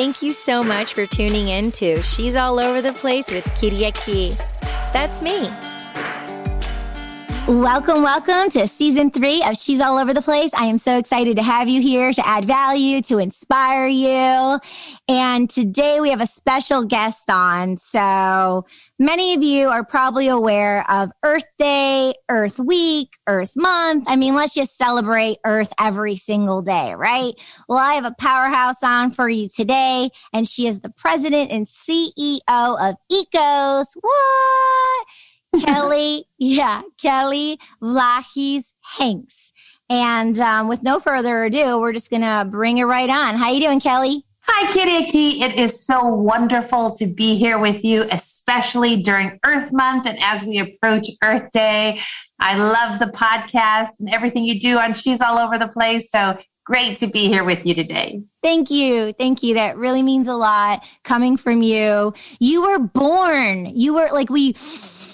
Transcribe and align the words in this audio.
Thank 0.00 0.22
you 0.22 0.32
so 0.32 0.62
much 0.62 0.94
for 0.94 1.04
tuning 1.04 1.48
in 1.48 1.70
to 1.72 2.00
She's 2.00 2.34
All 2.34 2.58
Over 2.58 2.80
the 2.80 2.94
Place 2.94 3.30
with 3.30 3.44
Kyriaki. 3.44 4.34
That's 4.94 5.20
me. 5.20 5.79
Welcome, 7.50 8.04
welcome 8.04 8.48
to 8.52 8.68
season 8.68 9.10
three 9.10 9.42
of 9.42 9.56
She's 9.56 9.80
All 9.80 9.98
Over 9.98 10.14
the 10.14 10.22
Place. 10.22 10.52
I 10.54 10.66
am 10.66 10.78
so 10.78 10.96
excited 10.98 11.36
to 11.36 11.42
have 11.42 11.68
you 11.68 11.82
here 11.82 12.12
to 12.12 12.24
add 12.24 12.44
value, 12.44 13.02
to 13.02 13.18
inspire 13.18 13.88
you. 13.88 14.60
And 15.08 15.50
today 15.50 15.98
we 15.98 16.10
have 16.10 16.20
a 16.20 16.26
special 16.26 16.84
guest 16.84 17.28
on. 17.28 17.76
So 17.76 18.66
many 19.00 19.34
of 19.34 19.42
you 19.42 19.68
are 19.68 19.84
probably 19.84 20.28
aware 20.28 20.88
of 20.88 21.10
Earth 21.24 21.48
Day, 21.58 22.14
Earth 22.28 22.60
Week, 22.60 23.18
Earth 23.26 23.54
Month. 23.56 24.04
I 24.06 24.14
mean, 24.14 24.36
let's 24.36 24.54
just 24.54 24.78
celebrate 24.78 25.38
Earth 25.44 25.72
every 25.80 26.14
single 26.14 26.62
day, 26.62 26.94
right? 26.94 27.32
Well, 27.68 27.78
I 27.78 27.94
have 27.94 28.04
a 28.04 28.14
powerhouse 28.16 28.80
on 28.84 29.10
for 29.10 29.28
you 29.28 29.48
today, 29.48 30.10
and 30.32 30.48
she 30.48 30.68
is 30.68 30.82
the 30.82 30.90
president 30.90 31.50
and 31.50 31.66
CEO 31.66 32.38
of 32.48 32.94
ECOS. 33.10 33.86
What? 34.00 35.06
Kelly, 35.58 36.26
yeah, 36.38 36.82
Kelly 37.00 37.58
Vlahakis 37.82 38.72
Hanks. 38.98 39.52
And 39.88 40.38
um, 40.38 40.68
with 40.68 40.82
no 40.82 41.00
further 41.00 41.44
ado, 41.44 41.80
we're 41.80 41.92
just 41.92 42.10
gonna 42.10 42.46
bring 42.48 42.78
it 42.78 42.84
right 42.84 43.10
on. 43.10 43.36
How 43.36 43.50
you 43.50 43.60
doing, 43.60 43.80
Kelly? 43.80 44.24
Hi, 44.42 44.66
Kyriaki. 44.72 45.42
It 45.42 45.56
is 45.56 45.84
so 45.84 46.04
wonderful 46.06 46.96
to 46.96 47.06
be 47.06 47.36
here 47.36 47.58
with 47.58 47.84
you, 47.84 48.06
especially 48.10 49.00
during 49.00 49.38
Earth 49.44 49.72
Month 49.72 50.08
and 50.08 50.18
as 50.20 50.42
we 50.42 50.58
approach 50.58 51.06
Earth 51.22 51.50
Day. 51.52 52.00
I 52.40 52.56
love 52.56 52.98
the 52.98 53.06
podcast 53.06 54.00
and 54.00 54.10
everything 54.10 54.44
you 54.44 54.58
do 54.58 54.78
on 54.78 54.94
She's 54.94 55.20
All 55.20 55.38
Over 55.38 55.58
the 55.58 55.68
Place. 55.68 56.10
So 56.10 56.38
great 56.64 56.98
to 56.98 57.06
be 57.06 57.28
here 57.28 57.44
with 57.44 57.66
you 57.66 57.74
today. 57.74 58.22
Thank 58.42 58.70
you. 58.70 59.12
Thank 59.12 59.42
you. 59.42 59.54
That 59.54 59.76
really 59.76 60.02
means 60.02 60.26
a 60.26 60.34
lot 60.34 60.84
coming 61.04 61.36
from 61.36 61.62
you. 61.62 62.14
You 62.38 62.62
were 62.62 62.78
born. 62.78 63.66
You 63.76 63.94
were 63.94 64.08
like, 64.12 64.30
we 64.30 64.54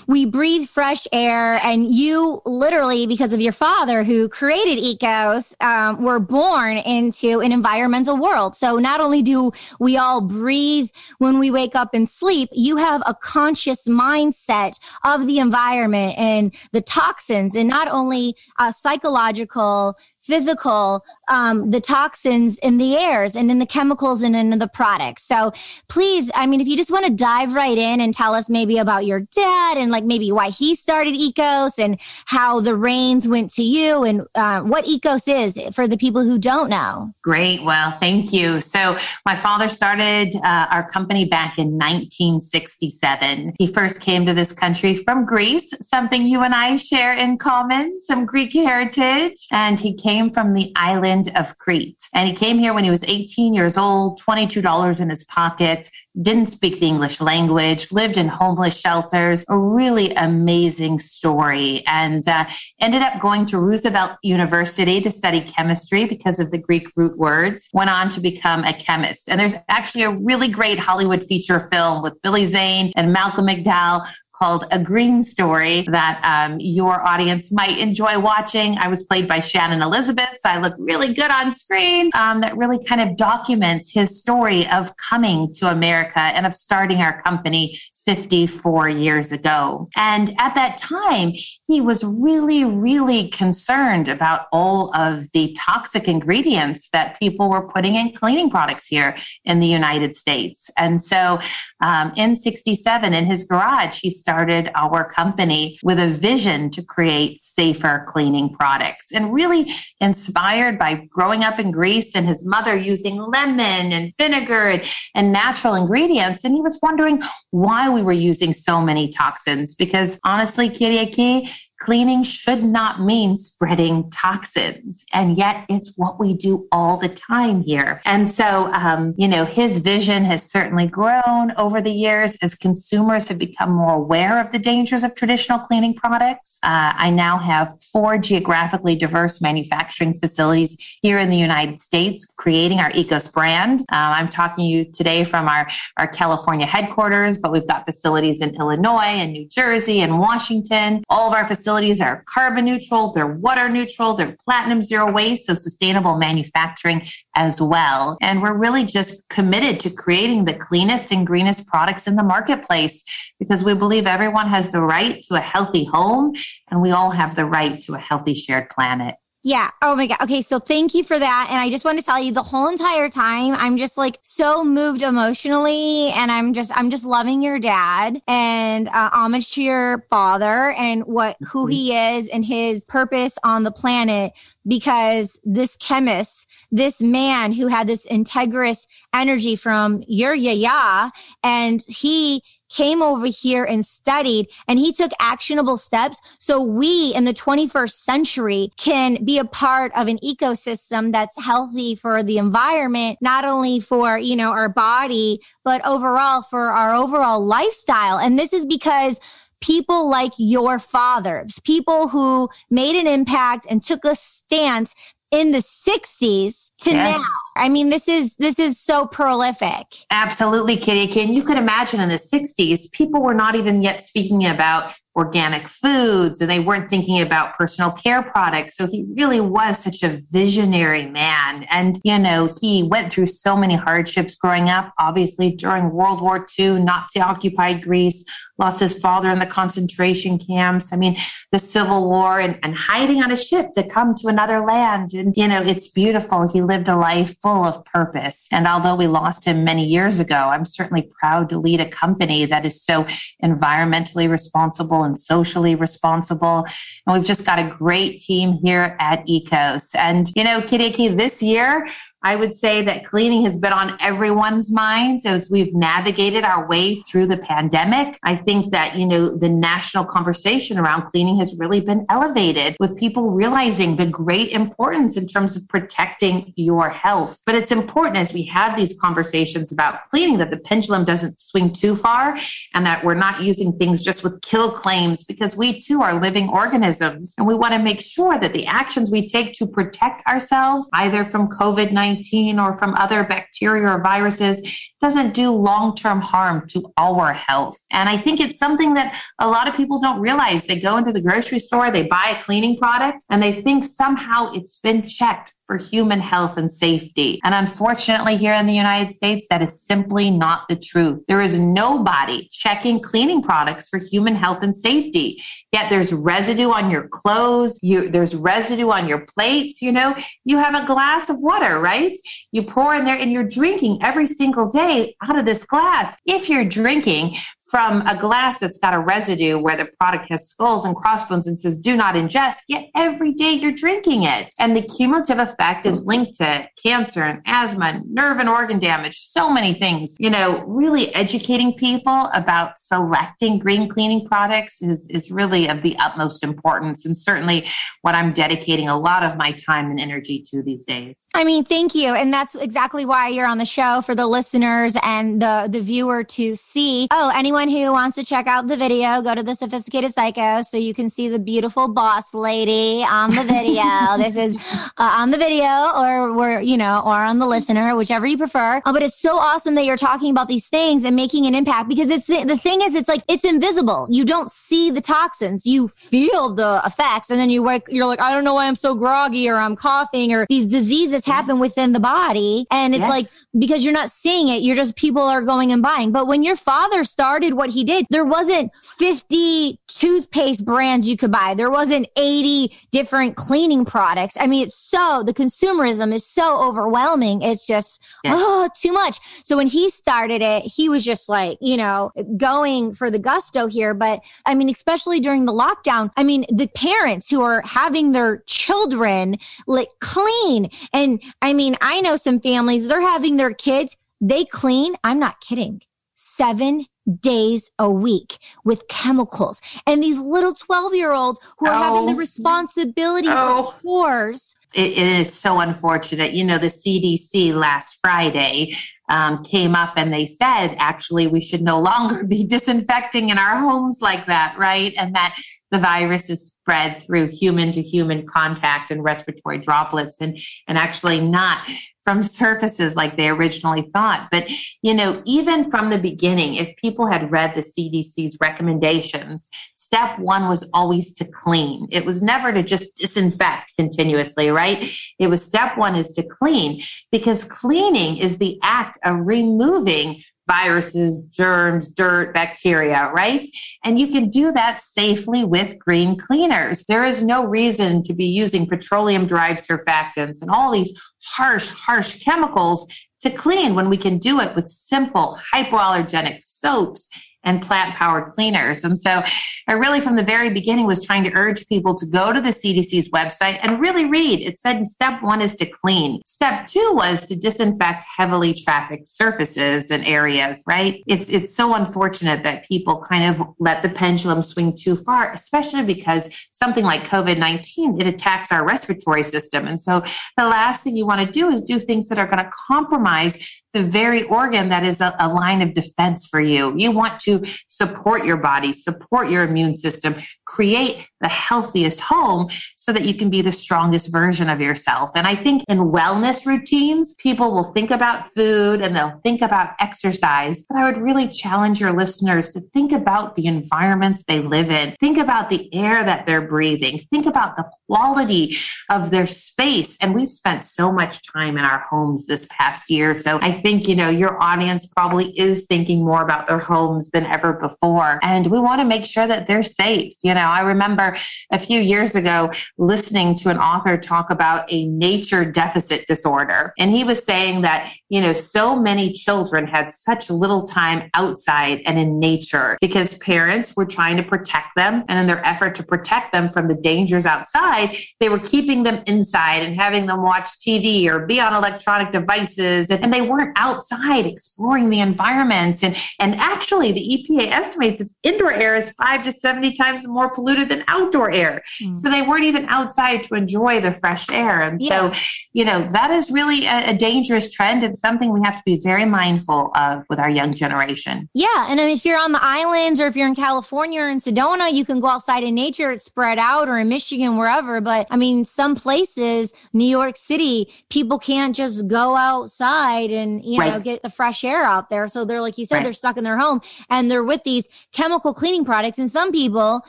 we 0.07 0.25
breathe 0.25 0.69
fresh 0.69 1.07
air 1.13 1.61
and 1.65 1.93
you 1.93 2.41
literally 2.45 3.07
because 3.07 3.33
of 3.33 3.41
your 3.41 3.53
father 3.53 4.05
who 4.05 4.29
created 4.29 4.83
ecos 4.83 5.55
um, 5.63 6.03
were 6.03 6.21
born 6.21 6.77
into 6.79 7.41
an 7.41 7.53
environmental 7.53 8.17
world. 8.17 8.57
So 8.57 8.77
not 8.77 9.01
only 9.01 9.23
do 9.23 9.51
we 9.81 9.97
all 9.97 10.21
breathe 10.21 10.91
when 11.19 11.39
we 11.39 11.51
wake 11.51 11.75
up 11.75 11.95
and 11.95 12.09
sleep 12.09 12.49
you 12.53 12.77
have 12.77 13.03
a 13.07 13.15
conscious 13.15 13.89
mindset 13.89 14.79
of 15.05 15.27
the 15.27 15.39
environment 15.39 16.19
and 16.19 16.55
the 16.73 16.81
toxins 16.81 17.55
and 17.55 17.69
not 17.69 17.89
only 17.89 18.37
uh, 18.59 18.73
psychological 18.73 19.97
physical, 20.27 21.05
um, 21.29 21.71
the 21.71 21.81
toxins 21.81 22.59
in 22.59 22.79
the 22.79 22.97
airs 22.97 23.37
and 23.37 23.51
in 23.51 23.59
the 23.59 23.67
chemicals 23.67 24.23
and 24.23 24.35
in 24.35 24.59
the 24.59 24.69
products. 24.69 25.23
So 25.23 25.53
please, 25.89 26.31
I 26.35 26.47
mean, 26.47 26.61
if 26.61 26.67
you 26.67 26.77
just 26.77 26.91
want 26.91 27.07
to 27.07 27.13
dive 27.13 27.55
right 27.55 27.79
in 27.79 28.01
and 28.01 28.13
tell 28.13 28.35
us 28.35 28.49
maybe 28.49 28.79
about 28.79 29.07
your 29.07 29.21
dad 29.21 29.77
and 29.77 29.91
like 29.91 30.05
maybe 30.05 30.33
why 30.33 30.51
he 30.51 30.75
started 30.75 31.15
Ecos 31.15 31.79
and 31.79 32.01
how 32.27 32.61
the 32.61 32.75
reins 32.75 33.29
went 33.29 33.51
to 33.53 33.63
you 33.63 34.05
and 34.05 34.23
uh, 34.35 34.61
what 34.63 34.85
Ecos 34.85 35.29
is 35.29 35.75
for 35.75 35.87
the 35.87 35.97
people 35.97 36.25
who 36.25 36.39
don't 36.39 36.71
know. 36.71 37.13
Great. 37.23 37.63
Well, 37.63 37.93
thank 37.93 38.33
you. 38.33 38.61
So 38.61 38.99
my 39.25 39.37
father 39.37 39.69
started 39.69 40.35
uh, 40.37 40.67
our 40.71 40.89
company 40.89 41.25
back 41.25 41.59
in 41.59 41.73
1967. 41.79 43.55
He 43.59 43.67
first 43.67 44.01
came 44.01 44.27
to 44.27 44.35
this 44.35 44.53
country 44.53 44.97
from 44.97 45.25
Greece, 45.25 45.73
something 45.81 46.27
you 46.27 46.43
and 46.43 46.55
I 46.55 46.77
share 46.77 47.15
in 47.17 47.39
common, 47.39 48.01
some 48.01 48.27
Greek 48.27 48.53
heritage. 48.53 49.47
And 49.53 49.79
he 49.79 49.95
came 49.95 50.16
came 50.17 50.31
from 50.31 50.55
the 50.55 50.73
island 50.77 51.31
of 51.35 51.59
Crete. 51.59 52.03
And 52.15 52.27
he 52.29 52.35
came 52.35 52.59
here 52.59 52.73
when 52.73 52.85
he 52.85 52.91
was 52.91 53.05
18 53.05 53.53
years 53.53 53.77
old, 53.77 54.21
$22 54.23 55.01
in 55.01 55.11
his 55.11 55.25
pocket, 55.25 55.91
didn't 56.23 56.51
speak 56.51 56.81
the 56.81 56.87
English 56.87 57.21
language, 57.21 57.93
lived 57.93 58.17
in 58.17 58.29
homeless 58.29 58.79
shelters. 58.79 59.45
A 59.49 59.59
really 59.59 60.15
amazing 60.15 60.99
story. 60.99 61.85
And 61.87 62.27
uh, 62.27 62.47
ended 62.81 63.03
up 63.03 63.21
going 63.21 63.45
to 63.47 63.59
Roosevelt 63.59 64.13
University 64.23 65.03
to 65.03 65.11
study 65.11 65.43
chemistry 65.43 66.07
because 66.07 66.41
of 66.41 66.51
the 66.51 66.59
Greek 66.59 66.89
root 66.97 67.19
words. 67.19 67.69
Went 67.75 67.91
on 67.91 68.09
to 68.11 68.21
become 68.21 68.65
a 68.65 68.73
chemist. 68.73 69.29
And 69.29 69.39
there's 69.39 69.57
actually 69.69 70.05
a 70.05 70.11
really 70.11 70.49
great 70.49 70.79
Hollywood 70.79 71.25
feature 71.25 71.61
film 71.61 72.03
with 72.03 72.15
Billy 72.23 72.47
Zane 72.47 72.93
and 72.97 73.13
Malcolm 73.13 73.47
McDowell 73.47 74.07
called 74.39 74.67
A 74.71 74.79
Green 74.79 75.23
Story 75.23 75.87
that 75.91 76.21
um, 76.25 76.59
your 76.61 77.07
audience 77.07 77.51
might 77.51 77.79
enjoy 77.79 78.19
watching. 78.19 78.77
I 78.79 78.89
was 78.89 79.03
played 79.03 79.27
by 79.27 79.41
Shannon 79.41 79.83
Elizabeth, 79.83 80.29
so 80.41 80.49
I 80.49 80.59
look 80.59 80.75
really 80.79 81.15
good 81.15 81.31
on 81.31 81.55
screen. 81.55 82.11
Um, 82.15 82.41
that 82.43 82.57
really 82.57 82.79
kind 82.85 83.01
of 83.01 83.17
documents 83.17 83.93
his 83.93 84.19
story 84.19 84.69
of 84.69 84.97
coming 84.97 85.53
to 85.55 85.71
America 85.71 86.19
and 86.21 86.47
of 86.47 86.55
starting 86.55 86.99
our 86.99 87.23
company 87.23 87.79
54 88.07 88.89
years 88.89 89.33
ago. 89.33 89.89
And 89.97 90.33
at 90.39 90.55
that 90.55 90.77
time, 90.77 91.33
he 91.67 91.81
was 91.81 92.05
really, 92.05 92.65
really 92.65 93.29
concerned 93.29 94.07
about 94.07 94.47
all 94.53 94.95
of 94.95 95.33
the 95.33 95.57
toxic 95.59 96.07
ingredients 96.07 96.89
that 96.91 97.19
people 97.19 97.51
were 97.51 97.69
putting 97.69 97.97
in 97.97 98.13
cleaning 98.13 98.49
products 98.49 98.87
here 98.87 99.17
in 99.45 99.59
the 99.59 99.67
United 99.67 100.15
States. 100.15 100.71
And 100.79 101.01
so 101.01 101.41
um, 101.81 102.13
in 102.17 102.37
67, 102.37 103.13
in 103.13 103.27
his 103.27 103.43
garage, 103.43 103.99
he 104.01 104.11
started 104.11 104.71
our 104.77 105.11
company 105.11 105.79
with 105.83 105.99
a 105.99 106.07
vision 106.07 106.71
to 106.71 106.83
create 106.83 107.41
safer 107.41 108.05
cleaning 108.09 108.55
products 108.55 109.11
and 109.13 109.35
really 109.35 109.75
inspired 110.01 110.79
by 110.79 110.95
growing 111.11 111.43
up 111.43 111.59
in 111.59 111.73
Greece 111.73 112.15
and 112.15 112.29
his 112.29 112.47
mother 112.47 112.77
using 112.77 113.17
lemon 113.21 113.93
and 113.93 114.13
vinegar 114.17 114.69
and, 114.69 114.83
and 115.15 115.33
natural 115.33 115.75
ingredients. 115.75 116.45
And 116.45 116.55
he 116.55 116.61
was 116.61 116.79
wondering 116.81 117.21
why 117.51 117.89
we 117.97 118.03
were 118.03 118.13
using 118.13 118.53
so 118.53 118.81
many 118.81 119.09
toxins 119.09 119.75
because 119.75 120.21
honestly, 120.25 120.69
Kyriaki, 120.69 121.51
Cleaning 121.79 122.25
should 122.25 122.65
not 122.65 123.03
mean 123.03 123.37
spreading 123.37 124.11
toxins. 124.11 125.05
And 125.13 125.37
yet 125.37 125.67
it's 125.69 125.93
what 125.97 126.19
we 126.19 126.33
do 126.33 126.67
all 126.73 126.97
the 126.97 127.09
time 127.09 127.63
here. 127.63 128.01
And 128.07 128.31
so, 128.31 128.73
um, 128.73 129.15
you 129.19 129.29
know, 129.29 129.45
his 129.45 129.79
vision 129.79 130.25
has 130.25 130.43
certainly 130.43 130.87
grown 130.87 131.53
over 131.59 131.83
the 131.83 131.91
years 131.91 132.37
as 132.41 132.55
consumers 132.55 133.29
have 133.29 133.39
become 133.39 133.71
more 133.71 133.95
aware 133.95 134.41
of 134.41 134.53
the 134.53 134.59
dangers 134.59 135.03
of 135.03 135.15
traditional 135.15 135.59
cleaning 135.59 135.93
products. 135.93 136.59
Uh, 136.63 136.95
I 136.97 137.11
now 137.11 137.39
have 137.39 137.75
four 137.83 138.17
geographically 138.17 138.97
diverse 138.97 139.43
manufacturing 139.43 140.15
facilities 140.15 140.79
here 141.03 141.19
in 141.19 141.29
the 141.29 141.37
United 141.37 141.83
States, 141.83 142.25
creating 142.37 142.81
our 142.81 142.91
Ecos 142.93 143.31
brand. 143.31 143.81
Uh, 143.93 144.17
I'm 144.17 144.31
talking 144.31 144.65
to 144.65 144.69
you 144.69 144.85
today 144.87 145.25
from 145.25 145.47
our, 145.47 145.69
our 145.99 146.09
California 146.09 146.65
headquarters, 146.67 147.37
but 147.37 147.53
we've 147.53 147.69
got 147.69 147.85
facilities 147.85 148.41
in 148.41 148.55
Illinois 148.57 149.21
and 149.21 149.33
New 149.33 149.47
Jersey 149.47 150.01
and 150.01 150.19
Washington. 150.19 151.05
All 151.11 151.29
of 151.29 151.35
our 151.35 151.47
facilities 151.47 151.66
facilities 151.67 152.01
are 152.01 152.23
carbon 152.29 152.65
neutral, 152.65 153.13
they're 153.13 153.27
water 153.27 153.69
neutral, 153.69 154.15
they're 154.15 154.37
platinum 154.45 154.81
zero 154.81 155.11
waste, 155.11 155.47
so 155.47 155.55
sustainable 155.55 156.17
manufacturing 156.17 157.05
as 157.35 157.61
well. 157.61 158.17
And 158.21 158.41
we're 158.41 158.57
really 158.57 158.85
just 158.85 159.29
committed 159.31 159.81
to 159.81 159.91
creating 159.91 160.45
the 160.45 160.55
cleanest 160.55 161.11
and 161.11 161.27
greenest 161.27 161.67
products 161.67 162.07
in 162.07 162.15
the 162.15 162.23
marketplace 162.23 163.03
because 163.41 163.65
we 163.65 163.75
believe 163.75 164.07
everyone 164.07 164.47
has 164.47 164.71
the 164.71 164.81
right 164.81 165.21
to 165.25 165.35
a 165.35 165.41
healthy 165.41 165.85
home 165.87 166.37
and 166.71 166.81
we 166.81 166.93
all 166.93 167.11
have 167.11 167.35
the 167.35 167.45
right 167.45 167.83
to 167.83 167.95
a 167.95 167.99
healthy 167.99 168.35
shared 168.35 168.71
planet. 168.71 169.17
Yeah. 169.47 169.71
Oh 169.81 169.95
my 169.95 170.09
God. 170.09 170.21
Okay. 170.23 170.43
So 170.43 170.59
thank 170.59 170.93
you 170.93 171.05
for 171.05 171.17
that. 171.17 171.47
And 171.53 171.61
I 171.61 171.71
just 171.71 171.85
want 171.85 172.01
to 172.01 172.05
tell 172.05 172.21
you 172.21 172.33
the 172.33 172.43
whole 172.43 172.67
entire 172.67 173.09
time, 173.09 173.55
I'm 173.55 173.77
just 173.77 173.97
like 173.97 174.19
so 174.23 174.65
moved 174.65 175.03
emotionally. 175.03 176.11
And 176.17 176.33
I'm 176.33 176.53
just, 176.53 176.77
I'm 176.77 176.91
just 176.91 177.05
loving 177.05 177.43
your 177.43 177.61
dad 177.61 178.21
and 178.27 178.89
uh, 178.89 179.11
homage 179.13 179.53
to 179.53 179.63
your 179.63 180.05
father 180.11 180.73
and 180.73 181.05
what, 181.05 181.37
who 181.47 181.67
he 181.67 181.97
is 181.97 182.27
and 182.27 182.45
his 182.45 182.85
purpose 182.85 183.39
on 183.45 183.63
the 183.63 183.71
planet. 183.71 184.33
Because 184.67 185.39
this 185.45 185.77
chemist, 185.77 186.51
this 186.73 187.01
man 187.01 187.53
who 187.53 187.69
had 187.69 187.87
this 187.87 188.05
integrous 188.09 188.89
energy 189.15 189.55
from 189.55 190.03
your 190.09 190.35
yaya, 190.35 191.13
and 191.45 191.85
he 191.87 192.43
came 192.77 193.01
over 193.03 193.27
here 193.27 193.65
and 193.65 193.85
studied 193.85 194.47
and 194.69 194.79
he 194.79 194.93
took 194.93 195.13
actionable 195.21 195.77
steps 195.77 196.21
so 196.39 196.63
we 196.63 197.13
in 197.15 197.25
the 197.25 197.35
21st 197.35 197.93
century 197.93 198.71
can 198.77 199.25
be 199.25 199.39
a 199.39 199.45
part 199.45 199.91
of 199.97 200.09
an 200.09 200.19
ecosystem 200.19 201.13
that's 201.13 201.43
healthy 201.43 201.95
for 201.95 202.23
the 202.23 202.39
environment 202.39 203.17
not 203.21 203.45
only 203.45 203.81
for 203.81 204.19
you 204.19 204.37
know 204.37 204.51
our 204.51 204.69
body 204.69 205.41
but 205.65 205.85
overall 205.87 206.43
for 206.43 206.71
our 206.71 206.95
overall 206.95 207.45
lifestyle. 207.45 208.19
And 208.19 208.39
this 208.39 208.53
is 208.53 208.65
because 208.65 209.21
people 209.61 210.09
like 210.09 210.33
your 210.39 210.79
fathers, 210.79 211.59
people 211.61 212.09
who 212.09 212.49
made 212.71 212.99
an 212.99 213.07
impact 213.07 213.67
and 213.69 213.83
took 213.83 214.05
a 214.05 214.15
stance 214.15 214.95
in 215.31 215.53
the 215.53 215.59
60s 215.59 216.71
to 216.79 216.91
yes. 216.91 217.19
now. 217.19 217.25
I 217.57 217.69
mean, 217.69 217.89
this 217.89 218.09
is 218.09 218.37
this 218.37 218.59
is 218.59 218.79
so 218.79 219.07
prolific. 219.07 219.87
Absolutely, 220.11 220.77
Kitty. 220.77 221.07
Can 221.09 221.33
you 221.33 221.43
could 221.43 221.59
imagine 221.59 222.01
in 222.01 222.09
the 222.09 222.17
60s, 222.17 222.91
people 222.93 223.23
were 223.23 223.35
not 223.35 223.55
even 223.55 223.83
yet 223.83 224.05
speaking 224.05 224.47
about 224.47 224.93
organic 225.17 225.67
foods 225.67 226.43
and 226.43 226.51
they 226.51 226.61
weren't 226.61 226.91
thinking 226.91 227.23
about 227.23 227.57
personal 227.57 227.91
care 227.91 228.23
products. 228.23 228.77
So 228.77 228.87
he 228.87 229.07
really 229.17 229.41
was 229.41 229.79
such 229.79 230.03
a 230.03 230.21
visionary 230.31 231.07
man. 231.07 231.65
And, 231.71 231.99
you 232.05 232.19
know, 232.19 232.51
he 232.61 232.83
went 232.83 233.13
through 233.13 233.27
so 233.27 233.57
many 233.57 233.77
hardships 233.77 234.35
growing 234.35 234.69
up, 234.69 234.93
obviously 234.99 235.53
during 235.53 235.91
World 235.91 236.21
War 236.21 236.47
II, 236.59 236.81
Nazi 236.81 237.21
occupied 237.21 237.83
Greece, 237.83 238.25
lost 238.59 238.81
his 238.81 238.99
father 238.99 239.31
in 239.31 239.39
the 239.39 239.47
concentration 239.47 240.39
camps. 240.39 240.93
I 240.93 240.97
mean, 240.97 241.17
the 241.51 241.59
Civil 241.59 242.09
War 242.09 242.39
and, 242.39 242.59
and 242.63 242.77
hiding 242.77 243.23
on 243.23 243.31
a 243.31 243.37
ship 243.37 243.73
to 243.73 243.83
come 243.83 244.15
to 244.17 244.29
another 244.29 244.61
land. 244.61 245.15
And, 245.15 245.35
you 245.37 245.49
know, 245.49 245.63
it's 245.63 245.89
beautiful. 245.89 246.49
He 246.49 246.61
lived 246.61 246.89
a 246.89 246.97
life 246.97 247.37
full 247.41 247.65
of 247.65 247.85
purpose. 247.87 248.49
And 248.53 248.67
although 248.67 248.97
we 248.97 249.07
lost 249.07 249.45
him 249.45 249.65
many 249.65 249.85
years 249.85 250.19
ago, 250.19 250.37
I'm 250.37 250.67
certainly 250.67 251.11
proud 251.19 251.49
to 251.51 251.59
lead 251.59 251.81
a 251.81 251.89
company 251.89 252.45
that 252.47 252.67
is 252.67 252.83
so 252.83 253.07
environmentally 253.43 254.29
responsible 254.29 255.06
and 255.07 255.19
socially 255.19 255.75
responsible. 255.75 256.67
And 257.07 257.17
we've 257.17 257.25
just 257.25 257.47
got 257.47 257.59
a 257.59 257.65
great 257.65 258.21
team 258.21 258.59
here 258.63 258.97
at 259.01 259.27
ECOS. 259.27 259.95
And, 259.97 260.31
you 260.37 260.45
know, 260.45 260.61
Kyriaki, 260.61 261.17
this 261.17 261.43
year, 261.43 261.89
I 262.27 262.35
would 262.35 262.57
say 262.57 262.83
that 262.83 263.07
cleaning 263.07 263.45
has 263.45 263.57
been 263.57 263.73
on 263.73 263.97
everyone's 264.01 264.73
minds 264.73 265.25
as 265.25 265.49
we've 265.49 265.73
navigated 265.73 266.43
our 266.43 266.67
way 266.67 266.97
through 266.97 267.29
the 267.29 267.37
pandemic. 267.37 268.19
I 268.25 268.35
think 268.35 268.73
that, 268.73 268.97
you 268.97 269.07
know, 269.07 269.37
the 269.37 269.49
national 269.49 270.07
conversation 270.07 270.77
around 270.77 271.09
cleaning 271.13 271.39
has 271.39 271.55
really 271.57 271.79
been 271.79 272.05
elevated 272.09 272.77
with 272.81 272.97
people 272.97 273.31
realizing 273.31 273.95
the 273.95 274.07
great 274.07 274.51
importance 274.51 275.17
in 275.17 275.29
terms 275.29 275.55
of 275.55 275.69
protecting 275.69 276.53
your 276.57 276.91
health. 276.91 277.43
But 277.47 277.55
it's 277.55 277.71
important 277.71 278.17
as 278.17 278.33
we 278.33 278.43
have 278.47 278.77
these 278.77 278.99
conversations 279.01 279.71
about 279.71 280.11
cleaning 280.11 280.39
that 280.39 280.51
the 280.51 280.57
pendulum 280.57 281.05
doesn't 281.05 281.41
swing 281.41 281.73
too 281.73 281.95
far 281.95 282.37
and 282.75 282.85
that 282.85 283.05
we're 283.05 283.15
not 283.15 283.41
using 283.41 283.79
things 283.79 284.03
just 284.03 284.25
with 284.25 284.43
kill 284.43 284.73
claims 284.73 285.23
because 285.23 285.57
we 285.57 285.81
too 285.81 286.03
are 286.03 286.21
living 286.21 286.49
organisms 286.49 287.37
and 287.39 287.47
we 287.47 287.55
want 287.55 287.73
to 287.73 287.79
make 287.79 288.01
sure 288.01 288.37
that 288.37 288.53
the 288.53 288.67
actions 288.67 289.13
we 289.13 289.29
take 289.29 289.53
to 289.53 289.65
protect 289.65 290.27
ourselves 290.27 290.89
either 290.93 291.25
from 291.25 291.47
COVID-19 291.47 292.16
19 292.16 292.16
or 292.59 292.73
from 292.75 292.95
other 292.95 293.25
bacteria 293.25 293.89
or 293.89 294.01
viruses 294.03 294.61
doesn't 295.01 295.35
do 295.35 295.51
long 295.51 295.95
term 295.95 296.21
harm 296.21 296.67
to 296.69 296.93
our 296.97 297.33
health. 297.33 297.79
And 297.91 298.09
I 298.09 298.17
think 298.17 298.41
it's 298.41 298.59
something 298.59 298.95
that 298.95 299.15
a 299.41 299.49
lot 299.49 299.69
of 299.69 299.75
people 299.75 300.01
don't 300.01 300.21
realize. 300.21 300.65
They 300.65 300.81
go 300.81 300.97
into 300.97 301.13
the 301.13 301.21
grocery 301.21 301.59
store, 301.59 301.91
they 301.91 302.07
buy 302.07 302.37
a 302.39 302.45
cleaning 302.45 302.77
product, 302.77 303.25
and 303.31 303.43
they 303.43 303.53
think 303.53 303.85
somehow 303.85 304.53
it's 304.53 304.77
been 304.77 305.07
checked 305.07 305.55
for 305.67 305.77
human 305.77 306.21
health 306.21 306.57
and 306.57 306.73
safety. 306.73 307.41
And 307.45 307.55
unfortunately, 307.55 308.37
here 308.37 308.55
in 308.55 308.67
the 308.67 308.75
United 308.75 309.13
States, 309.13 309.47
that 309.51 309.63
is 309.63 309.83
simply 309.83 310.31
not 310.31 310.69
the 310.69 310.77
truth. 310.77 311.25
There 311.29 311.43
is 311.43 311.59
nobody 311.59 312.49
checking 312.53 313.01
cleaning 313.01 313.43
products 313.43 313.89
for 313.89 313.99
human 313.99 314.37
health 314.37 314.63
and 314.63 314.77
safety. 314.77 315.43
Yet 315.73 315.91
there's 315.91 316.13
residue 316.13 316.71
on 316.71 316.91
your 316.91 317.09
clothes, 317.09 317.79
you, 317.83 318.09
there's 318.09 318.35
residue 318.35 318.91
on 318.91 319.09
your 319.09 319.27
plates. 319.27 319.83
You 319.83 319.93
know, 319.93 320.17
you 320.45 320.59
have 320.59 320.75
a 320.75 320.87
glass 320.87 321.29
of 321.29 321.37
water, 321.41 321.79
right? 321.79 322.17
You 322.53 322.63
pour 322.63 322.95
in 322.95 323.05
there 323.05 323.19
and 323.19 323.33
you're 323.33 323.45
drinking 323.45 323.99
every 324.03 324.27
single 324.27 324.71
day 324.71 325.17
out 325.23 325.39
of 325.39 325.45
this 325.45 325.65
glass. 325.65 326.17
If 326.25 326.49
you're 326.49 326.65
drinking 326.65 327.37
from 327.69 328.07
a 328.07 328.17
glass 328.17 328.59
that's 328.59 328.79
got 328.79 328.95
a 328.95 328.99
residue 328.99 329.59
where 329.59 329.77
the 329.77 329.87
product 329.99 330.27
has 330.31 330.49
skulls 330.49 330.85
and 330.85 330.95
crossbones 330.95 331.47
and 331.47 331.59
says 331.59 331.79
do 331.79 331.97
not 331.97 332.15
ingest, 332.15 332.57
yet 332.69 332.89
every 332.95 333.33
day 333.33 333.53
you're 333.53 333.73
drinking 333.73 334.23
it. 334.23 334.53
And 334.59 334.77
the 334.77 334.83
cumulative 334.83 335.39
effect 335.39 335.85
is 335.85 336.05
linked 336.07 336.39
to 336.39 336.69
cancer 336.83 337.23
and 337.23 337.43
asthma, 337.47 338.03
nerve 338.09 338.39
and 338.39 338.49
organ 338.49 338.79
damage, 338.79 339.19
so 339.19 339.53
many 339.53 339.75
things. 339.75 340.17
You 340.21 340.31
know, 340.31 340.63
really 340.67 341.13
educating 341.15 341.75
people 341.75 342.31
about 342.33 342.79
selecting 342.79 343.59
green 343.59 343.89
cleaning 343.89 344.27
products 344.29 344.81
is, 344.81 345.09
is 345.11 345.31
really 345.31 345.69
of 345.69 345.83
the 345.83 345.97
utmost 345.99 346.45
importance 346.45 347.05
and 347.05 347.17
certainly 347.17 347.67
what 348.03 348.15
I'm 348.15 348.33
dedicating 348.33 348.89
a 348.89 348.99
lot 348.99 349.25
of 349.25 349.37
my 349.37 349.53
time 349.53 349.91
and 349.91 349.99
energy 349.99 350.45
to 350.51 350.63
these 350.63 350.85
days. 350.85 351.27
I 351.35 351.43
mean, 351.43 351.65
thank 351.65 351.95
you. 351.95 352.15
And 352.15 352.33
that's 352.33 352.55
exactly 352.55 353.05
why 353.05 353.29
you're 353.29 353.47
on 353.47 353.59
the 353.59 353.67
show 353.67 354.03
for 354.03 354.15
the 354.15 354.27
listeners 354.27 354.97
and 355.03 355.43
the, 355.43 355.69
the 355.69 355.81
viewer 355.81 356.23
to 356.23 356.55
see. 356.55 357.09
Oh, 357.11 357.33
anyone 357.35 357.56
anyone 357.57 357.75
who 357.75 357.93
wants 357.93 358.17
to 358.17 358.25
check 358.25 358.47
out 358.47 358.67
the 358.67 358.77
video, 358.77 359.23
go 359.23 359.35
to 359.35 359.43
the 359.43 359.55
Sophisticated 359.55 360.13
Psycho 360.13 360.61
so 360.61 360.77
you 360.77 360.93
can 360.93 361.09
see 361.09 361.29
the 361.29 361.39
beautiful 361.39 361.89
boss 361.89 362.35
lady 362.35 363.03
on 363.03 363.31
the 363.31 363.45
video. 363.45 363.83
this 364.19 364.37
is 364.37 364.57
uh, 364.99 365.15
on 365.17 365.31
the 365.31 365.39
video 365.39 365.65
or 365.97 366.35
we're, 366.35 366.61
you 366.61 366.77
know, 366.77 367.01
or 367.05 367.15
on 367.15 367.39
the 367.39 367.47
listener, 367.47 367.97
whichever 367.97 368.27
you 368.27 368.37
prefer. 368.37 368.83
Uh, 368.85 368.93
but 368.93 369.03
it's 369.03 369.19
so 369.19 369.39
awesome 369.39 369.75
that 369.75 369.87
you're 369.87 369.97
talking 369.97 370.31
about 370.31 370.49
these 370.49 370.69
things 370.69 371.05
and 371.05 371.17
making 371.17 371.47
an 371.47 371.55
impact 371.55 371.89
because 371.89 372.11
it's 372.11 372.27
the, 372.27 372.45
the 372.45 372.59
thing 372.59 372.83
is, 372.83 372.95
it's 372.95 373.09
like, 373.09 373.23
it's 373.27 373.45
invisible. 373.45 374.07
You 374.11 374.27
don't 374.27 374.51
see 374.51 374.91
the 374.91 375.01
toxins. 375.01 375.65
You 375.65 375.89
feel 375.89 376.53
the 376.53 376.83
effects 376.85 377.31
and 377.31 377.41
then 377.41 377.49
you 377.49 377.63
wake, 377.63 377.85
you're 377.89 378.07
like, 378.07 378.21
I 378.21 378.31
don't 378.31 378.45
know 378.45 378.55
why 378.55 378.67
I'm 378.67 378.77
so 378.77 378.95
groggy 378.95 379.49
or 379.49 379.57
I'm 379.57 379.77
coughing 379.77 380.33
or 380.35 380.45
these 380.51 380.69
diseases 380.69 381.25
happen 381.25 381.59
within 381.59 381.95
the 381.95 382.01
body. 382.01 382.67
And 382.71 382.95
it's 382.95 383.01
yes. 383.01 383.11
like, 383.11 383.27
because 383.59 383.83
you're 383.83 383.95
not 383.95 384.11
seeing 384.11 384.49
it, 384.49 384.63
you're 384.63 384.77
just 384.77 384.97
people 384.97 385.23
are 385.23 385.43
going 385.43 385.73
and 385.73 385.81
buying. 385.81 386.13
But 386.13 386.27
when 386.27 386.43
your 386.43 386.57
father 386.57 387.03
started 387.05 387.46
what 387.55 387.71
he 387.71 387.83
did, 387.83 388.07
there 388.11 388.25
wasn't 388.25 388.71
50 388.83 389.81
toothpaste 389.89 390.65
brands 390.65 391.09
you 391.09 391.17
could 391.17 391.33
buy. 391.33 391.55
There 391.55 391.71
wasn't 391.71 392.07
80 392.17 392.77
different 392.93 393.37
cleaning 393.37 393.85
products. 393.85 394.37
I 394.39 394.47
mean, 394.47 394.67
it's 394.67 394.77
so 394.77 395.23
the 395.25 395.33
consumerism 395.33 396.13
is 396.13 396.27
so 396.27 396.63
overwhelming. 396.63 397.43
It's 397.43 397.67
just 397.67 398.03
oh, 398.27 398.69
too 398.79 398.93
much. 398.93 399.19
So 399.45 399.57
when 399.57 399.67
he 399.67 399.89
started 399.89 400.43
it, 400.43 400.65
he 400.65 400.89
was 400.89 401.05
just 401.05 401.29
like, 401.29 401.57
you 401.61 401.79
know, 401.79 402.13
going 402.37 402.95
for 402.95 403.11
the 403.11 403.19
gusto 403.19 403.67
here, 403.67 403.95
but 403.95 404.23
I 404.45 404.55
mean, 404.55 404.69
especially 404.69 405.21
during 405.21 405.47
the 405.47 405.53
lockdown, 405.53 406.11
I 406.17 406.23
mean, 406.23 406.45
the 406.51 406.67
parents 406.69 407.31
who 407.31 407.43
are 407.43 407.63
having 407.63 408.13
their 408.13 408.43
children 408.47 409.39
like 409.67 409.89
clean 410.01 410.69
and 410.93 411.23
I 411.41 411.55
mean, 411.55 411.77
I 411.81 412.03
know 412.03 412.17
some 412.17 412.39
families 412.39 412.87
they're 412.87 413.01
having 413.01 413.37
their 413.37 413.47
their 413.47 413.55
kids, 413.55 413.97
they 414.21 414.45
clean. 414.45 414.97
I'm 415.05 415.21
not 415.21 415.41
kidding. 415.41 415.83
Seven 416.15 416.85
days 417.21 417.71
a 417.79 417.91
week 417.91 418.39
with 418.65 418.87
chemicals. 418.89 419.61
And 419.87 420.03
these 420.03 420.21
little 420.21 420.53
12 420.53 420.95
year 420.95 421.13
olds 421.13 421.41
who 421.59 421.67
are 421.67 421.75
oh. 421.75 421.79
having 421.79 422.07
the 422.07 422.13
oh. 422.13 422.17
responsibilities 422.17 423.31
oh. 423.33 423.69
of 423.69 423.83
chores. 423.83 424.57
It, 424.75 424.93
it 424.93 425.27
is 425.27 425.35
so 425.35 425.61
unfortunate. 425.61 426.33
You 426.33 426.45
know, 426.45 426.59
the 426.59 426.67
CDC 426.67 427.55
last 427.55 427.99
Friday 428.01 428.77
um, 429.09 429.43
came 429.45 429.75
up 429.75 429.95
and 429.97 430.13
they 430.13 430.27
said, 430.27 430.75
actually, 430.79 431.27
we 431.27 431.41
should 431.41 431.63
no 431.63 431.81
longer 431.81 432.25
be 432.25 432.45
disinfecting 432.45 433.31
in 433.31 433.39
our 433.39 433.59
homes 433.59 433.99
like 434.01 434.27
that, 434.27 434.57
right? 434.59 434.93
And 434.97 435.15
that 435.15 435.39
the 435.71 435.79
virus 435.79 436.31
is 436.31 436.49
spread 436.49 437.03
through 437.03 437.29
human 437.29 437.73
to 437.73 437.83
human 437.83 438.27
contact 438.27 438.91
and 438.91 439.03
respiratory 439.03 439.59
droplets 439.59 440.21
and, 440.21 440.39
and 440.67 440.79
actually 440.79 441.21
not 441.21 441.59
from 442.07 442.23
surfaces 442.23 442.95
like 442.95 443.17
they 443.17 443.29
originally 443.29 443.83
thought. 443.83 444.29
But, 444.31 444.49
you 444.81 444.95
know, 444.95 445.21
even 445.27 445.69
from 445.73 445.91
the 445.91 445.99
beginning, 445.99 446.55
if 446.55 446.77
people 446.77 447.09
had 447.09 447.33
read 447.33 447.57
the 447.57 447.63
CDC's 447.63 448.39
recommendations, 448.41 449.51
step 449.75 450.17
one 450.21 450.49
was 450.49 450.71
always 450.73 451.13
to 451.15 451.25
clean. 451.25 451.89
It 451.91 452.05
was 452.05 452.23
never 452.23 452.53
to 452.53 452.63
just 452.63 452.97
disinfect 452.97 453.73
continuously, 453.77 454.51
right? 454.51 454.89
It 455.19 455.27
was 455.27 455.45
step 455.45 455.77
one 455.77 455.97
is 455.97 456.13
to 456.13 456.23
clean 456.23 456.85
because 457.11 457.43
cleaning 457.43 458.19
is 458.19 458.39
the 458.39 458.61
act 458.63 459.01
of 459.05 459.27
removing 459.27 460.23
viruses, 460.49 461.23
germs, 461.23 461.89
dirt, 461.89 462.33
bacteria, 462.33 463.11
right? 463.15 463.47
And 463.85 463.99
you 463.99 464.09
can 464.09 464.29
do 464.29 464.53
that 464.53 464.83
safely 464.83 465.45
with 465.45 465.79
green 465.79 466.17
cleaners. 466.17 466.85
There 466.89 467.05
is 467.05 467.23
no 467.23 467.45
reason 467.45 468.03
to 468.05 468.15
be 468.15 468.27
using 468.27 468.67
petroleum 468.67 469.27
derived 469.27 469.67
surfactants 469.67 470.43
and 470.43 470.51
all 470.51 470.71
these 470.71 470.99
harsh, 471.23 471.69
harsh 471.71 472.23
chemicals 472.23 472.87
to 473.21 473.31
clean 473.31 473.75
when 473.75 473.89
we 473.89 473.97
can 473.97 474.19
do 474.19 474.41
it 474.41 474.55
with 474.55 474.69
simple 474.69 475.39
hypoallergenic 475.53 476.45
soaps 476.45 477.09
and 477.47 477.63
plant 477.63 477.95
powered 477.95 478.33
cleaners. 478.35 478.85
And 478.85 479.01
so 479.01 479.23
I 479.69 479.73
really, 479.73 480.01
from 480.01 480.17
the 480.17 480.23
very 480.23 480.51
beginning, 480.51 480.87
was 480.87 481.05
trying 481.05 481.25
to 481.25 481.33
urge 481.35 481.67
people 481.69 481.95
to 481.95 482.07
go 482.07 482.33
to 482.33 482.41
the 482.41 482.51
CDC's 482.51 483.09
website 483.11 483.59
and 483.63 483.81
really 483.81 484.05
read. 484.05 484.41
It 484.41 484.61
said 484.61 484.87
step 484.87 485.23
one 485.23 485.41
is 485.41 485.55
to 485.57 485.67
clean, 485.67 486.21
step 486.27 486.67
two 486.67 486.93
was 486.95 487.27
to 487.29 487.37
disinfect 487.37 488.05
heavily 488.17 488.53
trafficked 488.53 489.07
surfaces 489.07 489.91
and 489.91 490.05
areas, 490.05 490.63
right? 490.67 491.03
It's, 491.07 491.31
it's 491.31 491.55
so 491.55 491.75
unfortunate 491.75 492.43
that 492.43 492.67
people 492.67 493.03
kind 493.09 493.25
of 493.25 493.47
let 493.59 493.83
the 493.83 493.89
pendulum 493.89 494.43
swing 494.43 494.75
too 494.77 494.97
far, 494.97 495.33
especially 495.33 495.85
because 495.85 496.29
something 496.53 496.85
like 496.85 497.05
COVID 497.05 497.39
19, 497.39 498.01
it 498.01 498.07
attacks 498.07 498.51
our 498.51 498.67
respiratory 498.67 499.23
system. 499.23 499.67
And 499.67 499.81
so 499.81 500.03
the 500.37 500.47
last 500.47 500.83
thing 500.83 500.97
you 500.97 501.07
want 501.07 501.25
to 501.25 501.31
do 501.31 501.49
is 501.51 501.63
do 501.63 501.79
things 501.79 502.09
that 502.09 502.19
are 502.19 502.27
going 502.27 502.45
to 502.45 502.51
compromise 502.67 503.63
the 503.77 503.83
very 503.83 504.23
organ 504.23 504.71
that 504.71 504.87
is 504.87 505.03
a, 505.03 505.15
a, 505.19 505.29
line 505.29 505.61
of 505.61 505.75
defense 505.75 506.27
for 506.27 506.41
you. 506.41 506.73
You 506.79 506.91
want 506.93 507.21
to 507.21 507.45
support 507.69 508.25
your 508.25 508.39
body, 508.39 508.73
support 508.73 509.31
your 509.31 509.45
immune 509.45 509.77
system, 509.77 510.15
create 510.47 511.07
the 511.27 511.31
healthiest 511.31 511.99
home 511.99 512.49
so 512.77 512.93
that 512.93 513.05
you 513.05 513.13
can 513.13 513.29
be 513.29 513.43
the 513.43 513.51
strongest 513.51 514.13
version 514.13 514.49
of 514.49 514.61
yourself. 514.61 515.11
And 515.17 515.27
I 515.27 515.35
think 515.35 515.65
in 515.69 515.79
wellness 515.79 516.47
routines, 516.47 517.15
people 517.15 517.51
will 517.51 517.73
think 517.73 517.91
about 517.91 518.25
food 518.27 518.81
and 518.81 518.95
they'll 518.95 519.19
think 519.25 519.43
about 519.43 519.75
exercise. 519.81 520.65
But 520.69 520.79
I 520.79 520.85
would 520.85 521.03
really 521.03 521.27
challenge 521.27 521.81
your 521.81 521.93
listeners 521.93 522.51
to 522.51 522.61
think 522.61 522.93
about 522.93 523.35
the 523.35 523.47
environments 523.47 524.23
they 524.29 524.39
live 524.39 524.71
in. 524.71 524.95
Think 525.01 525.19
about 525.19 525.51
the 525.51 525.69
air 525.75 526.05
that 526.05 526.27
they're 526.27 526.47
breathing. 526.47 526.99
Think 527.11 527.27
about 527.27 527.57
the 527.57 527.69
quality 527.89 528.57
of 528.89 529.11
their 529.11 529.27
space. 529.27 529.97
And 530.01 530.15
we've 530.15 530.31
spent 530.31 530.65
so 530.65 530.93
much 530.93 531.27
time 531.33 531.59
in 531.59 531.65
our 531.65 531.81
homes 531.81 532.27
this 532.27 532.47
past 532.51 532.89
year. 532.89 533.17
So 533.17 533.41
I 533.43 533.51
think, 533.51 533.89
you 533.89 533.97
know, 533.97 534.11
your 534.11 534.41
audience 534.41 534.87
probably 534.87 535.37
is 535.37 535.67
thinking 535.67 536.05
more 536.05 536.23
about 536.23 536.47
their 536.47 536.61
homes 536.61 537.11
than 537.11 537.27
ever 537.27 537.53
before. 537.53 538.21
And 538.23 538.47
we 538.47 538.61
want 538.61 538.81
to 538.81 538.85
make 538.85 539.05
sure 539.05 539.27
that 539.27 539.49
they're 539.49 539.65
safe. 539.65 540.15
You 540.23 540.35
know, 540.35 540.47
I 540.47 540.61
remember 540.61 541.16
a 541.51 541.59
few 541.59 541.81
years 541.81 542.15
ago 542.15 542.51
listening 542.79 543.35
to 543.37 543.49
an 543.49 543.59
author 543.59 543.97
talk 543.97 544.31
about 544.31 544.65
a 544.71 544.87
nature 544.87 545.45
deficit 545.45 546.07
disorder. 546.07 546.73
And 546.79 546.91
he 546.91 547.05
was 547.05 547.25
saying 547.25 547.63
that, 547.63 547.93
you 548.09 548.21
know, 548.21 548.35
so 548.35 548.77
many 548.81 549.13
children 549.13 549.67
had 549.67 549.93
such 549.93 550.31
little 550.31 550.67
time 550.67 551.11
outside 551.15 551.83
and 551.87 551.99
in 551.99 552.19
nature 552.19 552.79
because 552.81 553.15
parents 553.15 553.75
were 553.77 553.87
trying 553.87 554.17
to 554.17 554.23
protect 554.23 554.75
them. 554.77 555.05
And 555.09 555.19
in 555.19 555.27
their 555.27 555.45
effort 555.47 555.75
to 555.77 555.83
protect 555.83 556.33
them 556.33 556.51
from 556.51 556.69
the 556.69 556.75
dangers 556.75 557.27
outside, 557.27 557.97
they 558.21 558.29
were 558.29 558.39
keeping 558.39 558.83
them 558.83 559.03
inside 559.07 559.63
and 559.63 559.81
having 559.81 560.07
them 560.07 560.23
watch 560.23 560.49
TV 560.67 561.07
or 561.07 561.27
be 561.27 561.41
on 561.41 561.55
electronic 561.55 562.13
devices. 562.13 562.91
And 562.91 563.13
they 563.13 563.23
weren't 563.23 563.57
outside 563.57 564.27
exploring 564.27 564.91
the 564.91 565.01
environment. 565.01 565.83
And, 565.83 565.97
and 566.19 566.35
actually, 566.37 566.93
the 566.93 567.01
EPA 567.01 567.51
estimates 567.51 568.01
its 568.01 568.17
indoor 568.23 568.53
air 568.53 568.75
is 568.75 568.91
five 568.93 569.25
to 569.25 569.33
70 569.33 569.75
times 569.75 570.07
more 570.07 570.31
polluted 570.31 570.69
than 570.69 570.85
outdoor 570.97 571.31
air. 571.31 571.63
Mm. 571.83 571.97
So 571.97 572.11
they 572.11 572.23
weren't 572.23 572.45
even 572.45 572.67
outside 572.67 573.25
to 573.25 573.35
enjoy 573.35 573.81
the 573.81 573.93
fresh 573.93 574.29
air. 574.31 574.61
And 574.61 574.81
yeah. 574.81 575.13
so, 575.13 575.21
you 575.53 575.65
know, 575.65 575.87
that 575.93 576.11
is 576.11 576.31
really 576.31 576.67
a, 576.67 576.91
a 576.91 576.95
dangerous 576.95 577.53
trend 577.53 577.83
and 577.83 577.99
something 577.99 578.33
we 578.33 578.41
have 578.45 578.57
to 578.57 578.63
be 578.65 578.81
very 578.83 579.05
mindful 579.05 579.73
of 579.77 580.05
with 580.09 580.19
our 580.19 580.31
young 580.31 580.55
generation. 580.55 581.29
Yeah. 581.35 581.67
And 581.69 581.81
if 581.81 582.05
you're 582.05 582.19
on 582.19 582.33
the 582.33 582.43
islands 582.43 583.01
or 583.01 583.07
if 583.07 583.17
you're 583.17 583.29
in 583.29 583.35
California 583.35 584.01
or 584.01 584.09
in 584.09 584.19
Sedona, 584.19 584.73
you 584.73 584.85
can 584.85 585.01
go 585.01 585.09
outside 585.09 585.43
in 585.43 585.55
nature. 585.55 585.91
It's 585.91 586.05
spread 586.05 586.39
out 586.39 586.69
or 586.69 586.79
in 586.79 586.89
Michigan, 586.89 587.37
wherever. 587.37 587.81
But 587.81 588.07
I 588.11 588.17
mean, 588.17 588.45
some 588.45 588.75
places, 588.75 589.53
New 589.73 589.89
York 589.89 590.17
City, 590.17 590.73
people 590.91 591.19
can't 591.19 591.55
just 591.55 591.89
go 591.89 592.17
outside 592.17 593.11
and, 593.11 593.45
you 593.45 593.59
know, 593.59 593.73
right. 593.73 593.83
get 593.83 594.03
the 594.03 594.11
fresh 594.11 594.45
air 594.45 594.63
out 594.63 594.91
there. 594.91 595.09
So 595.09 595.25
they're, 595.25 595.41
like 595.41 595.59
you 595.59 595.67
said, 595.67 595.77
right. 595.77 595.85
they're 595.85 595.93
stuck 595.93 596.17
in 596.17 596.25
their 596.25 596.39
home 596.39 596.61
and 596.91 597.11
they're 597.11 597.25
with 597.25 597.45
these 597.45 597.69
chemical 597.93 598.35
cleaning 598.35 598.65
products. 598.65 598.99
And 598.99 599.11
some 599.11 599.33
people, 599.33 599.83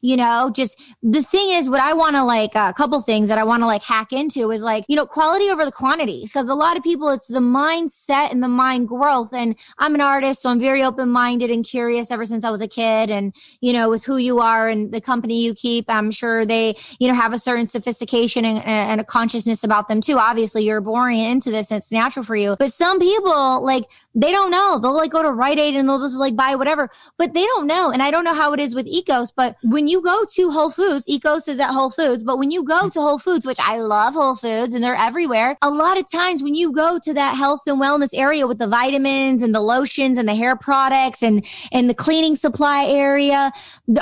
you 0.00 0.16
know, 0.16 0.50
just 0.54 0.79
the 1.02 1.22
thing 1.22 1.50
is 1.50 1.68
what 1.68 1.80
I 1.80 1.92
want 1.92 2.16
to 2.16 2.24
like, 2.24 2.54
a 2.54 2.72
couple 2.72 3.00
things 3.02 3.28
that 3.28 3.38
I 3.38 3.44
want 3.44 3.62
to 3.62 3.66
like 3.66 3.82
hack 3.82 4.12
into 4.12 4.50
is 4.50 4.62
like, 4.62 4.84
you 4.88 4.96
know, 4.96 5.06
quality 5.06 5.50
over 5.50 5.64
the 5.64 5.72
quantity. 5.72 6.26
Cause 6.32 6.48
a 6.48 6.54
lot 6.54 6.76
of 6.76 6.82
people, 6.82 7.10
it's 7.10 7.26
the 7.26 7.40
mindset 7.40 8.30
and 8.30 8.42
the 8.42 8.48
mind 8.48 8.88
growth. 8.88 9.32
And 9.32 9.56
I'm 9.78 9.94
an 9.94 10.00
artist, 10.00 10.42
so 10.42 10.50
I'm 10.50 10.60
very 10.60 10.82
open 10.82 11.08
minded 11.08 11.50
and 11.50 11.64
curious 11.64 12.10
ever 12.10 12.26
since 12.26 12.44
I 12.44 12.50
was 12.50 12.60
a 12.60 12.68
kid. 12.68 13.10
And, 13.10 13.34
you 13.60 13.72
know, 13.72 13.88
with 13.88 14.04
who 14.04 14.16
you 14.16 14.40
are 14.40 14.68
and 14.68 14.92
the 14.92 15.00
company 15.00 15.42
you 15.42 15.54
keep, 15.54 15.86
I'm 15.88 16.10
sure 16.10 16.44
they, 16.44 16.76
you 16.98 17.08
know, 17.08 17.14
have 17.14 17.32
a 17.32 17.38
certain 17.38 17.66
sophistication 17.66 18.44
and, 18.44 18.64
and 18.64 19.00
a 19.00 19.04
consciousness 19.04 19.64
about 19.64 19.88
them 19.88 20.00
too. 20.00 20.18
Obviously, 20.18 20.64
you're 20.64 20.80
born 20.80 21.14
into 21.14 21.50
this 21.50 21.70
and 21.70 21.78
it's 21.78 21.92
natural 21.92 22.24
for 22.24 22.36
you. 22.36 22.56
But 22.58 22.72
some 22.72 22.98
people, 22.98 23.64
like, 23.64 23.84
they 24.14 24.32
don't 24.32 24.50
know. 24.50 24.78
They'll 24.78 24.96
like 24.96 25.12
go 25.12 25.22
to 25.22 25.30
Rite 25.30 25.58
Aid 25.58 25.76
and 25.76 25.88
they'll 25.88 26.00
just 26.00 26.16
like 26.16 26.34
buy 26.34 26.56
whatever, 26.56 26.90
but 27.16 27.32
they 27.32 27.44
don't 27.44 27.66
know. 27.66 27.90
And 27.90 28.02
I 28.02 28.10
don't 28.10 28.24
know 28.24 28.34
how 28.34 28.52
it 28.52 28.60
is 28.60 28.74
with 28.74 28.86
Ecos, 28.86 29.32
but 29.34 29.56
when 29.62 29.86
you 29.86 30.02
go 30.02 30.24
to 30.24 30.50
Whole 30.50 30.70
Foods, 30.70 31.06
Ecos 31.06 31.48
is 31.48 31.60
at 31.60 31.70
Whole 31.70 31.90
Foods, 31.90 32.24
but 32.24 32.38
when 32.38 32.50
you 32.50 32.64
go 32.64 32.88
to 32.88 33.00
Whole 33.00 33.18
Foods, 33.18 33.46
which 33.46 33.60
I 33.60 33.78
love 33.78 34.14
Whole 34.14 34.34
Foods 34.34 34.74
and 34.74 34.82
they're 34.82 34.96
everywhere, 34.96 35.56
a 35.62 35.70
lot 35.70 35.98
of 35.98 36.10
times 36.10 36.42
when 36.42 36.56
you 36.56 36.72
go 36.72 36.98
to 36.98 37.14
that 37.14 37.36
health 37.36 37.60
and 37.66 37.80
wellness 37.80 38.10
area 38.12 38.46
with 38.46 38.58
the 38.58 38.66
vitamins 38.66 39.42
and 39.42 39.54
the 39.54 39.60
lotions 39.60 40.18
and 40.18 40.28
the 40.28 40.34
hair 40.34 40.56
products 40.56 41.22
and, 41.22 41.46
and 41.70 41.88
the 41.88 41.94
cleaning 41.94 42.34
supply 42.34 42.86
area, 42.86 43.52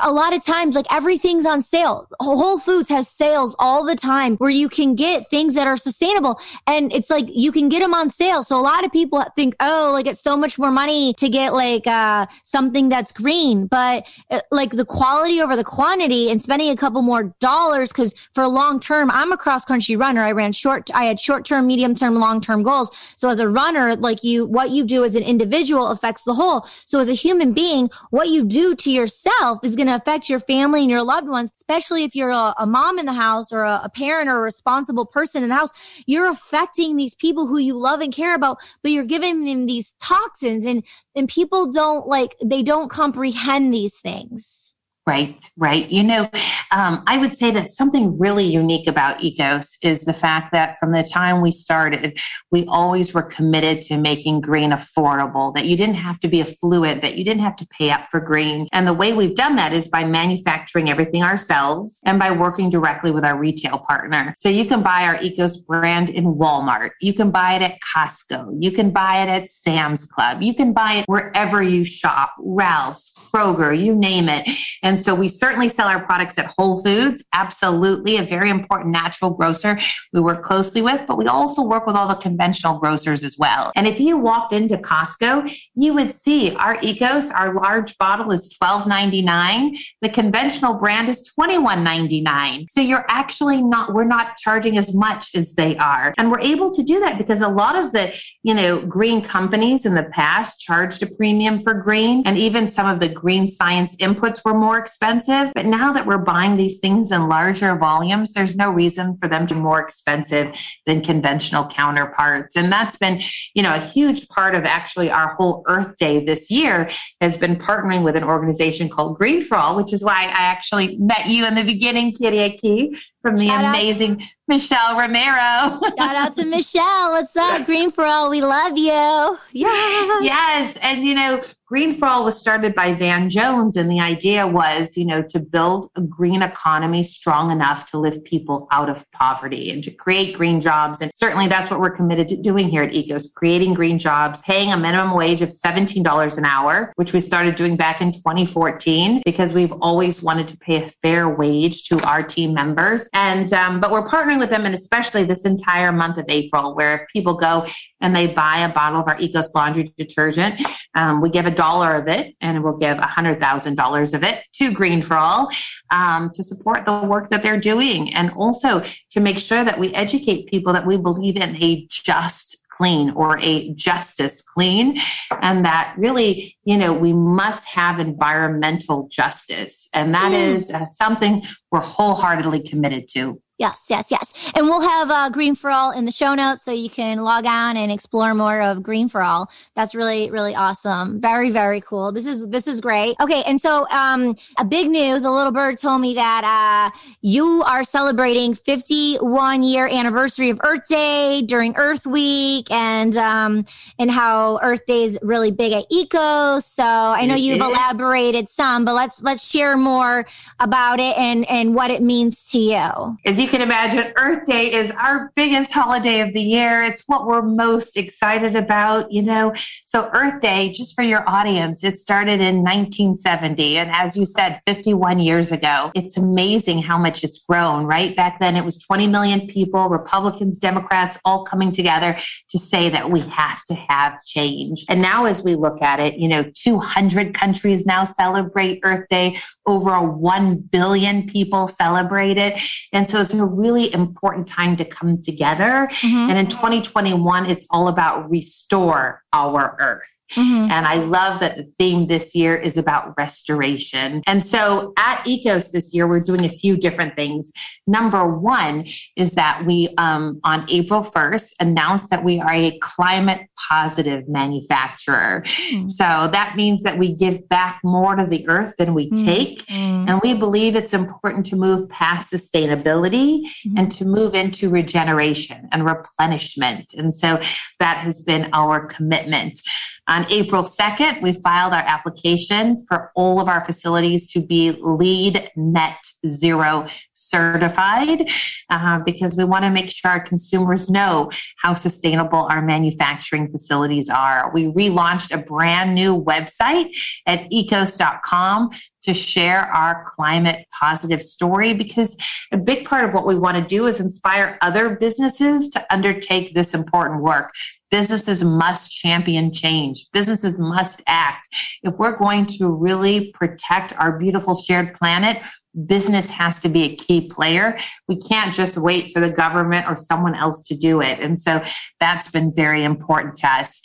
a 0.02 0.10
lot 0.10 0.34
of 0.34 0.44
times 0.44 0.74
like 0.74 0.86
everything's 0.90 1.44
on 1.44 1.60
sale. 1.60 2.08
Whole 2.20 2.58
Foods 2.58 2.88
has 2.88 3.08
sales 3.08 3.54
all 3.58 3.84
the 3.84 3.96
time 3.96 4.36
where 4.36 4.50
you 4.50 4.70
can 4.70 4.94
get 4.94 5.28
things 5.28 5.54
that 5.54 5.66
are 5.66 5.76
sustainable 5.76 6.40
and 6.66 6.92
it's 6.92 7.10
like 7.10 7.26
you 7.28 7.52
can 7.52 7.68
get 7.68 7.80
them 7.80 7.92
on 7.92 8.08
sale. 8.08 8.42
So 8.42 8.58
a 8.58 8.62
lot 8.62 8.86
of 8.86 8.92
people 8.92 9.22
think, 9.36 9.54
oh, 9.60 9.97
like 9.98 10.06
it's 10.06 10.20
so 10.20 10.36
much 10.36 10.60
more 10.60 10.70
money 10.70 11.12
to 11.14 11.28
get 11.28 11.52
like 11.52 11.84
uh, 11.88 12.24
something 12.44 12.88
that's 12.88 13.10
green, 13.10 13.66
but 13.66 14.06
uh, 14.30 14.40
like 14.52 14.70
the 14.70 14.84
quality 14.84 15.40
over 15.40 15.56
the 15.56 15.64
quantity 15.64 16.30
and 16.30 16.40
spending 16.40 16.70
a 16.70 16.76
couple 16.76 17.02
more 17.02 17.34
dollars 17.40 17.88
because 17.88 18.14
for 18.32 18.46
long 18.46 18.78
term, 18.78 19.10
I'm 19.10 19.32
a 19.32 19.36
cross 19.36 19.64
country 19.64 19.96
runner. 19.96 20.22
I 20.22 20.30
ran 20.30 20.52
short, 20.52 20.88
I 20.94 21.04
had 21.04 21.18
short 21.18 21.44
term, 21.44 21.66
medium 21.66 21.96
term, 21.96 22.14
long 22.14 22.40
term 22.40 22.62
goals. 22.62 22.90
So 23.16 23.28
as 23.28 23.40
a 23.40 23.48
runner, 23.48 23.96
like 23.96 24.22
you, 24.22 24.46
what 24.46 24.70
you 24.70 24.84
do 24.84 25.04
as 25.04 25.16
an 25.16 25.24
individual 25.24 25.88
affects 25.88 26.22
the 26.22 26.34
whole. 26.34 26.64
So 26.84 27.00
as 27.00 27.08
a 27.08 27.14
human 27.14 27.52
being, 27.52 27.90
what 28.10 28.28
you 28.28 28.44
do 28.44 28.76
to 28.76 28.92
yourself 28.92 29.58
is 29.64 29.74
going 29.74 29.88
to 29.88 29.96
affect 29.96 30.28
your 30.28 30.38
family 30.38 30.82
and 30.82 30.90
your 30.90 31.02
loved 31.02 31.26
ones, 31.26 31.52
especially 31.56 32.04
if 32.04 32.14
you're 32.14 32.30
a, 32.30 32.54
a 32.56 32.66
mom 32.66 33.00
in 33.00 33.06
the 33.06 33.12
house 33.12 33.52
or 33.52 33.64
a, 33.64 33.80
a 33.82 33.88
parent 33.88 34.28
or 34.28 34.36
a 34.36 34.42
responsible 34.42 35.06
person 35.06 35.42
in 35.42 35.48
the 35.48 35.56
house. 35.56 35.72
You're 36.06 36.30
affecting 36.30 36.96
these 36.96 37.16
people 37.16 37.48
who 37.48 37.58
you 37.58 37.76
love 37.76 38.00
and 38.00 38.14
care 38.14 38.36
about, 38.36 38.58
but 38.80 38.92
you're 38.92 39.04
giving 39.04 39.44
them 39.44 39.66
these 39.66 39.87
toxins 40.00 40.66
and 40.66 40.84
and 41.14 41.28
people 41.28 41.70
don't 41.70 42.06
like 42.06 42.36
they 42.44 42.62
don't 42.62 42.90
comprehend 42.90 43.72
these 43.72 43.98
things 44.00 44.74
Right, 45.08 45.42
right. 45.56 45.90
You 45.90 46.04
know, 46.04 46.28
um, 46.70 47.02
I 47.06 47.16
would 47.16 47.34
say 47.34 47.50
that 47.52 47.70
something 47.70 48.18
really 48.18 48.44
unique 48.44 48.86
about 48.86 49.20
Ecos 49.20 49.78
is 49.82 50.02
the 50.02 50.12
fact 50.12 50.52
that 50.52 50.78
from 50.78 50.92
the 50.92 51.02
time 51.02 51.40
we 51.40 51.50
started, 51.50 52.20
we 52.50 52.66
always 52.66 53.14
were 53.14 53.22
committed 53.22 53.80
to 53.84 53.96
making 53.96 54.42
green 54.42 54.70
affordable, 54.70 55.54
that 55.54 55.64
you 55.64 55.78
didn't 55.78 55.94
have 55.94 56.20
to 56.20 56.28
be 56.28 56.42
affluent, 56.42 57.00
that 57.00 57.16
you 57.16 57.24
didn't 57.24 57.42
have 57.42 57.56
to 57.56 57.66
pay 57.68 57.90
up 57.90 58.08
for 58.08 58.20
green. 58.20 58.68
And 58.70 58.86
the 58.86 58.92
way 58.92 59.14
we've 59.14 59.34
done 59.34 59.56
that 59.56 59.72
is 59.72 59.88
by 59.88 60.04
manufacturing 60.04 60.90
everything 60.90 61.22
ourselves 61.22 62.00
and 62.04 62.18
by 62.18 62.30
working 62.30 62.68
directly 62.68 63.10
with 63.10 63.24
our 63.24 63.38
retail 63.38 63.78
partner. 63.78 64.34
So 64.36 64.50
you 64.50 64.66
can 64.66 64.82
buy 64.82 65.04
our 65.04 65.16
Ecos 65.16 65.64
brand 65.64 66.10
in 66.10 66.34
Walmart, 66.34 66.90
you 67.00 67.14
can 67.14 67.30
buy 67.30 67.54
it 67.54 67.62
at 67.62 67.78
Costco, 67.80 68.58
you 68.60 68.72
can 68.72 68.90
buy 68.90 69.22
it 69.22 69.30
at 69.30 69.50
Sam's 69.50 70.04
Club, 70.04 70.42
you 70.42 70.52
can 70.52 70.74
buy 70.74 70.96
it 70.96 71.06
wherever 71.06 71.62
you 71.62 71.86
shop, 71.86 72.34
Ralph's, 72.38 73.10
Kroger, 73.32 73.72
you 73.72 73.94
name 73.94 74.28
it. 74.28 74.46
And 74.82 74.97
and 74.98 75.04
so 75.04 75.14
we 75.14 75.28
certainly 75.28 75.68
sell 75.68 75.86
our 75.86 76.04
products 76.04 76.38
at 76.38 76.46
Whole 76.58 76.82
Foods, 76.82 77.22
absolutely 77.32 78.16
a 78.16 78.24
very 78.24 78.50
important 78.50 78.90
natural 78.90 79.30
grocer 79.30 79.78
we 80.12 80.20
work 80.20 80.42
closely 80.42 80.82
with, 80.82 81.06
but 81.06 81.16
we 81.16 81.26
also 81.28 81.62
work 81.62 81.86
with 81.86 81.94
all 81.94 82.08
the 82.08 82.16
conventional 82.16 82.80
grocers 82.80 83.22
as 83.22 83.38
well. 83.38 83.70
And 83.76 83.86
if 83.86 84.00
you 84.00 84.18
walked 84.18 84.52
into 84.52 84.76
Costco, 84.76 85.54
you 85.76 85.94
would 85.94 86.14
see 86.14 86.52
our 86.56 86.78
Ecos, 86.78 87.32
our 87.32 87.54
large 87.54 87.96
bottle 87.98 88.32
is 88.32 88.52
$12.99. 88.60 89.78
The 90.02 90.08
conventional 90.08 90.74
brand 90.74 91.08
is 91.08 91.30
$21.99. 91.38 92.68
So 92.68 92.80
you're 92.80 93.06
actually 93.08 93.62
not, 93.62 93.94
we're 93.94 94.02
not 94.02 94.36
charging 94.36 94.78
as 94.78 94.92
much 94.92 95.28
as 95.36 95.52
they 95.52 95.76
are. 95.76 96.12
And 96.18 96.28
we're 96.28 96.40
able 96.40 96.72
to 96.72 96.82
do 96.82 96.98
that 96.98 97.18
because 97.18 97.40
a 97.40 97.48
lot 97.48 97.76
of 97.76 97.92
the, 97.92 98.12
you 98.42 98.52
know, 98.52 98.84
green 98.84 99.22
companies 99.22 99.86
in 99.86 99.94
the 99.94 100.10
past 100.12 100.58
charged 100.58 101.04
a 101.04 101.06
premium 101.06 101.60
for 101.60 101.74
green. 101.74 102.24
And 102.26 102.36
even 102.36 102.66
some 102.66 102.86
of 102.86 102.98
the 102.98 103.08
green 103.08 103.46
science 103.46 103.94
inputs 103.96 104.44
were 104.44 104.54
more 104.54 104.78
expensive. 104.88 105.52
But 105.54 105.66
now 105.66 105.92
that 105.92 106.06
we're 106.06 106.18
buying 106.18 106.56
these 106.56 106.78
things 106.78 107.12
in 107.12 107.28
larger 107.28 107.76
volumes, 107.76 108.32
there's 108.32 108.56
no 108.56 108.70
reason 108.70 109.16
for 109.18 109.28
them 109.28 109.46
to 109.46 109.54
be 109.54 109.60
more 109.60 109.80
expensive 109.80 110.54
than 110.86 111.02
conventional 111.02 111.66
counterparts. 111.68 112.56
And 112.56 112.72
that's 112.72 112.96
been, 112.96 113.20
you 113.54 113.62
know, 113.62 113.74
a 113.74 113.80
huge 113.80 114.28
part 114.28 114.54
of 114.54 114.64
actually 114.64 115.10
our 115.10 115.34
whole 115.34 115.62
Earth 115.66 115.96
Day 115.98 116.24
this 116.24 116.50
year 116.50 116.90
has 117.20 117.36
been 117.36 117.56
partnering 117.56 118.02
with 118.02 118.16
an 118.16 118.24
organization 118.24 118.88
called 118.88 119.18
Green 119.18 119.44
for 119.44 119.56
All, 119.56 119.76
which 119.76 119.92
is 119.92 120.02
why 120.02 120.22
I 120.22 120.42
actually 120.54 120.96
met 120.96 121.26
you 121.26 121.46
in 121.46 121.54
the 121.54 121.64
beginning, 121.64 122.12
Kyriaki, 122.12 122.96
from 123.20 123.36
the 123.36 123.48
Shout 123.48 123.64
amazing 123.64 124.22
out. 124.22 124.28
Michelle 124.48 124.98
Romero. 124.98 125.80
Shout 125.98 126.16
out 126.16 126.34
to 126.34 126.46
Michelle. 126.56 127.10
What's 127.12 127.36
up? 127.36 127.66
Green 127.66 127.90
for 127.90 128.04
All. 128.04 128.30
We 128.30 128.40
love 128.40 128.78
you. 128.78 129.38
Yeah. 129.52 130.20
Yes. 130.22 130.78
And, 130.80 131.04
you 131.04 131.14
know, 131.14 131.42
Green 131.68 131.92
for 131.92 132.08
All 132.08 132.24
was 132.24 132.38
started 132.38 132.74
by 132.74 132.94
Van 132.94 133.28
Jones, 133.28 133.76
and 133.76 133.90
the 133.90 134.00
idea 134.00 134.46
was, 134.46 134.96
you 134.96 135.04
know, 135.04 135.20
to 135.20 135.38
build 135.38 135.90
a 135.96 136.00
green 136.00 136.40
economy 136.40 137.02
strong 137.02 137.50
enough 137.50 137.90
to 137.90 137.98
lift 137.98 138.24
people 138.24 138.66
out 138.70 138.88
of 138.88 139.04
poverty 139.12 139.70
and 139.70 139.84
to 139.84 139.90
create 139.90 140.34
green 140.34 140.62
jobs. 140.62 141.02
And 141.02 141.10
certainly 141.14 141.46
that's 141.46 141.70
what 141.70 141.78
we're 141.78 141.90
committed 141.90 142.26
to 142.28 142.38
doing 142.38 142.70
here 142.70 142.84
at 142.84 142.94
Ecos, 142.94 143.26
creating 143.34 143.74
green 143.74 143.98
jobs, 143.98 144.40
paying 144.40 144.72
a 144.72 144.78
minimum 144.78 145.14
wage 145.14 145.42
of 145.42 145.50
$17 145.50 146.38
an 146.38 146.44
hour, 146.46 146.90
which 146.96 147.12
we 147.12 147.20
started 147.20 147.54
doing 147.54 147.76
back 147.76 148.00
in 148.00 148.12
2014 148.12 149.20
because 149.26 149.52
we've 149.52 149.72
always 149.82 150.22
wanted 150.22 150.48
to 150.48 150.56
pay 150.56 150.82
a 150.82 150.88
fair 150.88 151.28
wage 151.28 151.84
to 151.88 152.02
our 152.08 152.22
team 152.22 152.54
members. 152.54 153.10
And, 153.12 153.52
um, 153.52 153.78
but 153.78 153.90
we're 153.90 154.08
partnering 154.08 154.38
with 154.38 154.48
them, 154.48 154.64
and 154.64 154.74
especially 154.74 155.24
this 155.24 155.44
entire 155.44 155.92
month 155.92 156.16
of 156.16 156.24
April, 156.30 156.74
where 156.74 157.00
if 157.00 157.08
people 157.08 157.34
go 157.34 157.66
and 158.00 158.14
they 158.14 158.26
buy 158.26 158.58
a 158.58 158.68
bottle 158.68 159.00
of 159.00 159.08
our 159.08 159.16
Ecos 159.16 159.54
laundry 159.54 159.92
detergent, 159.98 160.64
um, 160.94 161.20
we 161.20 161.30
give 161.30 161.46
a 161.46 161.50
dollar 161.50 161.94
of 161.94 162.08
it, 162.08 162.34
and 162.40 162.62
we'll 162.62 162.76
give 162.76 162.96
$100,000 162.96 164.14
of 164.14 164.22
it 164.22 164.44
to 164.54 164.72
Green 164.72 165.02
for 165.02 165.16
All 165.16 165.48
um, 165.90 166.30
to 166.34 166.42
support 166.42 166.84
the 166.86 166.98
work 167.00 167.30
that 167.30 167.42
they're 167.42 167.60
doing 167.60 168.14
and 168.14 168.30
also 168.32 168.84
to 169.10 169.20
make 169.20 169.38
sure 169.38 169.64
that 169.64 169.78
we 169.78 169.92
educate 169.94 170.46
people 170.46 170.72
that 170.72 170.86
we 170.86 170.96
believe 170.96 171.36
in 171.36 171.56
a 171.62 171.86
just 171.90 172.56
clean 172.78 173.10
or 173.10 173.38
a 173.40 173.72
justice 173.74 174.40
clean 174.40 175.00
and 175.42 175.64
that 175.64 175.94
really 175.98 176.56
you 176.64 176.76
know 176.76 176.92
we 176.92 177.12
must 177.12 177.66
have 177.66 177.98
environmental 177.98 179.08
justice. 179.10 179.88
And 179.92 180.14
that 180.14 180.32
mm. 180.32 180.54
is 180.54 180.70
uh, 180.70 180.86
something 180.86 181.44
we're 181.72 181.80
wholeheartedly 181.80 182.62
committed 182.62 183.08
to 183.14 183.42
Yes, 183.58 183.86
yes, 183.90 184.12
yes. 184.12 184.52
And 184.54 184.66
we'll 184.66 184.80
have 184.80 185.10
uh, 185.10 185.30
Green 185.30 185.56
for 185.56 185.68
All 185.70 185.90
in 185.90 186.04
the 186.04 186.12
show 186.12 186.34
notes 186.36 186.64
so 186.64 186.70
you 186.70 186.88
can 186.88 187.18
log 187.18 187.44
on 187.44 187.76
and 187.76 187.90
explore 187.90 188.32
more 188.32 188.60
of 188.60 188.84
Green 188.84 189.08
for 189.08 189.20
All. 189.20 189.50
That's 189.74 189.96
really, 189.96 190.30
really 190.30 190.54
awesome. 190.54 191.20
Very, 191.20 191.50
very 191.50 191.80
cool. 191.80 192.12
This 192.12 192.24
is 192.24 192.46
this 192.48 192.68
is 192.68 192.80
great. 192.80 193.16
Okay, 193.20 193.42
and 193.48 193.60
so 193.60 193.88
um, 193.90 194.36
a 194.58 194.64
big 194.64 194.88
news. 194.88 195.24
A 195.24 195.30
little 195.30 195.50
bird 195.50 195.76
told 195.76 196.00
me 196.00 196.14
that 196.14 196.92
uh, 196.94 196.96
you 197.20 197.64
are 197.66 197.82
celebrating 197.82 198.54
51 198.54 199.64
year 199.64 199.88
anniversary 199.88 200.50
of 200.50 200.60
Earth 200.62 200.86
Day 200.88 201.42
during 201.42 201.74
Earth 201.76 202.06
Week, 202.06 202.70
and 202.70 203.16
um, 203.16 203.64
and 203.98 204.08
how 204.08 204.60
Earth 204.62 204.86
Day 204.86 205.02
is 205.02 205.18
really 205.20 205.50
big 205.50 205.72
at 205.72 205.84
Eco. 205.90 206.60
So 206.60 206.84
I 206.84 207.26
know 207.26 207.34
it 207.34 207.40
you've 207.40 207.60
is. 207.60 207.66
elaborated 207.66 208.48
some, 208.48 208.84
but 208.84 208.94
let's 208.94 209.20
let's 209.24 209.50
share 209.50 209.76
more 209.76 210.26
about 210.60 211.00
it 211.00 211.18
and 211.18 211.44
and 211.50 211.74
what 211.74 211.90
it 211.90 212.02
means 212.02 212.48
to 212.50 212.58
you. 212.58 213.18
As 213.24 213.40
you 213.40 213.47
you 213.48 213.58
can 213.58 213.62
imagine, 213.62 214.12
Earth 214.16 214.44
Day 214.44 214.70
is 214.70 214.90
our 214.90 215.32
biggest 215.34 215.72
holiday 215.72 216.20
of 216.20 216.34
the 216.34 216.40
year. 216.42 216.82
It's 216.82 217.04
what 217.06 217.26
we're 217.26 217.40
most 217.40 217.96
excited 217.96 218.54
about, 218.54 219.10
you 219.10 219.22
know. 219.22 219.54
So, 219.86 220.10
Earth 220.12 220.42
Day, 220.42 220.70
just 220.70 220.94
for 220.94 221.00
your 221.00 221.26
audience, 221.26 221.82
it 221.82 221.98
started 221.98 222.42
in 222.42 222.56
1970. 222.56 223.78
And 223.78 223.90
as 223.90 224.18
you 224.18 224.26
said, 224.26 224.60
51 224.66 225.20
years 225.20 225.50
ago, 225.50 225.90
it's 225.94 226.18
amazing 226.18 226.82
how 226.82 226.98
much 226.98 227.24
it's 227.24 227.38
grown, 227.38 227.86
right? 227.86 228.14
Back 228.14 228.38
then, 228.38 228.54
it 228.54 228.66
was 228.66 228.76
20 228.82 229.06
million 229.06 229.46
people, 229.46 229.88
Republicans, 229.88 230.58
Democrats, 230.58 231.18
all 231.24 231.46
coming 231.46 231.72
together 231.72 232.18
to 232.50 232.58
say 232.58 232.90
that 232.90 233.10
we 233.10 233.20
have 233.20 233.64
to 233.64 233.74
have 233.74 234.22
change. 234.26 234.84
And 234.90 235.00
now, 235.00 235.24
as 235.24 235.42
we 235.42 235.54
look 235.54 235.80
at 235.80 236.00
it, 236.00 236.18
you 236.18 236.28
know, 236.28 236.44
200 236.54 237.32
countries 237.32 237.86
now 237.86 238.04
celebrate 238.04 238.80
Earth 238.82 239.08
Day, 239.08 239.38
over 239.64 239.94
a 239.94 240.02
1 240.02 240.56
billion 240.70 241.26
people 241.26 241.66
celebrate 241.66 242.36
it. 242.36 242.60
And 242.92 243.08
so, 243.08 243.22
it's 243.22 243.37
a 243.38 243.44
really 243.44 243.92
important 243.92 244.46
time 244.46 244.76
to 244.76 244.84
come 244.84 245.22
together. 245.22 245.88
Mm-hmm. 245.90 246.30
And 246.30 246.38
in 246.38 246.46
2021, 246.48 247.50
it's 247.50 247.66
all 247.70 247.88
about 247.88 248.30
restore 248.30 249.22
our 249.32 249.76
earth. 249.80 250.17
Mm-hmm. 250.32 250.70
And 250.70 250.86
I 250.86 250.96
love 250.96 251.40
that 251.40 251.56
the 251.56 251.64
theme 251.64 252.06
this 252.06 252.34
year 252.34 252.56
is 252.56 252.76
about 252.76 253.14
restoration. 253.16 254.22
And 254.26 254.44
so 254.44 254.92
at 254.98 255.24
ECOS 255.24 255.70
this 255.70 255.94
year, 255.94 256.06
we're 256.06 256.20
doing 256.20 256.44
a 256.44 256.48
few 256.48 256.76
different 256.76 257.14
things. 257.16 257.52
Number 257.86 258.26
one 258.28 258.86
is 259.16 259.32
that 259.32 259.64
we, 259.64 259.88
um, 259.96 260.40
on 260.44 260.66
April 260.68 261.02
1st, 261.02 261.54
announced 261.60 262.10
that 262.10 262.24
we 262.24 262.40
are 262.40 262.52
a 262.52 262.78
climate 262.80 263.48
positive 263.68 264.28
manufacturer. 264.28 265.44
Mm-hmm. 265.46 265.86
So 265.86 266.28
that 266.32 266.54
means 266.56 266.82
that 266.82 266.98
we 266.98 267.14
give 267.14 267.48
back 267.48 267.80
more 267.82 268.14
to 268.14 268.26
the 268.26 268.46
earth 268.48 268.74
than 268.76 268.94
we 268.94 269.10
mm-hmm. 269.10 269.24
take. 269.24 269.66
Mm-hmm. 269.66 270.08
And 270.08 270.20
we 270.22 270.34
believe 270.34 270.76
it's 270.76 270.92
important 270.92 271.46
to 271.46 271.56
move 271.56 271.88
past 271.88 272.32
sustainability 272.32 273.44
mm-hmm. 273.44 273.78
and 273.78 273.90
to 273.92 274.04
move 274.04 274.34
into 274.34 274.68
regeneration 274.68 275.68
and 275.72 275.84
replenishment. 275.84 276.92
And 276.96 277.14
so 277.14 277.40
that 277.78 277.98
has 277.98 278.20
been 278.20 278.50
our 278.52 278.86
commitment. 278.86 279.60
On 280.08 280.26
April 280.30 280.62
2nd, 280.62 281.20
we 281.20 281.34
filed 281.34 281.74
our 281.74 281.84
application 281.86 282.82
for 282.88 283.12
all 283.14 283.40
of 283.40 283.48
our 283.48 283.64
facilities 283.64 284.26
to 284.32 284.40
be 284.40 284.72
LEED 284.72 285.50
net 285.54 285.98
zero 286.26 286.86
certified 287.12 288.28
uh, 288.70 288.98
because 289.00 289.36
we 289.36 289.44
want 289.44 289.64
to 289.64 289.70
make 289.70 289.90
sure 289.90 290.10
our 290.10 290.20
consumers 290.20 290.88
know 290.88 291.30
how 291.58 291.74
sustainable 291.74 292.46
our 292.50 292.62
manufacturing 292.62 293.48
facilities 293.48 294.08
are. 294.08 294.50
We 294.52 294.68
relaunched 294.68 295.32
a 295.32 295.38
brand 295.38 295.94
new 295.94 296.20
website 296.22 296.90
at 297.26 297.50
ecos.com 297.50 298.70
to 299.02 299.14
share 299.14 299.60
our 299.60 300.04
climate 300.06 300.66
positive 300.78 301.22
story 301.22 301.72
because 301.72 302.18
a 302.50 302.56
big 302.56 302.86
part 302.86 303.04
of 303.04 303.14
what 303.14 303.26
we 303.26 303.34
want 303.34 303.56
to 303.56 303.64
do 303.64 303.86
is 303.86 304.00
inspire 304.00 304.58
other 304.60 304.96
businesses 304.96 305.68
to 305.70 305.86
undertake 305.92 306.54
this 306.54 306.74
important 306.74 307.22
work. 307.22 307.52
Businesses 307.90 308.44
must 308.44 308.92
champion 308.92 309.52
change. 309.52 310.06
Businesses 310.12 310.58
must 310.58 311.02
act. 311.06 311.48
If 311.82 311.94
we're 311.98 312.16
going 312.16 312.46
to 312.58 312.68
really 312.68 313.30
protect 313.32 313.92
our 313.98 314.18
beautiful 314.18 314.54
shared 314.54 314.94
planet, 314.94 315.42
business 315.86 316.30
has 316.30 316.58
to 316.60 316.68
be 316.68 316.82
a 316.84 316.96
key 316.96 317.28
player. 317.28 317.78
We 318.08 318.16
can't 318.16 318.54
just 318.54 318.76
wait 318.76 319.12
for 319.12 319.20
the 319.20 319.30
government 319.30 319.86
or 319.88 319.96
someone 319.96 320.34
else 320.34 320.62
to 320.68 320.76
do 320.76 321.00
it. 321.00 321.20
And 321.20 321.38
so 321.38 321.62
that's 322.00 322.30
been 322.30 322.52
very 322.54 322.84
important 322.84 323.36
to 323.36 323.48
us. 323.48 323.80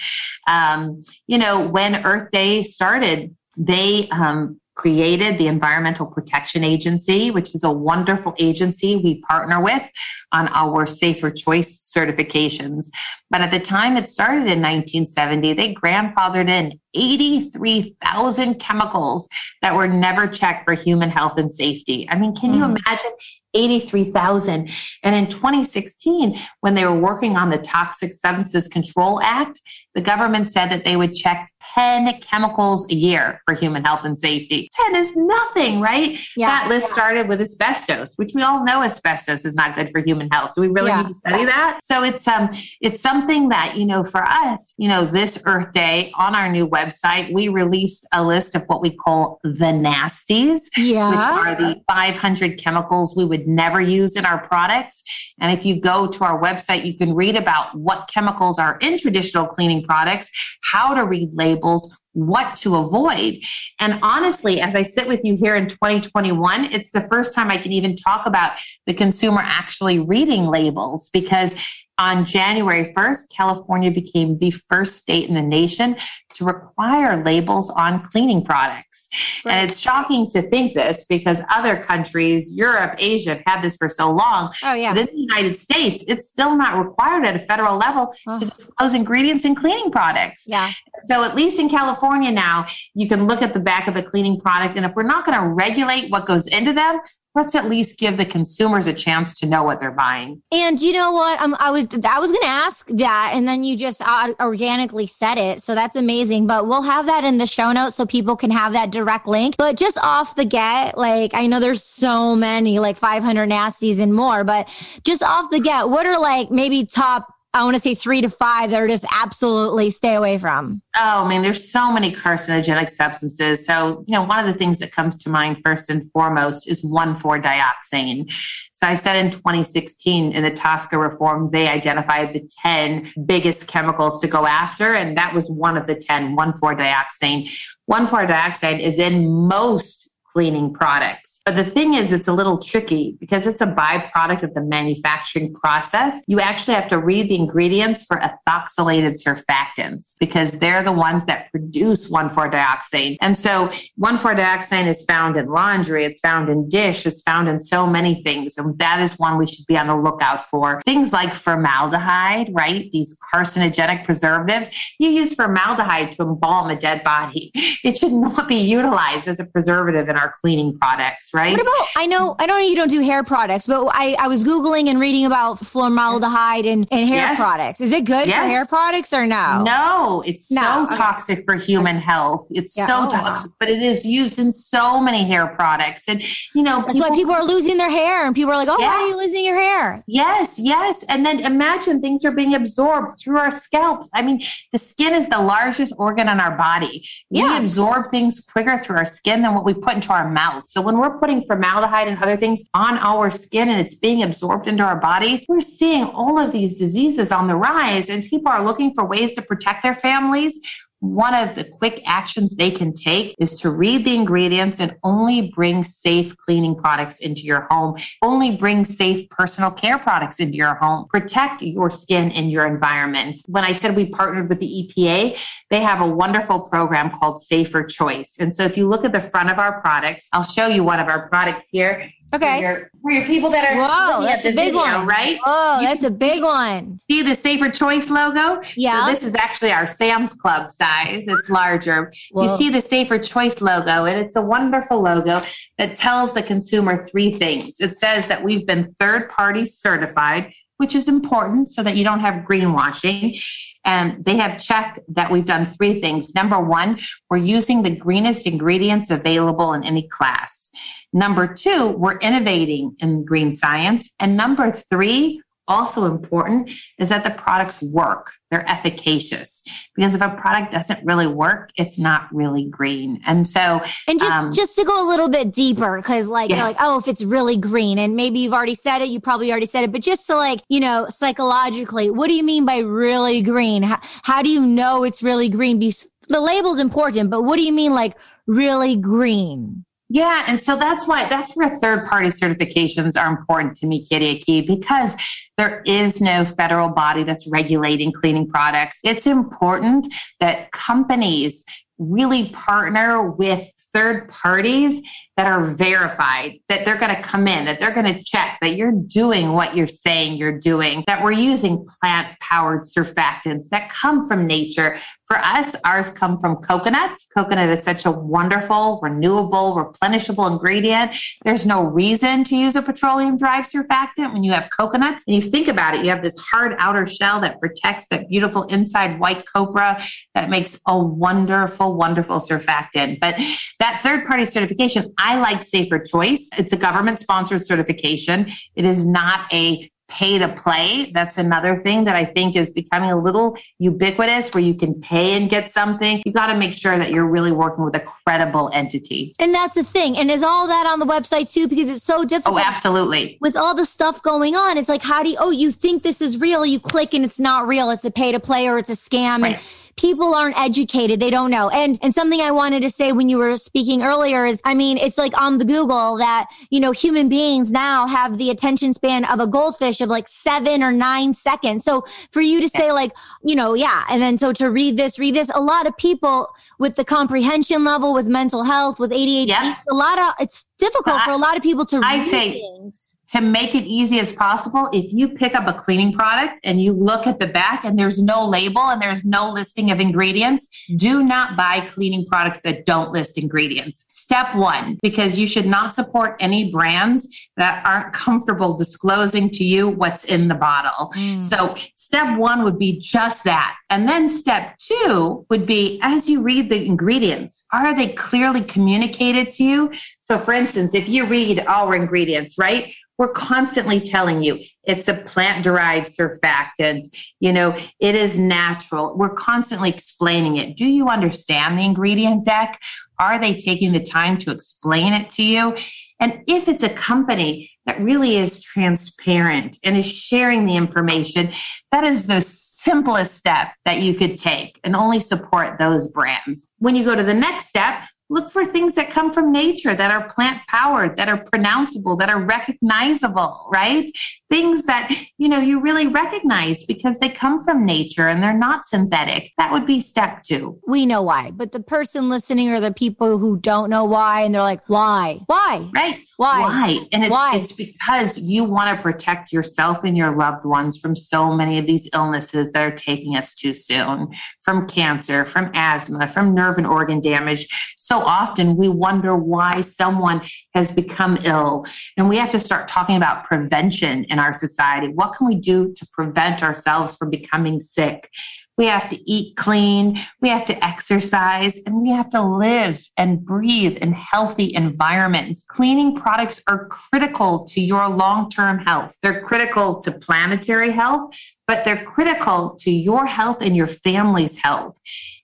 Um, 0.47 1.03
you 1.27 1.37
know, 1.37 1.65
when 1.65 2.05
Earth 2.05 2.29
Day 2.31 2.63
started, 2.63 3.35
they 3.55 4.09
um, 4.09 4.59
created 4.75 5.37
the 5.37 5.47
Environmental 5.47 6.05
Protection 6.05 6.63
Agency, 6.63 7.31
which 7.31 7.53
is 7.53 7.63
a 7.63 7.71
wonderful 7.71 8.35
agency 8.39 8.95
we 8.95 9.21
partner 9.21 9.61
with 9.61 9.83
on 10.31 10.47
our 10.49 10.85
safer 10.85 11.29
choice 11.29 11.91
certifications. 11.95 12.89
But 13.29 13.41
at 13.41 13.51
the 13.51 13.59
time 13.59 13.97
it 13.97 14.09
started 14.09 14.47
in 14.47 14.61
1970, 14.61 15.53
they 15.53 15.73
grandfathered 15.73 16.49
in 16.49 16.79
83,000 16.93 18.55
chemicals 18.59 19.27
that 19.61 19.75
were 19.75 19.87
never 19.87 20.27
checked 20.27 20.65
for 20.65 20.73
human 20.73 21.09
health 21.09 21.37
and 21.37 21.51
safety. 21.51 22.07
I 22.09 22.17
mean, 22.17 22.35
can 22.35 22.51
mm. 22.51 22.57
you 22.57 22.63
imagine 22.63 23.11
83,000. 23.53 24.69
And 25.03 25.15
in 25.15 25.27
2016, 25.27 26.39
when 26.61 26.75
they 26.75 26.85
were 26.85 26.97
working 26.97 27.35
on 27.35 27.49
the 27.49 27.57
Toxic 27.57 28.13
Substances 28.13 28.67
Control 28.67 29.21
Act, 29.21 29.61
the 29.95 30.01
government 30.01 30.51
said 30.51 30.69
that 30.69 30.85
they 30.85 30.95
would 30.95 31.13
check 31.13 31.47
10 31.75 32.19
chemicals 32.21 32.89
a 32.89 32.95
year 32.95 33.41
for 33.45 33.53
human 33.53 33.83
health 33.83 34.03
and 34.03 34.17
safety. 34.17 34.69
10 34.91 34.95
is 34.95 35.15
nothing, 35.15 35.81
right? 35.81 36.19
Yeah. 36.35 36.47
That 36.47 36.69
list 36.69 36.89
started 36.89 37.27
with 37.27 37.41
asbestos, 37.41 38.15
which 38.15 38.31
we 38.33 38.41
all 38.41 38.63
know 38.63 38.81
asbestos 38.81 39.45
is 39.45 39.55
not 39.55 39.75
good 39.75 39.91
for 39.91 40.01
human 40.01 40.29
health. 40.31 40.51
Do 40.55 40.61
we 40.61 40.67
really 40.67 40.89
yeah. 40.89 41.01
need 41.01 41.09
to 41.09 41.13
study 41.13 41.45
that? 41.45 41.79
So 41.83 42.03
it's 42.03 42.27
um 42.27 42.49
it's 42.81 43.01
something 43.01 43.49
that, 43.49 43.77
you 43.77 43.85
know, 43.85 44.03
for 44.03 44.23
us, 44.23 44.73
you 44.77 44.87
know, 44.87 45.05
this 45.05 45.41
Earth 45.45 45.71
Day 45.73 46.11
on 46.15 46.35
our 46.35 46.51
new 46.51 46.67
website, 46.67 47.31
we 47.31 47.47
released 47.47 48.07
a 48.11 48.23
list 48.23 48.55
of 48.55 48.63
what 48.67 48.81
we 48.81 48.91
call 48.91 49.39
the 49.43 49.71
nasties, 49.73 50.59
yeah. 50.75 51.09
which 51.09 51.19
are 51.19 51.55
the 51.55 51.81
500 51.87 52.57
chemicals 52.57 53.15
we 53.15 53.25
would 53.25 53.42
never 53.47 53.81
use 53.81 54.15
in 54.15 54.25
our 54.25 54.39
products. 54.39 55.03
And 55.39 55.51
if 55.57 55.65
you 55.65 55.79
go 55.79 56.07
to 56.07 56.23
our 56.23 56.41
website, 56.41 56.85
you 56.85 56.97
can 56.97 57.13
read 57.13 57.35
about 57.35 57.75
what 57.75 58.09
chemicals 58.13 58.59
are 58.59 58.77
in 58.81 58.97
traditional 58.97 59.47
cleaning 59.47 59.83
products, 59.83 60.29
how 60.63 60.93
to 60.93 61.05
read 61.05 61.29
labels, 61.33 62.01
what 62.13 62.55
to 62.57 62.75
avoid. 62.75 63.39
And 63.79 63.99
honestly, 64.01 64.61
as 64.61 64.75
I 64.75 64.83
sit 64.83 65.07
with 65.07 65.21
you 65.23 65.35
here 65.35 65.55
in 65.55 65.67
2021, 65.67 66.65
it's 66.65 66.91
the 66.91 67.01
first 67.01 67.33
time 67.33 67.49
I 67.49 67.57
can 67.57 67.71
even 67.71 67.95
talk 67.95 68.25
about 68.25 68.53
the 68.85 68.93
consumer 68.93 69.41
actually 69.43 69.99
reading 69.99 70.45
labels 70.45 71.09
because 71.09 71.55
on 71.99 72.25
January 72.25 72.91
1st, 72.95 73.29
California 73.35 73.91
became 73.91 74.37
the 74.39 74.51
first 74.51 74.97
state 74.97 75.29
in 75.29 75.35
the 75.35 75.41
nation 75.41 75.95
to 76.35 76.45
require 76.45 77.23
labels 77.23 77.69
on 77.69 78.07
cleaning 78.09 78.43
products. 78.43 79.07
Right. 79.45 79.53
And 79.53 79.69
it's 79.69 79.79
shocking 79.79 80.29
to 80.31 80.41
think 80.41 80.75
this 80.75 81.05
because 81.07 81.41
other 81.51 81.77
countries, 81.77 82.51
Europe, 82.53 82.95
Asia, 82.97 83.35
have 83.35 83.43
had 83.45 83.61
this 83.61 83.75
for 83.75 83.87
so 83.87 84.11
long. 84.11 84.51
Oh, 84.63 84.73
yeah. 84.73 84.93
But 84.93 85.09
in 85.09 85.15
the 85.15 85.21
United 85.21 85.57
States, 85.57 86.03
it's 86.07 86.29
still 86.29 86.55
not 86.55 86.83
required 86.83 87.25
at 87.25 87.35
a 87.35 87.39
federal 87.39 87.77
level 87.77 88.15
oh. 88.27 88.39
to 88.39 88.45
disclose 88.45 88.95
ingredients 88.95 89.45
in 89.45 89.53
cleaning 89.53 89.91
products. 89.91 90.45
Yeah. 90.47 90.71
So 91.03 91.23
at 91.23 91.35
least 91.35 91.59
in 91.59 91.69
California 91.69 92.31
now, 92.31 92.67
you 92.95 93.07
can 93.07 93.27
look 93.27 93.41
at 93.41 93.53
the 93.53 93.59
back 93.59 93.87
of 93.87 93.93
the 93.93 94.03
cleaning 94.03 94.39
product. 94.39 94.77
And 94.77 94.85
if 94.85 94.95
we're 94.95 95.03
not 95.03 95.25
going 95.25 95.39
to 95.39 95.47
regulate 95.47 96.09
what 96.09 96.25
goes 96.25 96.47
into 96.47 96.73
them, 96.73 96.99
let's 97.35 97.55
at 97.55 97.67
least 97.67 97.97
give 97.97 98.17
the 98.17 98.25
consumers 98.25 98.85
a 98.87 98.93
chance 98.93 99.33
to 99.39 99.45
know 99.45 99.63
what 99.63 99.79
they're 99.79 99.91
buying. 99.91 100.41
And 100.51 100.79
you 100.79 100.93
know 100.93 101.11
what? 101.11 101.41
Um, 101.41 101.55
I 101.59 101.71
was 101.71 101.87
I 102.05 102.19
was 102.19 102.31
going 102.31 102.43
to 102.43 102.47
ask 102.47 102.87
that, 102.89 103.31
and 103.33 103.47
then 103.47 103.63
you 103.63 103.75
just 103.75 104.01
uh, 104.01 104.33
organically 104.39 105.07
said 105.07 105.37
it, 105.37 105.61
so 105.61 105.73
that's 105.75 105.95
amazing. 105.95 106.47
But 106.47 106.67
we'll 106.67 106.83
have 106.83 107.05
that 107.07 107.23
in 107.23 107.37
the 107.37 107.47
show 107.47 107.71
notes 107.71 107.95
so 107.95 108.05
people 108.05 108.35
can 108.35 108.51
have 108.51 108.73
that 108.73 108.91
direct 108.91 109.27
link. 109.27 109.55
But 109.57 109.77
just 109.77 109.97
off 109.97 110.35
the 110.35 110.45
get, 110.45 110.97
like 110.97 111.33
I 111.33 111.47
know 111.47 111.59
there's 111.59 111.83
so 111.83 112.35
many, 112.35 112.79
like 112.79 112.97
500 112.97 113.49
nasties 113.49 113.99
and 113.99 114.13
more, 114.13 114.43
but 114.43 114.69
just 115.03 115.23
off 115.23 115.49
the 115.49 115.59
get, 115.59 115.89
what 115.89 116.05
are 116.05 116.19
like 116.19 116.51
maybe 116.51 116.85
top 116.85 117.27
I 117.55 117.63
want 117.63 117.75
to 117.75 117.79
say 117.79 117.93
three 117.93 118.21
to 118.21 118.29
five 118.29 118.71
that 118.71 118.81
are 118.81 118.87
just 118.87 119.05
absolutely 119.13 119.91
stay 119.91 120.15
away 120.15 120.39
from? 120.39 120.81
Oh, 120.95 121.23
I 121.23 121.27
mean, 121.27 121.43
there's 121.43 121.71
so 121.71 121.91
many 121.91 122.11
carcinogenic 122.11 122.89
substances. 122.89 123.63
So, 123.63 124.03
you 124.07 124.13
know, 124.13 124.23
one 124.23 124.39
of 124.39 124.51
the 124.51 124.57
things 124.57 124.79
that 124.79 124.91
comes 124.91 125.21
to 125.23 125.29
mind 125.29 125.59
first 125.63 125.91
and 125.91 126.03
foremost 126.11 126.67
is 126.67 126.83
1,4-dioxane. 126.83 128.33
So 128.71 128.87
I 128.87 128.95
said 128.95 129.17
in 129.17 129.29
2016 129.29 130.33
in 130.33 130.43
the 130.43 130.49
TSCA 130.49 130.99
reform, 130.99 131.51
they 131.51 131.67
identified 131.67 132.33
the 132.33 132.49
10 132.63 133.13
biggest 133.27 133.67
chemicals 133.67 134.19
to 134.21 134.27
go 134.27 134.47
after. 134.47 134.95
And 134.95 135.15
that 135.15 135.35
was 135.35 135.47
one 135.51 135.77
of 135.77 135.85
the 135.85 135.93
10, 135.93 136.35
1,4-dioxane. 136.35 137.51
1,4-dioxane 137.89 138.79
is 138.79 138.97
in 138.97 139.29
most 139.29 140.02
cleaning 140.33 140.73
products. 140.73 141.41
But 141.45 141.55
the 141.55 141.63
thing 141.63 141.93
is, 141.93 142.11
it's 142.11 142.27
a 142.27 142.33
little 142.33 142.57
tricky 142.57 143.15
because 143.19 143.45
it's 143.45 143.61
a 143.61 143.67
byproduct 143.67 144.41
of 144.43 144.53
the 144.55 144.61
manufacturing 144.61 145.53
process. 145.53 146.21
You 146.27 146.39
actually 146.39 146.73
have 146.73 146.87
to 146.87 146.97
read 146.97 147.29
the 147.29 147.35
ingredients 147.35 148.03
for 148.03 148.17
ethoxylated 148.17 149.21
surfactants 149.23 150.15
because 150.19 150.53
they're 150.53 150.83
the 150.83 150.91
ones 150.91 151.25
that 151.27 151.51
produce 151.51 152.09
1,4-dioxane. 152.09 153.17
And 153.21 153.37
so 153.37 153.67
1,4-dioxane 154.01 154.87
is 154.87 155.05
found 155.05 155.37
in 155.37 155.47
laundry, 155.47 156.03
it's 156.05 156.19
found 156.19 156.49
in 156.49 156.67
dish, 156.67 157.05
it's 157.05 157.21
found 157.21 157.47
in 157.47 157.59
so 157.59 157.85
many 157.85 158.23
things. 158.23 158.57
And 158.57 158.77
that 158.79 158.99
is 159.01 159.19
one 159.19 159.37
we 159.37 159.45
should 159.45 159.65
be 159.67 159.77
on 159.77 159.87
the 159.87 159.95
lookout 159.95 160.45
for. 160.45 160.81
Things 160.83 161.13
like 161.13 161.33
formaldehyde, 161.33 162.49
right? 162.53 162.91
These 162.91 163.17
carcinogenic 163.33 164.05
preservatives. 164.05 164.69
You 164.97 165.09
use 165.09 165.35
formaldehyde 165.35 166.13
to 166.13 166.23
embalm 166.23 166.69
a 166.69 166.75
dead 166.75 167.03
body. 167.03 167.51
It 167.83 167.97
should 167.97 168.13
not 168.13 168.47
be 168.47 168.55
utilized 168.55 169.27
as 169.27 169.41
a 169.41 169.45
preservative 169.45 170.07
in 170.07 170.15
our 170.15 170.22
cleaning 170.29 170.77
products 170.77 171.33
right? 171.33 171.51
What 171.51 171.61
about, 171.61 171.87
I 171.95 172.05
know, 172.05 172.35
I 172.39 172.45
don't 172.45 172.59
know 172.59 172.65
you 172.65 172.75
don't 172.75 172.89
do 172.89 173.01
hair 173.01 173.23
products, 173.23 173.67
but 173.67 173.89
I, 173.93 174.15
I 174.19 174.27
was 174.27 174.43
Googling 174.43 174.87
and 174.87 174.99
reading 174.99 175.25
about 175.25 175.59
formaldehyde 175.59 176.65
and, 176.65 176.87
and 176.91 177.07
hair 177.07 177.17
yes. 177.17 177.37
products. 177.37 177.81
Is 177.81 177.91
it 177.91 178.05
good 178.05 178.27
yes. 178.27 178.37
for 178.37 178.47
hair 178.47 178.65
products 178.65 179.13
or 179.13 179.25
no? 179.25 179.63
No, 179.63 180.23
it's 180.25 180.51
no. 180.51 180.61
so 180.61 180.83
okay. 180.85 180.97
toxic 180.97 181.45
for 181.45 181.55
human 181.55 181.97
health. 181.97 182.47
It's 182.51 182.77
yeah. 182.77 182.87
so 182.87 183.05
oh, 183.05 183.09
toxic, 183.09 183.51
wow. 183.51 183.55
but 183.59 183.69
it 183.69 183.81
is 183.81 184.05
used 184.05 184.39
in 184.39 184.51
so 184.51 184.99
many 184.99 185.23
hair 185.23 185.47
products. 185.47 186.03
And, 186.07 186.21
you 186.53 186.63
know, 186.63 186.81
that's 186.81 186.93
people, 186.93 187.09
why 187.09 187.15
people 187.15 187.33
are 187.33 187.43
losing 187.43 187.77
their 187.77 187.89
hair 187.89 188.25
and 188.25 188.35
people 188.35 188.53
are 188.53 188.57
like, 188.57 188.69
oh, 188.69 188.79
yeah. 188.79 188.87
why 188.87 188.93
are 188.93 189.07
you 189.07 189.17
losing 189.17 189.43
your 189.43 189.59
hair? 189.59 190.03
Yes, 190.07 190.55
yes. 190.57 191.03
And 191.09 191.25
then 191.25 191.39
imagine 191.39 192.01
things 192.01 192.23
are 192.25 192.31
being 192.31 192.53
absorbed 192.53 193.17
through 193.19 193.37
our 193.37 193.51
scalp. 193.51 194.07
I 194.13 194.21
mean, 194.21 194.43
the 194.71 194.79
skin 194.79 195.13
is 195.13 195.29
the 195.29 195.41
largest 195.41 195.93
organ 195.97 196.29
on 196.29 196.39
our 196.39 196.55
body. 196.55 197.07
Yeah. 197.29 197.59
We 197.59 197.65
absorb 197.65 198.11
things 198.11 198.39
quicker 198.39 198.77
through 198.77 198.97
our 198.97 199.05
skin 199.05 199.41
than 199.41 199.55
what 199.55 199.65
we 199.65 199.73
put 199.73 199.95
into 199.95 200.12
our 200.13 200.29
mouth. 200.29 200.63
So 200.67 200.81
when 200.81 200.97
we're 200.97 201.17
putting 201.19 201.45
formaldehyde 201.45 202.07
and 202.07 202.17
other 202.21 202.37
things 202.37 202.63
on 202.73 202.97
our 202.97 203.29
skin 203.31 203.69
and 203.69 203.79
it's 203.79 203.95
being 203.95 204.23
absorbed 204.23 204.67
into 204.67 204.83
our 204.83 204.99
bodies, 204.99 205.45
we're 205.49 205.59
seeing 205.59 206.05
all 206.05 206.39
of 206.39 206.51
these 206.51 206.73
diseases 206.73 207.31
on 207.31 207.47
the 207.47 207.55
rise, 207.55 208.09
and 208.09 208.23
people 208.23 208.51
are 208.51 208.63
looking 208.63 208.93
for 208.93 209.03
ways 209.05 209.33
to 209.33 209.41
protect 209.41 209.83
their 209.83 209.95
families 209.95 210.59
one 211.03 211.35
of 211.35 211.55
the 211.55 211.65
quick 211.65 212.01
actions 212.05 212.55
they 212.55 212.71
can 212.71 212.93
take 212.93 213.35
is 213.37 213.59
to 213.59 213.69
read 213.69 214.05
the 214.05 214.15
ingredients 214.15 214.79
and 214.79 214.95
only 215.03 215.51
bring 215.53 215.83
safe 215.83 216.33
cleaning 216.37 216.75
products 216.75 217.19
into 217.19 217.41
your 217.41 217.67
home. 217.69 217.97
Only 218.21 218.55
bring 218.55 218.85
safe 218.85 219.29
personal 219.29 219.69
care 219.69 219.99
products 219.99 220.39
into 220.39 220.55
your 220.55 220.75
home. 220.75 221.07
Protect 221.09 221.61
your 221.61 221.89
skin 221.89 222.31
and 222.31 222.49
your 222.49 222.65
environment. 222.65 223.41
When 223.47 223.65
I 223.65 223.73
said 223.73 223.97
we 223.97 224.05
partnered 224.05 224.47
with 224.47 224.61
the 224.61 224.65
EPA, 224.65 225.37
they 225.69 225.81
have 225.81 225.99
a 225.99 226.07
wonderful 226.07 226.61
program 226.61 227.11
called 227.11 227.41
Safer 227.41 227.83
Choice. 227.83 228.37
And 228.39 228.55
so 228.55 228.63
if 228.63 228.77
you 228.77 228.87
look 228.87 229.03
at 229.03 229.11
the 229.11 229.19
front 229.19 229.51
of 229.51 229.59
our 229.59 229.81
products, 229.81 230.29
I'll 230.31 230.41
show 230.41 230.67
you 230.67 230.85
one 230.85 231.01
of 231.01 231.09
our 231.09 231.27
products 231.27 231.67
here. 231.69 232.09
Okay. 232.33 232.57
For 232.57 232.61
your, 232.61 232.89
for 233.01 233.11
your 233.11 233.25
people 233.25 233.49
that 233.51 233.63
are 233.65 233.77
Whoa, 233.77 234.25
that's 234.25 234.45
a 234.45 234.49
big 234.49 234.73
video, 234.73 234.81
one, 234.81 235.05
right? 235.05 235.37
Oh, 235.45 235.79
that's 235.81 236.03
a 236.03 236.09
big 236.09 236.41
one. 236.41 236.99
See 237.09 237.21
the 237.21 237.35
Safer 237.35 237.69
Choice 237.69 238.09
logo? 238.09 238.61
Yeah. 238.75 239.05
So 239.05 239.11
this 239.11 239.23
is 239.23 239.35
actually 239.35 239.71
our 239.71 239.85
Sam's 239.85 240.33
Club 240.33 240.71
size. 240.71 241.27
It's 241.27 241.49
larger. 241.49 242.11
Whoa. 242.31 242.43
You 242.43 242.49
see 242.49 242.69
the 242.69 242.81
Safer 242.81 243.19
Choice 243.19 243.61
logo, 243.61 244.05
and 244.05 244.19
it's 244.19 244.35
a 244.35 244.41
wonderful 244.41 245.01
logo 245.01 245.43
that 245.77 245.95
tells 245.95 246.33
the 246.33 246.41
consumer 246.41 247.07
three 247.07 247.37
things. 247.37 247.79
It 247.79 247.97
says 247.97 248.27
that 248.27 248.43
we've 248.43 248.65
been 248.65 248.95
third 248.99 249.29
party 249.29 249.65
certified 249.65 250.53
which 250.77 250.95
is 250.95 251.07
important 251.07 251.69
so 251.69 251.83
that 251.83 251.95
you 251.95 252.03
don't 252.03 252.19
have 252.19 252.43
greenwashing. 252.43 253.41
And 253.85 254.23
they 254.25 254.37
have 254.37 254.59
checked 254.59 254.99
that 255.09 255.31
we've 255.31 255.45
done 255.45 255.65
three 255.65 256.01
things. 256.01 256.33
Number 256.35 256.59
one, 256.59 256.99
we're 257.29 257.37
using 257.37 257.83
the 257.83 257.95
greenest 257.95 258.47
ingredients 258.47 259.09
available 259.09 259.73
in 259.73 259.83
any 259.83 260.07
class. 260.07 260.71
Number 261.13 261.47
two, 261.47 261.89
we're 261.89 262.17
innovating 262.17 262.95
in 262.99 263.23
green 263.23 263.53
science. 263.53 264.09
And 264.19 264.35
number 264.35 264.71
three, 264.71 265.41
also 265.67 266.05
important 266.05 266.69
is 266.99 267.09
that 267.09 267.23
the 267.23 267.29
products 267.29 267.81
work. 267.81 268.31
They're 268.51 268.69
efficacious 268.69 269.63
because 269.95 270.13
if 270.13 270.21
a 270.21 270.29
product 270.29 270.71
doesn't 270.71 271.05
really 271.05 271.27
work, 271.27 271.71
it's 271.77 271.97
not 271.97 272.27
really 272.33 272.65
green. 272.65 273.21
And 273.25 273.47
so, 273.47 273.81
and 274.07 274.19
just 274.19 274.45
um, 274.45 274.53
just 274.53 274.75
to 274.75 274.83
go 274.83 275.05
a 275.05 275.07
little 275.07 275.29
bit 275.29 275.53
deeper, 275.53 275.97
because 275.97 276.27
like 276.27 276.49
yes. 276.49 276.61
like 276.61 276.75
oh, 276.79 276.99
if 276.99 277.07
it's 277.07 277.23
really 277.23 277.57
green, 277.57 277.97
and 277.97 278.15
maybe 278.15 278.39
you've 278.39 278.53
already 278.53 278.75
said 278.75 279.01
it, 279.01 279.09
you 279.09 279.19
probably 279.19 279.51
already 279.51 279.65
said 279.65 279.83
it, 279.83 279.91
but 279.91 280.01
just 280.01 280.27
to 280.27 280.35
like 280.35 280.61
you 280.69 280.79
know 280.79 281.07
psychologically, 281.09 282.11
what 282.11 282.27
do 282.27 282.33
you 282.33 282.43
mean 282.43 282.65
by 282.65 282.79
really 282.79 283.41
green? 283.41 283.83
How, 283.83 283.99
how 284.23 284.41
do 284.41 284.49
you 284.49 284.65
know 284.65 285.03
it's 285.03 285.23
really 285.23 285.49
green? 285.49 285.79
Be- 285.79 285.93
the 286.27 286.39
label's 286.39 286.79
important, 286.79 287.29
but 287.29 287.43
what 287.43 287.57
do 287.57 287.63
you 287.63 287.73
mean 287.73 287.93
like 287.93 288.17
really 288.47 288.95
green? 288.95 289.85
Yeah. 290.13 290.43
And 290.45 290.61
so 290.61 290.75
that's 290.75 291.07
why 291.07 291.27
that's 291.27 291.53
where 291.53 291.69
third 291.79 292.05
party 292.07 292.27
certifications 292.27 293.19
are 293.19 293.31
important 293.31 293.75
to 293.77 293.87
me, 293.87 294.05
Kyriaki, 294.05 294.65
because 294.65 295.15
there 295.57 295.81
is 295.87 296.21
no 296.21 296.45
federal 296.45 296.89
body 296.89 297.23
that's 297.23 297.47
regulating 297.47 298.11
cleaning 298.11 298.47
products. 298.47 298.99
It's 299.03 299.25
important 299.25 300.13
that 300.39 300.71
companies 300.71 301.65
really 301.97 302.49
partner 302.49 303.27
with 303.27 303.67
third 303.91 304.29
parties 304.29 305.01
that 305.37 305.47
are 305.47 305.63
verified, 305.63 306.59
that 306.69 306.85
they're 306.85 306.97
going 306.97 307.15
to 307.15 307.21
come 307.21 307.47
in, 307.47 307.65
that 307.65 307.79
they're 307.79 307.93
going 307.93 308.13
to 308.13 308.23
check 308.23 308.57
that 308.61 308.75
you're 308.75 308.91
doing 308.91 309.53
what 309.53 309.75
you're 309.75 309.87
saying 309.87 310.37
you're 310.37 310.59
doing, 310.59 311.03
that 311.07 311.23
we're 311.23 311.31
using 311.31 311.87
plant 311.99 312.39
powered 312.39 312.81
surfactants 312.81 313.69
that 313.69 313.89
come 313.89 314.27
from 314.27 314.45
nature. 314.45 314.97
For 315.25 315.37
us, 315.37 315.75
ours 315.83 316.11
come 316.11 316.39
from 316.39 316.57
coconut. 316.57 317.17
Coconut 317.33 317.69
is 317.69 317.81
such 317.81 318.05
a 318.05 318.11
wonderful, 318.11 318.99
renewable, 319.01 319.73
replenishable 319.75 320.51
ingredient. 320.51 321.13
There's 321.43 321.65
no 321.65 321.83
reason 321.83 322.43
to 322.43 322.55
use 322.55 322.75
a 322.75 322.81
petroleum 322.81 323.37
drive 323.37 323.65
surfactant 323.65 324.33
when 324.33 324.43
you 324.43 324.51
have 324.51 324.69
coconuts. 324.69 325.23
And 325.25 325.35
you 325.35 325.41
think 325.41 325.67
about 325.67 325.95
it, 325.95 326.03
you 326.03 326.11
have 326.11 326.21
this 326.21 326.37
hard 326.39 326.75
outer 326.77 327.07
shell 327.07 327.39
that 327.39 327.59
protects 327.59 328.05
that 328.11 328.27
beautiful 328.29 328.63
inside 328.65 329.19
white 329.19 329.45
copra 329.45 330.03
that 330.35 330.49
makes 330.49 330.79
a 330.85 330.99
wonderful, 330.99 331.95
wonderful 331.95 332.39
surfactant. 332.39 333.19
But 333.19 333.35
that 333.79 334.01
third 334.03 334.27
party 334.27 334.45
certification, 334.45 335.13
I 335.23 335.39
like 335.39 335.63
Safer 335.63 335.99
Choice. 335.99 336.49
It's 336.57 336.73
a 336.73 336.77
government 336.77 337.19
sponsored 337.19 337.65
certification. 337.65 338.51
It 338.75 338.83
is 338.83 339.07
not 339.07 339.51
a 339.53 339.89
pay 340.09 340.37
to 340.37 340.49
play. 340.49 341.11
That's 341.13 341.37
another 341.37 341.77
thing 341.77 342.03
that 342.03 342.15
I 342.15 342.25
think 342.25 342.55
is 342.55 342.69
becoming 342.69 343.09
a 343.09 343.19
little 343.19 343.57
ubiquitous 343.79 344.49
where 344.49 344.61
you 344.61 344.75
can 344.75 344.93
pay 345.01 345.35
and 345.35 345.49
get 345.49 345.71
something. 345.71 346.21
You 346.25 346.31
got 346.31 346.47
to 346.47 346.55
make 346.55 346.73
sure 346.73 346.97
that 346.97 347.11
you're 347.11 347.25
really 347.25 347.51
working 347.51 347.83
with 347.83 347.95
a 347.95 348.01
credible 348.01 348.69
entity. 348.73 349.33
And 349.39 349.53
that's 349.53 349.75
the 349.75 349.83
thing. 349.83 350.17
And 350.17 350.29
is 350.29 350.43
all 350.43 350.67
that 350.67 350.85
on 350.85 350.99
the 350.99 351.05
website 351.05 351.51
too? 351.51 351.67
Because 351.67 351.89
it's 351.89 352.03
so 352.03 352.25
difficult. 352.25 352.59
Oh, 352.59 352.63
absolutely. 352.63 353.37
With 353.41 353.55
all 353.55 353.73
the 353.73 353.85
stuff 353.85 354.21
going 354.21 354.55
on, 354.55 354.77
it's 354.77 354.89
like, 354.89 355.03
how 355.03 355.23
do 355.23 355.29
you, 355.29 355.37
oh, 355.39 355.51
you 355.51 355.71
think 355.71 356.03
this 356.03 356.21
is 356.21 356.37
real? 356.37 356.65
You 356.65 356.79
click 356.79 357.13
and 357.13 357.23
it's 357.23 357.39
not 357.39 357.67
real. 357.67 357.89
It's 357.89 358.05
a 358.05 358.11
pay 358.11 358.33
to 358.33 358.39
play 358.39 358.67
or 358.67 358.77
it's 358.77 358.89
a 358.89 358.93
scam. 358.93 359.41
Right. 359.41 359.55
And 359.55 359.63
people 359.97 360.33
aren't 360.33 360.57
educated. 360.59 361.19
They 361.19 361.29
don't 361.29 361.51
know. 361.51 361.69
And, 361.69 361.99
and 362.01 362.13
something 362.13 362.41
I 362.41 362.51
wanted 362.51 362.81
to 362.81 362.89
say 362.89 363.11
when 363.11 363.29
you 363.29 363.37
were 363.37 363.57
speaking 363.57 364.03
earlier 364.03 364.45
is, 364.45 364.61
I 364.65 364.73
mean, 364.73 364.97
it's 364.97 365.17
like 365.17 365.39
on 365.39 365.57
the 365.57 365.65
Google 365.65 366.17
that, 366.17 366.47
you 366.69 366.79
know, 366.79 366.91
human 366.91 367.29
beings 367.29 367.71
now 367.71 368.07
have 368.07 368.37
the 368.37 368.49
attention 368.49 368.93
span 368.93 369.25
of 369.25 369.39
a 369.39 369.47
goldfish 369.47 370.01
of 370.01 370.09
like 370.09 370.27
seven 370.27 370.83
or 370.83 370.91
nine 370.91 371.33
seconds. 371.33 371.83
So 371.83 372.05
for 372.31 372.41
you 372.41 372.59
to 372.61 372.69
say 372.69 372.91
like, 372.91 373.11
you 373.43 373.55
know, 373.55 373.73
yeah. 373.73 374.03
And 374.09 374.21
then 374.21 374.37
so 374.37 374.51
to 374.53 374.71
read 374.71 374.97
this, 374.97 375.19
read 375.19 375.35
this, 375.35 375.49
a 375.53 375.61
lot 375.61 375.87
of 375.87 375.95
people 375.97 376.47
with 376.79 376.95
the 376.95 377.05
comprehension 377.05 377.83
level, 377.83 378.13
with 378.13 378.27
mental 378.27 378.63
health, 378.63 378.99
with 378.99 379.11
ADHD, 379.11 379.47
yeah. 379.47 379.75
a 379.89 379.93
lot 379.93 380.17
of, 380.19 380.33
it's 380.39 380.65
difficult 380.77 381.21
for 381.21 381.31
a 381.31 381.37
lot 381.37 381.55
of 381.55 381.63
people 381.63 381.85
to 381.85 382.01
I'd 382.03 382.21
read 382.21 382.27
say, 382.27 382.51
things 382.53 383.15
to 383.33 383.41
make 383.41 383.73
it 383.73 383.83
easy 383.83 384.19
as 384.19 384.31
possible, 384.31 384.89
if 384.93 385.11
you 385.11 385.27
pick 385.27 385.55
up 385.55 385.67
a 385.67 385.73
cleaning 385.73 386.13
product 386.13 386.59
and 386.63 386.79
you 386.79 386.93
look 386.93 387.25
at 387.25 387.39
the 387.39 387.47
back 387.47 387.83
and 387.83 387.97
there's 387.97 388.21
no 388.21 388.47
label 388.47 388.81
and 388.81 389.01
there's 389.01 389.25
no 389.25 389.51
listing 389.51 389.89
of 389.89 389.99
ingredients, 389.99 390.69
do 390.97 391.23
not 391.23 391.57
buy 391.57 391.81
cleaning 391.81 392.27
products 392.27 392.61
that 392.61 392.85
don't 392.85 393.11
list 393.11 393.39
ingredients. 393.39 394.05
Step 394.07 394.55
one, 394.55 394.99
because 395.01 395.39
you 395.39 395.47
should 395.47 395.65
not 395.65 395.95
support 395.95 396.35
any 396.39 396.71
brands 396.71 397.27
that 397.57 397.83
aren't 397.83 398.13
comfortable 398.13 398.77
disclosing 398.77 399.49
to 399.49 399.63
you 399.63 399.89
what's 399.89 400.25
in 400.25 400.47
the 400.47 400.55
bottle. 400.55 401.11
Mm. 401.15 401.45
So, 401.45 401.75
step 401.95 402.37
one 402.37 402.63
would 402.63 402.77
be 402.77 402.99
just 402.99 403.43
that. 403.45 403.75
And 403.89 404.07
then 404.07 404.29
step 404.29 404.77
two 404.77 405.45
would 405.49 405.65
be 405.65 405.99
as 406.03 406.29
you 406.29 406.41
read 406.41 406.69
the 406.69 406.85
ingredients, 406.85 407.65
are 407.73 407.95
they 407.95 408.09
clearly 408.09 408.61
communicated 408.61 409.49
to 409.51 409.63
you? 409.63 409.91
So, 410.19 410.37
for 410.37 410.53
instance, 410.53 410.93
if 410.93 411.09
you 411.09 411.25
read 411.25 411.59
our 411.67 411.95
ingredients, 411.95 412.57
right? 412.57 412.93
We're 413.17 413.31
constantly 413.31 413.99
telling 413.99 414.43
you 414.43 414.59
it's 414.83 415.07
a 415.07 415.13
plant 415.13 415.63
derived 415.63 416.07
surfactant. 416.07 417.07
You 417.39 417.53
know, 417.53 417.77
it 417.99 418.15
is 418.15 418.37
natural. 418.37 419.15
We're 419.17 419.35
constantly 419.35 419.89
explaining 419.89 420.57
it. 420.57 420.75
Do 420.75 420.85
you 420.85 421.07
understand 421.07 421.77
the 421.77 421.85
ingredient 421.85 422.45
deck? 422.45 422.79
Are 423.19 423.39
they 423.39 423.55
taking 423.55 423.93
the 423.93 424.03
time 424.03 424.37
to 424.39 424.51
explain 424.51 425.13
it 425.13 425.29
to 425.31 425.43
you? 425.43 425.77
And 426.19 426.41
if 426.47 426.67
it's 426.67 426.83
a 426.83 426.89
company 426.89 427.71
that 427.85 428.01
really 428.01 428.37
is 428.37 428.61
transparent 428.61 429.77
and 429.83 429.97
is 429.97 430.11
sharing 430.11 430.65
the 430.65 430.77
information, 430.77 431.51
that 431.91 432.03
is 432.03 432.25
the 432.25 432.41
simplest 432.41 433.35
step 433.35 433.73
that 433.85 434.01
you 434.01 434.13
could 434.13 434.37
take 434.37 434.79
and 434.83 434.95
only 434.95 435.19
support 435.19 435.79
those 435.79 436.07
brands. 436.07 436.71
When 436.79 436.95
you 436.95 437.05
go 437.05 437.15
to 437.15 437.23
the 437.23 437.33
next 437.33 437.67
step, 437.67 438.03
look 438.33 438.51
for 438.51 438.65
things 438.65 438.95
that 438.95 439.09
come 439.11 439.31
from 439.31 439.51
nature 439.51 439.93
that 439.93 440.11
are 440.11 440.27
plant 440.29 440.61
powered 440.67 441.15
that 441.17 441.29
are 441.29 441.43
pronounceable 441.45 442.17
that 442.17 442.29
are 442.29 442.41
recognizable 442.41 443.67
right? 443.71 444.09
Things 444.49 444.83
that 444.83 445.09
you 445.37 445.47
know 445.47 445.59
you 445.59 445.79
really 445.79 446.07
recognize 446.07 446.83
because 446.83 447.19
they 447.19 447.29
come 447.29 447.63
from 447.63 447.85
nature 447.85 448.27
and 448.27 448.41
they're 448.41 448.53
not 448.53 448.87
synthetic. 448.87 449.51
That 449.57 449.71
would 449.71 449.85
be 449.85 449.99
step 449.99 450.43
two. 450.43 450.79
We 450.87 451.05
know 451.05 451.21
why 451.21 451.51
but 451.51 451.71
the 451.71 451.81
person 451.81 452.29
listening 452.29 452.69
or 452.69 452.79
the 452.79 452.93
people 452.93 453.37
who 453.37 453.57
don't 453.57 453.89
know 453.89 454.05
why 454.05 454.41
and 454.41 454.53
they're 454.53 454.61
like 454.61 454.87
why? 454.87 455.39
Why? 455.45 455.89
Right 455.93 456.19
why? 456.37 456.61
Why? 456.61 457.07
And 457.11 457.23
it's, 457.23 457.31
Why? 457.31 457.55
it's 457.55 457.71
because 457.71 458.37
you 458.39 458.63
want 458.63 458.95
to 458.95 459.01
protect 459.01 459.53
yourself 459.53 460.03
and 460.03 460.17
your 460.17 460.35
loved 460.35 460.65
ones 460.65 460.97
from 460.97 461.15
so 461.15 461.51
many 461.53 461.77
of 461.77 461.85
these 461.85 462.09
illnesses 462.13 462.71
that 462.71 462.81
are 462.81 462.95
taking 462.95 463.35
us 463.35 463.53
too 463.53 463.75
soon 463.75 464.33
from 464.61 464.87
cancer, 464.87 465.45
from 465.45 465.69
asthma, 465.75 466.27
from 466.27 466.55
nerve 466.55 466.77
and 466.77 466.87
organ 466.87 467.21
damage. 467.21 467.67
So 467.97 468.19
often 468.19 468.77
we 468.77 468.89
wonder 468.89 469.35
why 469.35 469.81
someone 469.81 470.41
has 470.73 470.91
become 470.91 471.37
ill. 471.43 471.85
And 472.17 472.27
we 472.27 472.37
have 472.37 472.51
to 472.51 472.59
start 472.59 472.87
talking 472.87 473.15
about 473.15 473.43
prevention 473.43 474.23
in 474.25 474.39
our 474.39 474.53
society. 474.53 475.09
What 475.09 475.33
can 475.33 475.47
we 475.47 475.55
do 475.55 475.93
to 475.93 476.07
prevent 476.11 476.63
ourselves 476.63 477.15
from 477.15 477.29
becoming 477.29 477.79
sick? 477.79 478.29
We 478.77 478.87
have 478.87 479.07
to 479.09 479.31
eat 479.31 479.55
clean. 479.55 480.19
We 480.41 480.49
have 480.49 480.65
to 480.65 480.85
exercise 480.85 481.79
and 481.85 482.01
we 482.01 482.09
have 482.09 482.29
to 482.31 482.41
live 482.41 483.07
and 483.17 483.45
breathe 483.45 483.97
in 483.97 484.13
healthy 484.13 484.73
environments. 484.73 485.65
Cleaning 485.65 486.15
products 486.15 486.61
are 486.67 486.87
critical 486.87 487.65
to 487.65 487.81
your 487.81 488.07
long 488.09 488.49
term 488.49 488.79
health. 488.79 489.15
They're 489.21 489.41
critical 489.41 490.01
to 490.01 490.11
planetary 490.11 490.91
health, 490.91 491.35
but 491.67 491.85
they're 491.85 492.03
critical 492.03 492.75
to 492.81 492.91
your 492.91 493.27
health 493.27 493.61
and 493.61 493.75
your 493.75 493.87
family's 493.87 494.57
health 494.57 494.99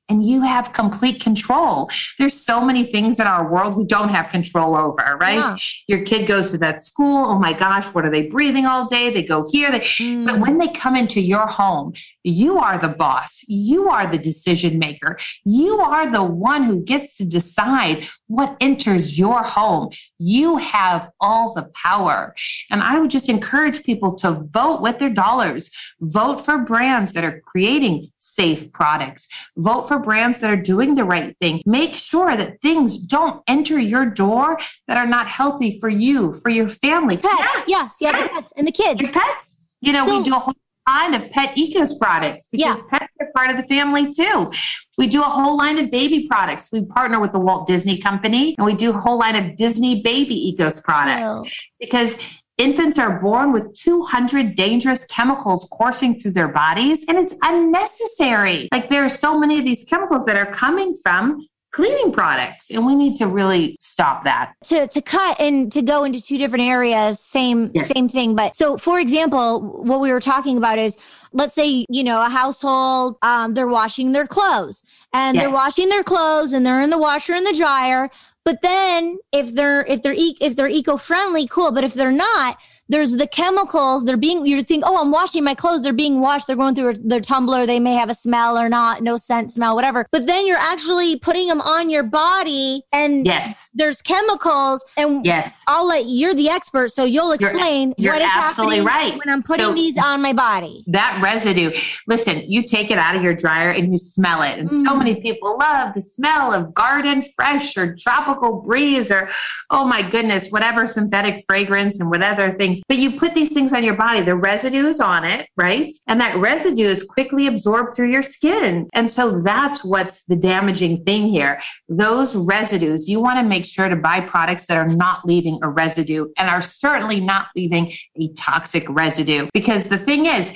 and 0.09 0.27
you 0.27 0.41
have 0.41 0.73
complete 0.73 1.21
control. 1.21 1.89
There's 2.17 2.33
so 2.33 2.61
many 2.61 2.91
things 2.91 3.19
in 3.19 3.27
our 3.27 3.49
world 3.49 3.77
we 3.77 3.85
don't 3.85 4.09
have 4.09 4.29
control 4.29 4.75
over, 4.75 5.17
right? 5.21 5.35
Yeah. 5.35 5.55
Your 5.87 6.03
kid 6.03 6.27
goes 6.27 6.51
to 6.51 6.57
that 6.57 6.81
school. 6.81 7.25
Oh 7.25 7.39
my 7.39 7.53
gosh, 7.53 7.85
what 7.93 8.05
are 8.05 8.11
they 8.11 8.27
breathing 8.27 8.65
all 8.65 8.87
day? 8.87 9.11
They 9.11 9.23
go 9.23 9.47
here. 9.51 9.71
They, 9.71 9.81
mm. 9.81 10.25
But 10.25 10.39
when 10.39 10.57
they 10.57 10.67
come 10.67 10.95
into 10.95 11.21
your 11.21 11.45
home, 11.45 11.93
you 12.23 12.57
are 12.57 12.77
the 12.77 12.89
boss. 12.89 13.41
You 13.47 13.89
are 13.89 14.07
the 14.07 14.17
decision 14.17 14.79
maker. 14.79 15.17
You 15.45 15.79
are 15.79 16.11
the 16.11 16.23
one 16.23 16.63
who 16.63 16.83
gets 16.83 17.15
to 17.17 17.25
decide 17.25 18.07
what 18.27 18.57
enters 18.59 19.17
your 19.17 19.43
home. 19.43 19.89
You 20.17 20.57
have 20.57 21.09
all 21.19 21.53
the 21.53 21.69
power. 21.75 22.35
And 22.71 22.81
I 22.81 22.99
would 22.99 23.11
just 23.11 23.29
encourage 23.29 23.83
people 23.83 24.15
to 24.15 24.43
vote 24.51 24.81
with 24.81 24.99
their 24.99 25.09
dollars. 25.09 25.69
Vote 26.01 26.43
for 26.43 26.57
brands 26.57 27.13
that 27.13 27.23
are 27.23 27.41
creating 27.41 28.11
safe 28.19 28.71
products. 28.71 29.27
Vote 29.57 29.87
for 29.87 29.97
brands 29.99 30.39
that 30.39 30.49
are 30.49 30.61
doing 30.61 30.95
the 30.95 31.03
right 31.03 31.35
thing. 31.41 31.61
Make 31.65 31.95
sure 31.95 32.37
that 32.37 32.61
things 32.61 32.97
don't 32.97 33.41
enter 33.47 33.79
your 33.79 34.05
door 34.05 34.59
that 34.87 34.97
are 34.97 35.07
not 35.07 35.27
healthy 35.27 35.79
for 35.79 35.89
you, 35.89 36.33
for 36.33 36.49
your 36.49 36.69
family. 36.69 37.17
Pets, 37.17 37.33
yeah. 37.33 37.63
yes, 37.67 37.95
yeah, 37.99 38.11
pets. 38.11 38.23
the 38.23 38.29
pets 38.29 38.53
and 38.57 38.67
the 38.67 38.71
kids. 38.71 39.01
Your 39.01 39.11
pets. 39.11 39.57
You 39.81 39.93
know, 39.93 40.05
so, 40.05 40.17
we 40.17 40.23
do 40.23 40.35
a 40.35 40.39
whole 40.39 40.53
line 40.87 41.13
of 41.13 41.29
pet 41.29 41.55
ecos 41.55 41.97
products 41.97 42.47
because 42.51 42.79
yeah. 42.79 42.99
pets 42.99 43.13
are 43.21 43.27
part 43.35 43.51
of 43.51 43.57
the 43.57 43.67
family 43.67 44.11
too. 44.11 44.51
We 44.97 45.07
do 45.07 45.21
a 45.21 45.25
whole 45.25 45.55
line 45.55 45.77
of 45.77 45.91
baby 45.91 46.27
products. 46.27 46.69
We 46.71 46.85
partner 46.85 47.19
with 47.19 47.31
the 47.31 47.39
Walt 47.39 47.67
Disney 47.67 47.97
Company 47.97 48.55
and 48.57 48.65
we 48.65 48.73
do 48.73 48.89
a 48.89 48.99
whole 48.99 49.17
line 49.17 49.35
of 49.35 49.55
Disney 49.55 50.01
baby 50.01 50.53
ecos 50.53 50.83
products 50.83 51.35
oh. 51.37 51.45
because 51.79 52.17
Infants 52.59 52.99
are 52.99 53.21
born 53.21 53.53
with 53.53 53.73
200 53.73 54.53
dangerous 54.53 55.05
chemicals 55.05 55.65
coursing 55.71 56.19
through 56.19 56.31
their 56.31 56.49
bodies, 56.49 57.05
and 57.07 57.17
it's 57.17 57.33
unnecessary. 57.41 58.67
Like 58.73 58.89
there 58.89 59.03
are 59.03 59.09
so 59.09 59.39
many 59.39 59.57
of 59.59 59.63
these 59.63 59.85
chemicals 59.85 60.25
that 60.25 60.35
are 60.35 60.45
coming 60.45 60.93
from 61.01 61.47
cleaning 61.71 62.11
products 62.11 62.71
and 62.71 62.83
we 62.83 62.95
need 62.95 63.15
to 63.15 63.27
really 63.27 63.77
stop 63.79 64.23
that 64.23 64.53
to 64.63 64.87
to 64.87 65.01
cut 65.03 65.39
and 65.39 65.71
to 65.71 65.83
go 65.83 66.03
into 66.03 66.19
two 66.19 66.35
different 66.35 66.63
areas 66.63 67.19
same 67.19 67.69
yes. 67.75 67.87
same 67.89 68.09
thing 68.09 68.35
but 68.35 68.55
so 68.55 68.75
for 68.75 68.99
example 68.99 69.61
what 69.83 70.01
we 70.01 70.11
were 70.11 70.19
talking 70.19 70.57
about 70.57 70.79
is 70.79 70.97
let's 71.31 71.53
say 71.53 71.85
you 71.87 72.03
know 72.03 72.25
a 72.25 72.29
household 72.29 73.17
um, 73.21 73.53
they're 73.53 73.67
washing 73.67 74.13
their 74.13 74.25
clothes 74.25 74.83
and 75.13 75.35
yes. 75.35 75.45
they're 75.45 75.53
washing 75.53 75.89
their 75.89 76.03
clothes 76.03 76.53
and 76.53 76.65
they're 76.65 76.81
in 76.81 76.89
the 76.89 76.97
washer 76.97 77.33
and 77.33 77.45
the 77.45 77.53
dryer 77.53 78.09
but 78.45 78.61
then 78.61 79.17
if 79.31 79.53
they're 79.55 79.85
if 79.85 80.01
they're 80.03 80.13
e- 80.13 80.37
if 80.41 80.55
they're 80.55 80.69
eco-friendly, 80.69 81.47
cool. 81.47 81.71
But 81.71 81.83
if 81.83 81.93
they're 81.93 82.11
not, 82.11 82.57
there's 82.89 83.13
the 83.13 83.27
chemicals. 83.27 84.03
They're 84.03 84.17
being 84.17 84.45
you 84.45 84.63
think, 84.63 84.83
oh, 84.85 84.99
I'm 84.99 85.11
washing 85.11 85.43
my 85.43 85.53
clothes. 85.53 85.83
They're 85.83 85.93
being 85.93 86.21
washed. 86.21 86.47
They're 86.47 86.55
going 86.55 86.75
through 86.75 86.95
their 86.95 87.19
tumbler. 87.19 87.65
They 87.65 87.79
may 87.79 87.93
have 87.93 88.09
a 88.09 88.15
smell 88.15 88.57
or 88.57 88.67
not, 88.67 89.01
no 89.01 89.15
scent, 89.15 89.51
smell, 89.51 89.75
whatever. 89.75 90.07
But 90.11 90.25
then 90.25 90.47
you're 90.47 90.57
actually 90.57 91.17
putting 91.19 91.47
them 91.47 91.61
on 91.61 91.89
your 91.89 92.03
body, 92.03 92.81
and 92.91 93.25
yes, 93.25 93.69
there's 93.73 94.01
chemicals. 94.01 94.83
And 94.97 95.23
yes, 95.23 95.61
I'll 95.67 95.87
let 95.87 96.05
you're 96.07 96.33
the 96.33 96.49
expert, 96.49 96.89
so 96.89 97.03
you'll 97.05 97.31
explain 97.31 97.93
you're, 97.97 98.05
you're 98.05 98.13
what 98.13 98.21
is 98.23 98.29
absolutely 98.33 98.81
right 98.81 99.17
when 99.17 99.29
I'm 99.29 99.43
putting 99.43 99.65
so 99.65 99.73
these 99.73 99.97
on 99.97 100.21
my 100.21 100.33
body. 100.33 100.83
That 100.87 101.19
residue. 101.21 101.71
Listen, 102.07 102.43
you 102.47 102.63
take 102.63 102.89
it 102.89 102.97
out 102.97 103.15
of 103.15 103.21
your 103.21 103.35
dryer 103.35 103.69
and 103.69 103.91
you 103.91 103.99
smell 103.99 104.41
it, 104.41 104.57
and 104.57 104.69
mm. 104.69 104.83
so 104.83 104.95
many 104.95 105.21
people 105.21 105.59
love 105.59 105.93
the 105.93 106.01
smell 106.01 106.53
of 106.53 106.73
garden 106.73 107.23
fresh 107.35 107.77
or 107.77 107.95
tropical 107.95 108.61
breeze 108.61 109.11
or 109.11 109.29
oh 109.69 109.85
my 109.85 110.01
goodness, 110.01 110.47
whatever 110.49 110.87
synthetic 110.87 111.43
fragrance 111.45 111.99
and 111.99 112.09
whatever 112.09 112.51
things 112.53 112.78
but 112.87 112.97
you 112.97 113.17
put 113.19 113.33
these 113.33 113.53
things 113.53 113.73
on 113.73 113.83
your 113.83 113.95
body, 113.95 114.21
the 114.21 114.35
residue 114.35 114.87
is 114.87 114.99
on 114.99 115.25
it, 115.25 115.47
right? 115.57 115.93
And 116.07 116.19
that 116.21 116.37
residue 116.37 116.87
is 116.87 117.03
quickly 117.03 117.47
absorbed 117.47 117.95
through 117.95 118.11
your 118.11 118.23
skin. 118.23 118.87
And 118.93 119.11
so 119.11 119.41
that's 119.41 119.83
what's 119.83 120.25
the 120.25 120.35
damaging 120.35 121.03
thing 121.03 121.27
here. 121.27 121.61
Those 121.87 122.35
residues, 122.35 123.07
you 123.07 123.19
want 123.19 123.39
to 123.39 123.43
make 123.43 123.65
sure 123.65 123.89
to 123.89 123.95
buy 123.95 124.21
products 124.21 124.65
that 124.67 124.77
are 124.77 124.87
not 124.87 125.25
leaving 125.25 125.59
a 125.61 125.69
residue 125.69 126.27
and 126.37 126.49
are 126.49 126.61
certainly 126.61 127.19
not 127.19 127.47
leaving 127.55 127.93
a 128.19 128.29
toxic 128.33 128.89
residue. 128.89 129.47
Because 129.53 129.85
the 129.85 129.97
thing 129.97 130.25
is, 130.25 130.53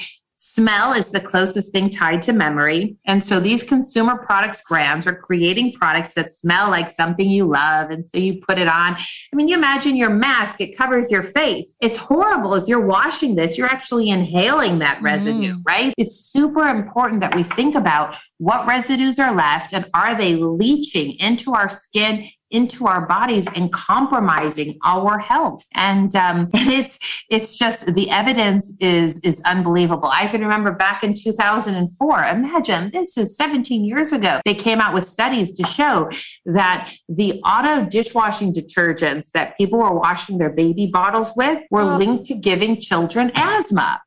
Smell 0.54 0.94
is 0.94 1.10
the 1.10 1.20
closest 1.20 1.72
thing 1.72 1.90
tied 1.90 2.22
to 2.22 2.32
memory. 2.32 2.96
And 3.08 3.24
so 3.24 3.40
these 3.40 3.64
consumer 3.64 4.24
products 4.24 4.62
brands 4.70 5.08
are 5.08 5.16
creating 5.16 5.74
products 5.74 6.14
that 6.14 6.32
smell 6.32 6.70
like 6.70 6.92
something 6.92 7.28
you 7.28 7.46
love. 7.46 7.90
And 7.90 8.06
so 8.06 8.20
you 8.20 8.40
put 8.40 8.60
it 8.60 8.68
on. 8.68 8.94
I 8.94 9.36
mean, 9.36 9.48
you 9.48 9.58
imagine 9.58 9.96
your 9.96 10.12
mask, 10.12 10.62
it 10.62 10.78
covers 10.78 11.10
your 11.10 11.24
face. 11.24 11.76
It's 11.82 11.98
horrible. 11.98 12.54
If 12.54 12.68
you're 12.68 12.86
washing 12.86 13.34
this, 13.34 13.58
you're 13.58 13.66
actually 13.66 14.10
inhaling 14.10 14.78
that 14.78 15.02
residue, 15.02 15.56
mm. 15.56 15.64
right? 15.66 15.92
It's 15.98 16.18
super 16.18 16.68
important 16.68 17.22
that 17.22 17.34
we 17.34 17.42
think 17.42 17.74
about 17.74 18.18
what 18.38 18.68
residues 18.68 19.18
are 19.18 19.34
left 19.34 19.74
and 19.74 19.90
are 19.96 20.14
they 20.14 20.36
leaching 20.36 21.14
into 21.14 21.54
our 21.54 21.68
skin 21.68 22.30
into 22.54 22.88
our 22.88 23.06
bodies 23.06 23.48
and 23.56 23.74
compromising 23.74 24.78
our 24.86 25.18
health. 25.18 25.66
And, 25.74 26.16
um, 26.16 26.50
and 26.54 26.72
it's 26.72 27.00
it's 27.30 27.58
just 27.58 27.94
the 27.94 28.10
evidence 28.10 28.76
is 28.80 29.20
is 29.22 29.42
unbelievable. 29.46 30.10
I 30.12 30.28
can 30.28 30.42
remember 30.42 30.72
back 30.72 31.04
in 31.04 31.14
2004. 31.14 32.24
Imagine 32.24 32.92
this 32.92 33.18
is 33.18 33.36
17 33.36 33.84
years 33.84 34.14
ago. 34.14 34.40
They 34.46 34.56
came 34.56 34.80
out 34.80 34.94
with 34.94 35.08
studies 35.08 35.52
to 35.58 35.64
show 35.66 36.10
that 36.46 36.94
the 37.10 37.42
auto 37.42 37.90
dishwashing 37.90 38.54
detergents 38.54 39.32
that 39.32 39.58
people 39.58 39.80
were 39.80 39.94
washing 39.94 40.38
their 40.38 40.52
baby 40.52 40.88
bottles 40.88 41.32
with 41.36 41.64
were 41.72 41.82
oh. 41.82 41.98
linked 41.98 42.26
to 42.28 42.36
giving 42.36 42.80
children 42.80 43.32
asthma. 43.36 44.02